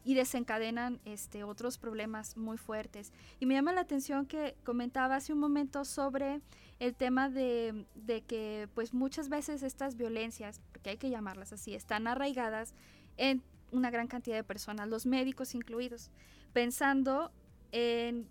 y 0.04 0.14
desencadenan 0.14 1.00
este, 1.06 1.46
otros 1.46 1.78
problemas 1.78 2.36
muy 2.36 2.58
fuertes. 2.58 3.14
Y 3.40 3.46
me 3.46 3.54
llama 3.54 3.72
la 3.72 3.82
atención 3.82 4.26
que 4.26 4.56
comentaba 4.66 5.16
hace 5.16 5.32
un 5.32 5.40
momento 5.40 5.86
sobre 5.86 6.42
el 6.80 6.96
tema 6.96 7.30
de, 7.30 7.86
de, 7.96 8.24
que 8.24 8.68
pues 8.74 8.94
muchas 8.94 9.30
veces 9.30 9.64
estas 9.64 9.96
violencias, 9.96 10.60
porque 10.74 10.90
hay 10.90 10.98
que 10.98 11.10
llamarlas 11.10 11.54
así, 11.54 11.76
están 11.76 12.08
arraigadas 12.08 12.74
en 13.22 13.44
una 13.72 13.92
gran 13.92 14.08
cantidad 14.08 14.36
de 14.36 14.44
personas, 14.44 14.90
los 14.90 15.06
médicos 15.06 15.54
incluidos, 15.54 16.10
pensando 16.54 17.32
en, 17.72 18.28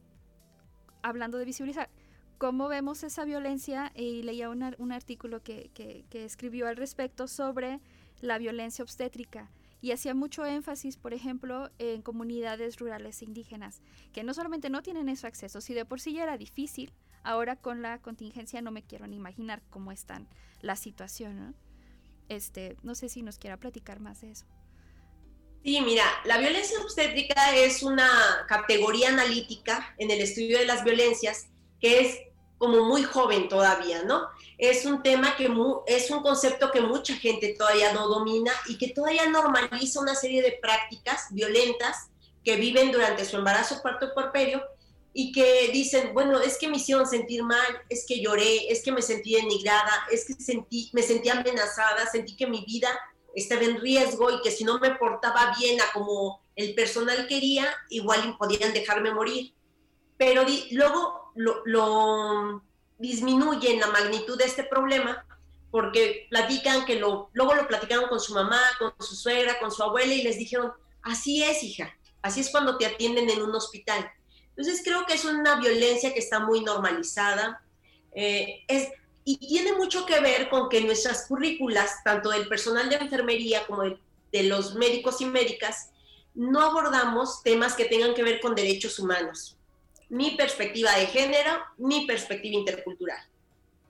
hablando 1.00 1.38
de 1.38 1.44
visibilizar, 1.44 1.88
cómo 2.38 2.66
vemos 2.66 3.04
esa 3.04 3.24
violencia 3.24 3.92
y 3.94 4.22
leía 4.24 4.50
un 4.50 4.92
artículo 4.92 5.42
que, 5.42 5.70
que, 5.74 6.04
que 6.10 6.24
escribió 6.24 6.66
al 6.66 6.76
respecto 6.76 7.28
sobre 7.28 7.80
la 8.20 8.38
violencia 8.38 8.82
obstétrica 8.82 9.50
y 9.80 9.92
hacía 9.92 10.12
mucho 10.12 10.44
énfasis, 10.44 10.96
por 10.96 11.14
ejemplo, 11.14 11.70
en 11.78 12.02
comunidades 12.02 12.78
rurales 12.78 13.22
e 13.22 13.26
indígenas, 13.26 13.82
que 14.12 14.24
no 14.24 14.34
solamente 14.34 14.70
no 14.70 14.82
tienen 14.82 15.08
ese 15.08 15.26
acceso, 15.26 15.60
si 15.60 15.72
de 15.72 15.84
por 15.84 16.00
sí 16.00 16.14
ya 16.14 16.24
era 16.24 16.36
difícil, 16.36 16.92
ahora 17.22 17.54
con 17.54 17.80
la 17.80 17.98
contingencia 17.98 18.60
no 18.60 18.72
me 18.72 18.82
quiero 18.82 19.06
ni 19.06 19.16
imaginar 19.16 19.62
cómo 19.70 19.92
están 19.92 20.26
la 20.62 20.74
situación. 20.74 21.54
Este, 22.28 22.76
no 22.82 22.94
sé 22.94 23.08
si 23.08 23.22
nos 23.22 23.38
quiera 23.38 23.56
platicar 23.56 24.00
más 24.00 24.20
de 24.20 24.32
eso. 24.32 24.46
Sí, 25.62 25.80
mira, 25.82 26.04
la 26.24 26.38
violencia 26.38 26.80
obstétrica 26.80 27.54
es 27.54 27.82
una 27.82 28.08
categoría 28.48 29.08
analítica 29.10 29.94
en 29.98 30.10
el 30.10 30.20
estudio 30.20 30.58
de 30.58 30.64
las 30.64 30.84
violencias 30.84 31.48
que 31.80 32.00
es 32.00 32.18
como 32.56 32.84
muy 32.84 33.02
joven 33.04 33.48
todavía, 33.48 34.02
¿no? 34.02 34.28
Es 34.58 34.84
un 34.84 35.02
tema 35.02 35.36
que 35.36 35.50
es 35.86 36.10
un 36.10 36.22
concepto 36.22 36.70
que 36.70 36.80
mucha 36.80 37.14
gente 37.14 37.54
todavía 37.58 37.92
no 37.92 38.08
domina 38.08 38.52
y 38.68 38.76
que 38.76 38.88
todavía 38.88 39.28
normaliza 39.28 40.00
una 40.00 40.14
serie 40.14 40.42
de 40.42 40.58
prácticas 40.60 41.28
violentas 41.30 42.10
que 42.44 42.56
viven 42.56 42.92
durante 42.92 43.24
su 43.24 43.36
embarazo, 43.36 43.82
parto 43.82 44.12
puerperio 44.12 44.62
y 45.12 45.32
que 45.32 45.70
dicen, 45.72 46.12
bueno, 46.14 46.40
es 46.40 46.58
que 46.58 46.68
me 46.68 46.76
hicieron 46.76 47.06
sentir 47.06 47.42
mal, 47.42 47.82
es 47.88 48.04
que 48.06 48.20
lloré, 48.20 48.70
es 48.70 48.82
que 48.82 48.92
me 48.92 49.02
sentí 49.02 49.34
denigrada, 49.34 50.06
es 50.10 50.26
que 50.26 50.34
sentí, 50.34 50.90
me 50.92 51.02
sentí 51.02 51.28
amenazada, 51.30 52.06
sentí 52.10 52.36
que 52.36 52.46
mi 52.46 52.64
vida 52.64 52.88
estaba 53.34 53.62
en 53.62 53.80
riesgo 53.80 54.30
y 54.30 54.40
que 54.42 54.50
si 54.50 54.64
no 54.64 54.78
me 54.78 54.94
portaba 54.96 55.54
bien 55.58 55.80
a 55.80 55.92
como 55.92 56.42
el 56.56 56.74
personal 56.74 57.26
quería, 57.26 57.72
igual 57.88 58.36
podían 58.38 58.72
dejarme 58.72 59.12
morir. 59.12 59.54
Pero 60.16 60.44
luego 60.72 61.32
lo, 61.34 62.62
disminuyen 62.98 63.80
la 63.80 63.86
magnitud 63.86 64.36
de 64.36 64.44
este 64.44 64.64
problema 64.64 65.24
porque 65.70 66.26
platican 66.28 66.84
que 66.84 66.96
lo, 66.96 67.30
luego 67.32 67.54
lo 67.54 67.66
platicaron 67.66 68.08
con 68.08 68.20
su 68.20 68.34
mamá, 68.34 68.60
con 68.78 68.92
su 68.98 69.14
suegra, 69.14 69.58
con 69.58 69.70
su 69.70 69.82
abuela 69.82 70.12
y 70.12 70.22
les 70.22 70.36
dijeron, 70.36 70.72
así 71.02 71.42
es, 71.42 71.62
hija, 71.62 71.96
así 72.20 72.40
es 72.40 72.50
cuando 72.50 72.76
te 72.76 72.86
atienden 72.86 73.30
en 73.30 73.40
un 73.40 73.54
hospital. 73.54 74.10
Entonces 74.56 74.82
creo 74.84 75.06
que 75.06 75.14
es 75.14 75.24
una 75.24 75.56
violencia 75.56 76.12
que 76.12 76.18
está 76.18 76.40
muy 76.40 76.62
normalizada 76.62 77.62
eh, 78.12 78.64
es, 78.66 78.88
y 79.24 79.36
tiene 79.36 79.72
mucho 79.72 80.06
que 80.06 80.20
ver 80.20 80.48
con 80.48 80.68
que 80.68 80.80
nuestras 80.80 81.26
currículas, 81.26 82.02
tanto 82.04 82.30
del 82.30 82.48
personal 82.48 82.88
de 82.88 82.96
enfermería 82.96 83.66
como 83.66 83.82
de, 83.82 84.42
los 84.44 84.74
médicos 84.74 85.20
y 85.20 85.26
médicas, 85.26 85.90
no 86.34 86.60
abordamos 86.62 87.42
temas 87.42 87.74
que 87.74 87.84
tengan 87.84 88.14
que 88.14 88.22
ver 88.22 88.40
con 88.40 88.54
derechos 88.54 88.98
humanos 88.98 89.56
ni 90.08 90.32
perspectiva 90.32 90.92
de 90.96 91.06
género, 91.06 91.52
ni 91.78 92.04
perspectiva 92.04 92.58
intercultural. 92.58 93.20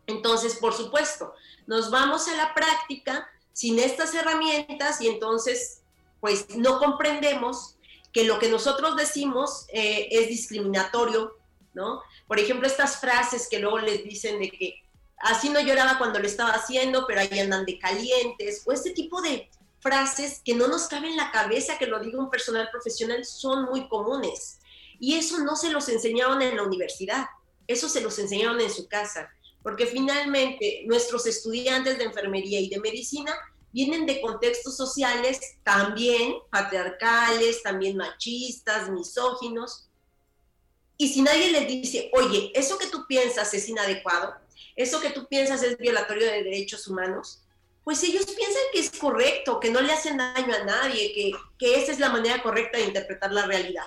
Entonces, 0.06 0.56
por 0.56 0.74
supuesto, 0.74 1.32
nos 1.66 1.90
vamos 1.90 2.28
a 2.28 2.36
la 2.36 2.52
práctica 2.52 3.26
sin 3.54 3.78
estas 3.78 4.14
herramientas 4.14 5.00
y 5.00 5.08
entonces, 5.08 5.82
pues 6.20 6.56
no 6.56 6.78
comprendemos 6.78 7.76
que 8.12 8.24
lo 8.24 8.38
que 8.38 8.50
nosotros 8.50 8.96
decimos 8.96 9.66
eh, 9.72 10.08
es 10.10 10.28
discriminatorio, 10.28 11.38
¿no? 11.72 12.02
Por 12.26 12.38
ejemplo, 12.38 12.66
estas 12.66 13.00
frases 13.00 13.48
que 13.48 13.58
luego 13.58 13.78
les 13.78 14.04
dicen 14.04 14.40
de 14.40 14.50
que 14.50 14.84
así 15.20 15.48
no 15.50 15.60
lloraba 15.60 15.98
cuando 15.98 16.18
lo 16.18 16.26
estaba 16.26 16.52
haciendo, 16.52 17.06
pero 17.06 17.20
ahí 17.20 17.38
andan 17.38 17.64
de 17.64 17.78
calientes, 17.78 18.62
o 18.66 18.72
este 18.72 18.90
tipo 18.90 19.20
de 19.20 19.50
frases 19.80 20.40
que 20.44 20.54
no 20.54 20.68
nos 20.68 20.88
cabe 20.88 21.08
en 21.08 21.16
la 21.16 21.30
cabeza 21.30 21.78
que 21.78 21.86
lo 21.86 22.00
diga 22.00 22.18
un 22.18 22.30
personal 22.30 22.68
profesional 22.70 23.24
son 23.24 23.64
muy 23.64 23.88
comunes. 23.88 24.58
Y 24.98 25.16
eso 25.16 25.38
no 25.38 25.56
se 25.56 25.70
los 25.70 25.88
enseñaron 25.88 26.42
en 26.42 26.56
la 26.56 26.62
universidad, 26.62 27.26
eso 27.66 27.88
se 27.88 28.00
los 28.00 28.18
enseñaron 28.18 28.60
en 28.60 28.70
su 28.70 28.88
casa, 28.88 29.30
porque 29.62 29.86
finalmente 29.86 30.82
nuestros 30.86 31.26
estudiantes 31.26 31.98
de 31.98 32.04
enfermería 32.04 32.60
y 32.60 32.68
de 32.68 32.80
medicina 32.80 33.34
vienen 33.72 34.04
de 34.04 34.20
contextos 34.20 34.76
sociales 34.76 35.40
también 35.62 36.34
patriarcales, 36.50 37.62
también 37.62 37.96
machistas, 37.96 38.90
misóginos. 38.90 39.86
Y 40.96 41.08
si 41.08 41.22
nadie 41.22 41.50
les 41.50 41.66
dice, 41.66 42.10
oye, 42.12 42.52
eso 42.54 42.76
que 42.76 42.88
tú 42.88 43.06
piensas 43.06 43.54
es 43.54 43.68
inadecuado, 43.68 44.34
eso 44.82 45.00
que 45.00 45.10
tú 45.10 45.26
piensas 45.28 45.62
es 45.62 45.78
violatorio 45.78 46.26
de 46.26 46.42
derechos 46.42 46.86
humanos, 46.88 47.42
pues 47.84 48.02
ellos 48.02 48.26
piensan 48.26 48.62
que 48.72 48.80
es 48.80 48.90
correcto, 48.90 49.58
que 49.58 49.70
no 49.70 49.80
le 49.80 49.92
hacen 49.92 50.18
daño 50.18 50.54
a 50.54 50.64
nadie, 50.64 51.12
que, 51.12 51.32
que 51.58 51.82
esa 51.82 51.92
es 51.92 51.98
la 51.98 52.10
manera 52.10 52.42
correcta 52.42 52.78
de 52.78 52.84
interpretar 52.84 53.32
la 53.32 53.46
realidad. 53.46 53.86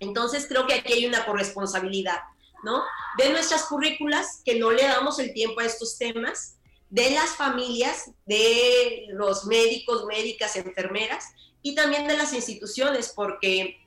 Entonces 0.00 0.46
creo 0.48 0.66
que 0.66 0.74
aquí 0.74 0.92
hay 0.92 1.06
una 1.06 1.26
corresponsabilidad, 1.26 2.20
¿no? 2.62 2.82
De 3.18 3.30
nuestras 3.30 3.64
currículas, 3.64 4.40
que 4.44 4.58
no 4.58 4.70
le 4.70 4.84
damos 4.84 5.18
el 5.18 5.32
tiempo 5.32 5.60
a 5.60 5.64
estos 5.64 5.98
temas, 5.98 6.56
de 6.90 7.10
las 7.10 7.30
familias, 7.30 8.10
de 8.24 9.06
los 9.10 9.44
médicos, 9.44 10.06
médicas, 10.06 10.56
enfermeras 10.56 11.26
y 11.60 11.74
también 11.74 12.08
de 12.08 12.16
las 12.16 12.32
instituciones, 12.32 13.12
porque 13.14 13.78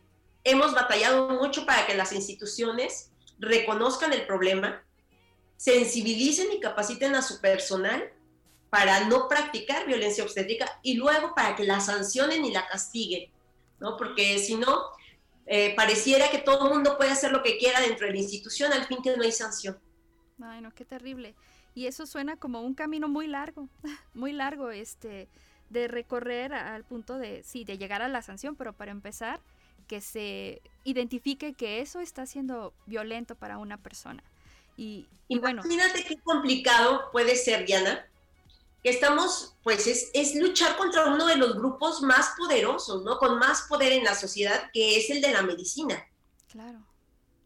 hemos 0.43 0.73
batallado 0.73 1.29
mucho 1.29 1.65
para 1.65 1.88
que 1.88 1.95
las 1.95 2.11
instituciones 2.11 3.11
reconozcan 3.39 4.13
el 4.13 4.27
problema, 4.27 4.84
sensibilicen 5.62 6.51
y 6.51 6.59
capaciten 6.59 7.14
a 7.14 7.22
su 7.22 7.39
personal 7.39 8.12
para 8.72 9.07
no 9.07 9.28
practicar 9.28 9.86
violencia 9.86 10.24
obstétrica 10.24 10.80
y 10.82 10.95
luego 10.95 11.36
para 11.36 11.55
que 11.55 11.66
la 11.66 11.80
sancionen 11.80 12.43
y 12.43 12.51
la 12.51 12.68
castiguen, 12.68 13.30
¿no? 13.80 13.95
Porque 13.95 14.39
si 14.39 14.55
no, 14.55 14.86
eh, 15.45 15.76
pareciera 15.76 16.32
que 16.32 16.39
todo 16.39 16.66
el 16.66 16.74
mundo 16.74 16.97
puede 16.97 17.12
hacer 17.12 17.32
lo 17.32 17.43
que 17.43 17.59
quiera 17.59 17.80
dentro 17.80 18.07
de 18.07 18.14
la 18.14 18.18
institución, 18.18 18.74
al 18.74 18.86
fin 18.86 19.03
que 19.03 19.16
no 19.16 19.22
hay 19.22 19.32
sanción. 19.32 19.78
Ay, 20.41 20.62
no, 20.62 20.74
qué 20.74 20.84
terrible. 20.84 21.36
Y 21.76 21.86
eso 21.86 22.07
suena 22.07 22.38
como 22.38 22.62
un 22.62 22.74
camino 22.74 23.07
muy 23.07 23.28
largo, 23.28 23.70
muy 24.16 24.34
largo, 24.34 24.72
este, 24.72 25.30
de 25.70 25.88
recorrer 25.88 26.55
al 26.55 26.86
punto 26.86 27.20
de, 27.20 27.43
sí, 27.43 27.66
de 27.66 27.78
llegar 27.78 28.01
a 28.01 28.07
la 28.07 28.24
sanción, 28.24 28.55
pero 28.55 28.74
para 28.74 28.89
empezar, 28.89 29.39
que 29.88 30.01
se 30.01 30.64
identifique 30.86 31.53
que 31.53 31.82
eso 31.82 31.99
está 31.99 32.26
siendo 32.26 32.74
violento 32.88 33.36
para 33.36 33.59
una 33.59 33.78
persona. 33.78 34.24
Y, 34.82 35.07
y 35.27 35.38
bueno. 35.38 35.61
Imagínate 35.63 36.03
qué 36.03 36.17
complicado 36.17 37.11
puede 37.11 37.36
ser, 37.36 37.67
Diana, 37.67 38.03
que 38.84 38.89
estamos, 38.89 39.53
pues 39.61 39.86
es, 39.86 40.09
es, 40.15 40.34
luchar 40.34 40.75
contra 40.75 41.05
uno 41.05 41.27
de 41.27 41.36
los 41.36 41.53
grupos 41.53 42.01
más 42.01 42.34
poderosos, 42.36 43.03
¿no? 43.03 43.19
Con 43.19 43.38
más 43.38 43.67
poder 43.69 43.91
en 43.91 44.03
la 44.03 44.15
sociedad, 44.15 44.71
que 44.73 44.97
es 44.97 45.11
el 45.11 45.21
de 45.21 45.34
la 45.34 45.43
medicina. 45.43 46.03
Claro. 46.51 46.79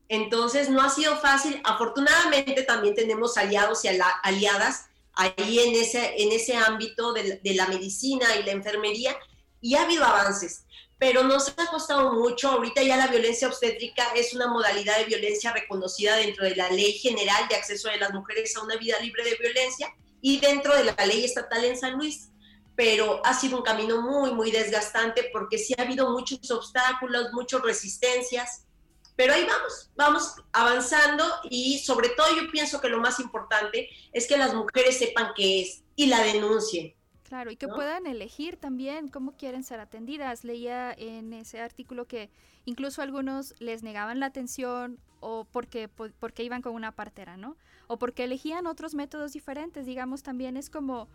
Entonces 0.08 0.70
no 0.70 0.82
ha 0.82 0.90
sido 0.90 1.18
fácil. 1.18 1.60
Afortunadamente 1.66 2.64
también 2.64 2.96
tenemos 2.96 3.36
aliados 3.36 3.84
y 3.84 3.90
aliadas 4.24 4.86
ahí 5.12 5.60
en 5.60 5.76
ese, 5.76 6.22
en 6.24 6.32
ese 6.32 6.56
ámbito 6.56 7.12
de, 7.12 7.42
de, 7.44 7.54
la 7.54 7.68
medicina 7.68 8.34
y 8.38 8.44
la 8.44 8.52
enfermería 8.52 9.14
y 9.60 9.76
ha 9.76 9.84
habido 9.84 10.06
avances, 10.06 10.64
pero 10.98 11.24
nos 11.24 11.50
ha 11.50 11.68
costado 11.70 12.14
mucho. 12.14 12.50
Ahorita 12.50 12.82
ya 12.82 12.98
la 12.98 13.08
violencia 13.08 13.48
obstétrica 13.48 14.04
es 14.16 14.34
una 14.34 14.48
modalidad 14.48 14.98
de 14.98 15.06
violencia 15.06 15.52
reconocida 15.52 16.16
dentro 16.18 16.46
de 16.46 16.56
la 16.56 16.70
Ley 16.70 16.94
General 16.94 17.48
de 17.50 17.56
Acceso 17.56 17.90
de 17.90 17.98
las 17.98 18.14
Mujeres 18.14 18.56
a 18.56 18.64
una 18.64 18.78
Vida 18.78 19.00
Libre 19.00 19.24
de 19.24 19.36
Violencia 19.36 19.94
y 20.22 20.40
dentro 20.40 20.76
de 20.76 20.86
la 20.86 21.06
ley 21.06 21.24
estatal 21.24 21.64
en 21.64 21.78
San 21.78 21.94
Luis 21.98 22.30
pero 22.76 23.26
ha 23.26 23.34
sido 23.34 23.58
un 23.58 23.64
camino 23.64 24.02
muy, 24.02 24.34
muy 24.34 24.52
desgastante 24.52 25.30
porque 25.32 25.58
sí 25.58 25.74
ha 25.78 25.84
habido 25.84 26.12
muchos 26.12 26.52
obstáculos, 26.52 27.32
muchas 27.32 27.62
resistencias, 27.62 28.66
pero 29.16 29.34
ahí 29.34 29.46
vamos, 29.46 29.90
vamos 29.96 30.36
avanzando 30.52 31.24
y 31.50 31.80
sobre 31.80 32.10
todo 32.10 32.28
yo 32.36 32.52
pienso 32.52 32.82
que 32.82 32.90
lo 32.90 33.00
más 33.00 33.20
importante 33.20 33.90
es 34.12 34.28
que 34.28 34.38
las 34.38 34.54
mujeres 34.54 34.98
sepan 34.98 35.32
qué 35.36 35.62
es 35.62 35.84
y 35.96 36.08
la 36.08 36.22
denuncien. 36.22 36.94
Claro, 37.28 37.50
y 37.50 37.56
que 37.56 37.68
puedan 37.68 38.06
elegir 38.06 38.56
también 38.56 39.08
cómo 39.08 39.32
quieren 39.36 39.64
ser 39.64 39.80
atendidas. 39.80 40.44
Leía 40.44 40.94
en 40.94 41.34
ese 41.34 41.60
artículo 41.60 42.06
que 42.06 42.30
incluso 42.66 43.02
algunos 43.02 43.56
les 43.60 43.82
negaban 43.82 44.20
la 44.20 44.28
atención 44.28 45.00
o 45.22 45.44
porque, 45.46 45.88
porque 45.88 46.44
iban 46.44 46.62
con 46.62 46.76
una 46.76 46.92
partera, 46.92 47.36
¿no? 47.36 47.58
O 47.88 47.98
porque 47.98 48.26
elegían 48.26 48.68
otros 48.68 48.94
métodos 48.94 49.34
diferentes. 49.34 49.88
Digamos, 49.88 50.22
también 50.22 50.56
es 50.56 50.70
como, 50.70 51.10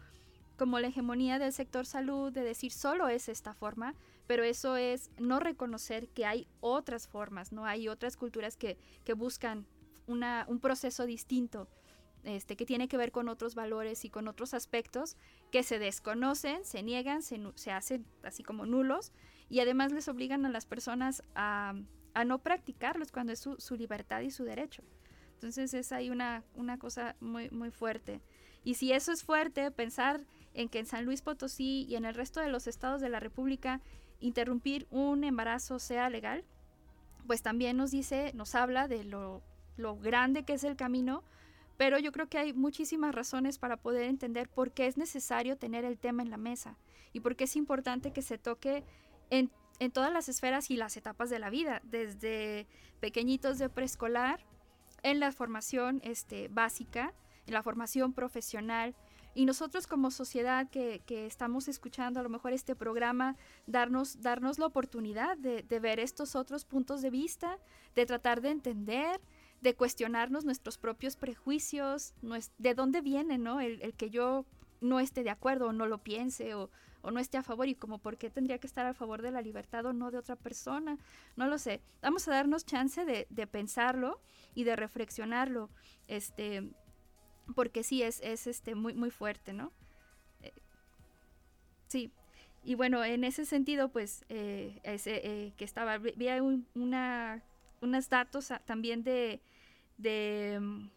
como 0.56 0.80
la 0.80 0.88
hegemonía 0.88 1.38
del 1.38 1.52
sector 1.52 1.86
salud 1.86 2.32
de 2.32 2.42
decir 2.42 2.72
solo 2.72 3.08
es 3.08 3.28
esta 3.28 3.54
forma, 3.54 3.94
pero 4.26 4.42
eso 4.42 4.76
es 4.76 5.10
no 5.16 5.38
reconocer 5.38 6.08
que 6.08 6.26
hay 6.26 6.48
otras 6.58 7.06
formas, 7.06 7.52
¿no? 7.52 7.66
Hay 7.66 7.86
otras 7.86 8.16
culturas 8.16 8.56
que, 8.56 8.76
que 9.04 9.12
buscan 9.14 9.64
una, 10.08 10.44
un 10.48 10.58
proceso 10.58 11.06
distinto, 11.06 11.68
este, 12.24 12.56
que 12.56 12.66
tiene 12.66 12.88
que 12.88 12.96
ver 12.96 13.12
con 13.12 13.28
otros 13.28 13.54
valores 13.54 14.04
y 14.04 14.10
con 14.10 14.28
otros 14.28 14.54
aspectos 14.54 15.16
que 15.50 15.62
se 15.62 15.78
desconocen, 15.78 16.64
se 16.64 16.82
niegan, 16.82 17.22
se, 17.22 17.40
se 17.54 17.72
hacen 17.72 18.04
así 18.22 18.42
como 18.42 18.66
nulos 18.66 19.12
y 19.48 19.60
además 19.60 19.92
les 19.92 20.08
obligan 20.08 20.46
a 20.46 20.50
las 20.50 20.66
personas 20.66 21.22
a, 21.34 21.74
a 22.14 22.24
no 22.24 22.38
practicarlos 22.38 23.12
cuando 23.12 23.32
es 23.32 23.40
su, 23.40 23.56
su, 23.58 23.76
libertad 23.76 24.20
y 24.20 24.30
su 24.30 24.44
derecho. 24.44 24.82
Entonces 25.34 25.74
es 25.74 25.92
ahí 25.92 26.10
una, 26.10 26.44
una 26.54 26.78
cosa 26.78 27.16
muy, 27.20 27.50
muy 27.50 27.70
fuerte. 27.70 28.20
Y 28.62 28.74
si 28.74 28.92
eso 28.92 29.10
es 29.10 29.24
fuerte, 29.24 29.70
pensar 29.70 30.20
en 30.54 30.68
que 30.68 30.80
en 30.80 30.86
San 30.86 31.04
Luis 31.04 31.22
Potosí 31.22 31.86
y 31.88 31.96
en 31.96 32.04
el 32.04 32.14
resto 32.14 32.40
de 32.40 32.48
los 32.48 32.66
estados 32.66 33.00
de 33.00 33.08
la 33.08 33.20
República 33.20 33.80
interrumpir 34.20 34.86
un 34.90 35.24
embarazo 35.24 35.78
sea 35.78 36.10
legal, 36.10 36.44
pues 37.26 37.42
también 37.42 37.76
nos 37.76 37.90
dice, 37.90 38.32
nos 38.34 38.54
habla 38.54 38.86
de 38.86 39.04
lo, 39.04 39.42
lo 39.76 39.96
grande 39.96 40.44
que 40.44 40.52
es 40.52 40.64
el 40.64 40.76
camino, 40.76 41.24
pero 41.80 41.98
yo 41.98 42.12
creo 42.12 42.28
que 42.28 42.36
hay 42.36 42.52
muchísimas 42.52 43.14
razones 43.14 43.58
para 43.58 43.78
poder 43.78 44.02
entender 44.02 44.50
por 44.50 44.70
qué 44.70 44.86
es 44.86 44.98
necesario 44.98 45.56
tener 45.56 45.86
el 45.86 45.98
tema 45.98 46.20
en 46.20 46.28
la 46.28 46.36
mesa 46.36 46.76
y 47.14 47.20
por 47.20 47.36
qué 47.36 47.44
es 47.44 47.56
importante 47.56 48.12
que 48.12 48.20
se 48.20 48.36
toque 48.36 48.84
en, 49.30 49.50
todas 49.90 50.12
las 50.12 50.28
esferas 50.28 50.70
y 50.70 50.76
las 50.76 50.98
etapas 50.98 51.30
de 51.30 51.38
la 51.38 51.48
vida, 51.48 51.80
desde 51.82 52.66
pequeñitos 53.00 53.56
de 53.56 53.70
preescolar, 53.70 54.44
en 55.02 55.20
la 55.20 55.32
formación 55.32 56.02
este, 56.04 56.48
básica, 56.48 57.14
en 57.46 57.54
la 57.54 57.62
formación 57.62 58.12
profesional, 58.12 58.94
y 59.34 59.46
nosotros 59.46 59.86
como 59.86 60.10
sociedad 60.10 60.68
que, 60.68 61.00
estamos 61.08 61.68
escuchando 61.68 62.20
a 62.20 62.22
lo 62.22 62.28
mejor 62.28 62.52
este 62.52 62.74
programa, 62.74 63.36
darnos, 63.66 64.20
darnos 64.20 64.58
la 64.58 64.66
oportunidad 64.66 65.38
de, 65.38 65.62
ver 65.80 66.00
estos 66.00 66.34
otros 66.34 66.66
puntos 66.66 67.00
de 67.00 67.08
vista, 67.08 67.58
de 67.94 68.06
tratar 68.06 68.40
de 68.40 68.50
entender, 68.50 69.20
de 69.60 69.74
cuestionarnos 69.74 70.44
nuestros 70.44 70.78
propios 70.78 71.16
prejuicios, 71.16 72.14
de 72.58 72.74
dónde 72.74 73.00
viene 73.00 73.38
¿no? 73.38 73.60
el, 73.60 73.94
que 73.94 74.10
yo 74.10 74.46
no 74.80 75.00
esté 75.00 75.22
de 75.22 75.30
acuerdo 75.30 75.68
o 75.68 75.72
no 75.72 75.86
lo 75.86 75.98
piense 75.98 76.54
o, 76.54 76.70
no 77.02 77.18
esté 77.18 77.38
a 77.38 77.42
favor 77.42 77.66
y 77.66 77.74
como 77.74 77.98
por 77.98 78.18
qué 78.18 78.28
tendría 78.28 78.58
que 78.58 78.66
estar 78.66 78.84
a 78.84 78.92
favor 78.92 79.22
de 79.22 79.30
la 79.30 79.40
libertad 79.40 79.86
o 79.86 79.94
no 79.94 80.10
de 80.10 80.18
otra 80.18 80.36
persona, 80.36 80.98
no 81.34 81.46
lo 81.46 81.56
sé. 81.56 81.80
Vamos 82.02 82.28
a 82.28 82.32
darnos 82.32 82.66
chance 82.66 83.06
de, 83.06 83.46
pensarlo 83.46 84.20
y 84.54 84.64
de 84.64 84.76
reflexionarlo. 84.76 85.70
Este, 86.08 86.70
porque 87.54 87.84
sí 87.84 88.02
es, 88.02 88.20
es 88.20 88.46
este, 88.46 88.74
muy, 88.74 88.92
muy 88.92 89.10
fuerte, 89.10 89.54
¿no? 89.54 89.72
Eh, 90.42 90.52
sí, 91.88 92.12
y 92.62 92.74
bueno, 92.74 93.02
en 93.02 93.24
ese 93.24 93.46
sentido, 93.46 93.88
pues, 93.88 94.24
eh, 94.28 94.78
eh, 94.84 95.52
que 95.56 95.64
estaba, 95.64 95.98
un, 96.42 96.66
una, 96.74 97.42
unos 97.80 98.08
datos 98.08 98.52
también 98.66 99.02
de, 99.02 99.40
mm, 99.98 100.88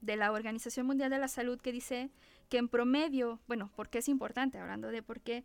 de, 0.00 0.16
la 0.16 0.32
Organización 0.32 0.86
Mundial 0.86 1.10
de 1.10 1.18
la 1.18 1.28
Salud 1.28 1.60
que 1.60 1.72
dice 1.72 2.10
que 2.48 2.58
en 2.58 2.68
promedio, 2.68 3.40
bueno, 3.46 3.70
porque 3.76 3.98
es 3.98 4.08
importante, 4.08 4.58
hablando 4.58 4.88
de 4.88 5.02
por 5.02 5.20
qué, 5.20 5.44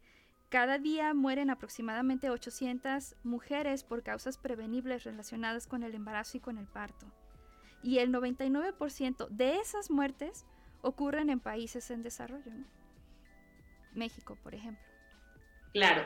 cada 0.49 0.77
día 0.77 1.13
mueren 1.13 1.49
aproximadamente 1.49 2.29
800 2.29 3.15
mujeres 3.23 3.83
por 3.83 4.03
causas 4.03 4.37
prevenibles 4.37 5.03
relacionadas 5.03 5.67
con 5.67 5.83
el 5.83 5.93
embarazo 5.93 6.37
y 6.37 6.39
con 6.39 6.57
el 6.57 6.67
parto. 6.67 7.05
Y 7.83 7.99
el 7.99 8.11
99% 8.11 9.27
de 9.29 9.57
esas 9.57 9.91
muertes 9.91 10.45
ocurren 10.81 11.29
en 11.29 11.39
países 11.39 11.91
en 11.91 12.01
desarrollo, 12.01 12.53
¿no? 12.53 12.65
México, 13.93 14.37
por 14.41 14.55
ejemplo. 14.55 14.83
Claro, 15.73 16.03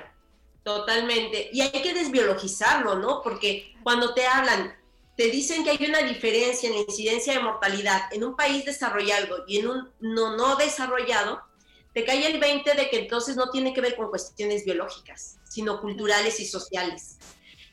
totalmente. 0.64 1.50
Y 1.54 1.62
hay 1.62 1.72
que 1.72 1.94
desbiologizarlo, 1.94 2.96
¿no? 2.96 3.22
Porque 3.22 3.76
cuando 3.84 4.14
te 4.14 4.26
hablan, 4.26 4.74
te 5.22 5.30
dicen 5.30 5.64
que 5.64 5.70
hay 5.70 5.86
una 5.88 6.00
diferencia 6.00 6.68
en 6.68 6.74
la 6.74 6.82
incidencia 6.82 7.34
de 7.34 7.44
mortalidad 7.44 8.12
en 8.12 8.24
un 8.24 8.36
país 8.36 8.66
desarrollado 8.66 9.44
y 9.48 9.60
en 9.60 9.68
un 9.68 9.92
no, 10.00 10.36
no 10.36 10.56
desarrollado, 10.56 11.44
te 11.94 12.04
cae 12.04 12.26
el 12.26 12.40
20 12.40 12.74
de 12.74 12.90
que 12.90 13.02
entonces 13.02 13.36
no 13.36 13.52
tiene 13.52 13.72
que 13.72 13.82
ver 13.82 13.96
con 13.96 14.10
cuestiones 14.10 14.66
biológicas, 14.66 15.38
sino 15.48 15.80
culturales 15.80 16.40
y 16.40 16.48
sociales. 16.48 17.20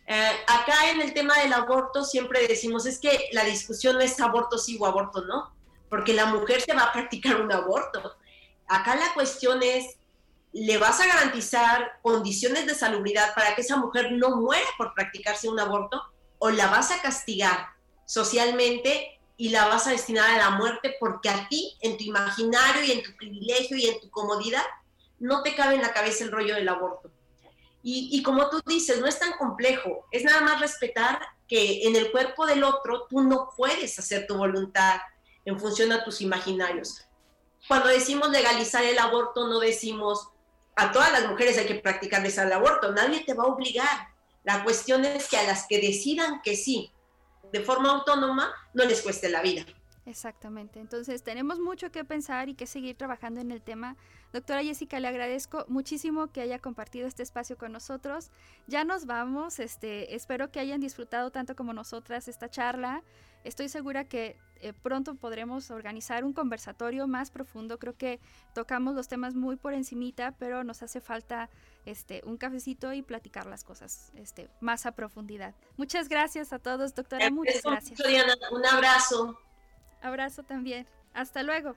Eh, 0.06 0.30
acá 0.46 0.90
en 0.90 1.00
el 1.00 1.14
tema 1.14 1.38
del 1.38 1.54
aborto 1.54 2.04
siempre 2.04 2.46
decimos 2.46 2.84
es 2.84 2.98
que 2.98 3.30
la 3.32 3.44
discusión 3.44 3.96
no 3.96 4.02
es 4.02 4.20
aborto 4.20 4.58
sí 4.58 4.76
o 4.78 4.84
aborto 4.84 5.24
no, 5.24 5.50
porque 5.88 6.12
la 6.12 6.26
mujer 6.26 6.60
se 6.60 6.74
va 6.74 6.82
a 6.82 6.92
practicar 6.92 7.40
un 7.40 7.50
aborto. 7.50 8.14
Acá 8.66 8.94
la 8.94 9.14
cuestión 9.14 9.62
es, 9.62 9.96
¿le 10.52 10.76
vas 10.76 11.00
a 11.00 11.06
garantizar 11.06 11.92
condiciones 12.02 12.66
de 12.66 12.74
salubridad 12.74 13.34
para 13.34 13.54
que 13.54 13.62
esa 13.62 13.78
mujer 13.78 14.12
no 14.12 14.36
muera 14.36 14.68
por 14.76 14.92
practicarse 14.92 15.48
un 15.48 15.58
aborto? 15.58 16.02
¿O 16.38 16.50
la 16.50 16.68
vas 16.68 16.90
a 16.90 17.00
castigar 17.00 17.68
socialmente 18.04 19.20
y 19.36 19.50
la 19.50 19.66
vas 19.66 19.86
a 19.86 19.90
destinar 19.90 20.30
a 20.30 20.38
la 20.38 20.50
muerte 20.50 20.96
porque 20.98 21.28
a 21.28 21.48
ti, 21.48 21.76
en 21.80 21.96
tu 21.96 22.04
imaginario 22.04 22.84
y 22.84 22.92
en 22.92 23.02
tu 23.02 23.16
privilegio 23.16 23.76
y 23.76 23.86
en 23.86 24.00
tu 24.00 24.10
comodidad, 24.10 24.64
no 25.18 25.42
te 25.42 25.54
cabe 25.54 25.74
en 25.74 25.82
la 25.82 25.92
cabeza 25.92 26.24
el 26.24 26.32
rollo 26.32 26.54
del 26.54 26.68
aborto? 26.68 27.10
Y, 27.82 28.22
como 28.22 28.50
tú 28.50 28.60
dices, 28.66 29.00
no 29.00 29.06
es 29.06 29.18
tan 29.18 29.32
complejo, 29.38 30.06
es 30.10 30.22
nada 30.22 30.42
más 30.42 30.60
respetar 30.60 31.20
que 31.46 31.86
en 31.86 31.96
el 31.96 32.10
cuerpo 32.10 32.44
del 32.44 32.62
otro 32.62 33.06
tú 33.08 33.22
no 33.22 33.50
puedes 33.56 33.98
hacer 33.98 34.26
tu 34.26 34.36
voluntad, 34.36 35.00
en 35.46 35.58
función 35.58 35.92
a 35.92 36.04
tus 36.04 36.20
imaginarios. 36.20 37.00
Cuando 37.66 37.88
decimos 37.88 38.28
legalizar 38.28 38.84
el 38.84 38.98
aborto, 38.98 39.48
no 39.48 39.58
decimos 39.58 40.28
a 40.76 40.92
todas 40.92 41.10
las 41.10 41.26
mujeres 41.26 41.56
hay 41.58 41.66
que 41.66 41.76
practicarles 41.76 42.36
el 42.38 42.52
aborto, 42.52 42.92
nadie 42.92 43.24
te 43.24 43.34
va 43.34 43.44
a 43.44 43.48
obligar. 43.48 44.08
La 44.48 44.64
cuestión 44.64 45.04
es 45.04 45.28
que 45.28 45.36
a 45.36 45.42
las 45.42 45.66
que 45.66 45.78
decidan 45.78 46.40
que 46.40 46.56
sí, 46.56 46.90
de 47.52 47.60
forma 47.60 47.90
autónoma, 47.90 48.50
no 48.72 48.86
les 48.86 49.02
cueste 49.02 49.28
la 49.28 49.42
vida. 49.42 49.66
Exactamente. 50.06 50.80
Entonces 50.80 51.22
tenemos 51.22 51.60
mucho 51.60 51.92
que 51.92 52.02
pensar 52.02 52.48
y 52.48 52.54
que 52.54 52.66
seguir 52.66 52.96
trabajando 52.96 53.42
en 53.42 53.52
el 53.52 53.60
tema. 53.60 53.98
Doctora 54.32 54.62
Jessica, 54.62 55.00
le 55.00 55.08
agradezco 55.08 55.66
muchísimo 55.68 56.32
que 56.32 56.40
haya 56.40 56.60
compartido 56.60 57.06
este 57.06 57.22
espacio 57.22 57.58
con 57.58 57.72
nosotros. 57.72 58.30
Ya 58.66 58.84
nos 58.84 59.04
vamos. 59.04 59.58
Este, 59.58 60.14
espero 60.14 60.50
que 60.50 60.60
hayan 60.60 60.80
disfrutado 60.80 61.30
tanto 61.30 61.54
como 61.54 61.74
nosotras 61.74 62.26
esta 62.26 62.48
charla. 62.48 63.02
Estoy 63.44 63.68
segura 63.68 64.04
que 64.04 64.36
eh, 64.60 64.72
pronto 64.72 65.14
podremos 65.14 65.70
organizar 65.70 66.24
un 66.24 66.32
conversatorio 66.32 67.06
más 67.06 67.30
profundo. 67.30 67.78
Creo 67.78 67.96
que 67.96 68.20
tocamos 68.54 68.94
los 68.94 69.08
temas 69.08 69.34
muy 69.34 69.56
por 69.56 69.74
encimita, 69.74 70.32
pero 70.38 70.64
nos 70.64 70.82
hace 70.82 71.00
falta 71.00 71.48
este, 71.86 72.22
un 72.24 72.36
cafecito 72.36 72.92
y 72.92 73.02
platicar 73.02 73.46
las 73.46 73.64
cosas 73.64 74.12
este, 74.16 74.48
más 74.60 74.86
a 74.86 74.92
profundidad. 74.92 75.54
Muchas 75.76 76.08
gracias 76.08 76.52
a 76.52 76.58
todos, 76.58 76.94
doctora. 76.94 77.30
Muchas 77.30 77.62
gracias. 77.62 78.00
Un 78.50 78.66
abrazo. 78.66 79.38
Abrazo 80.02 80.42
también. 80.42 80.86
Hasta 81.14 81.42
luego. 81.42 81.76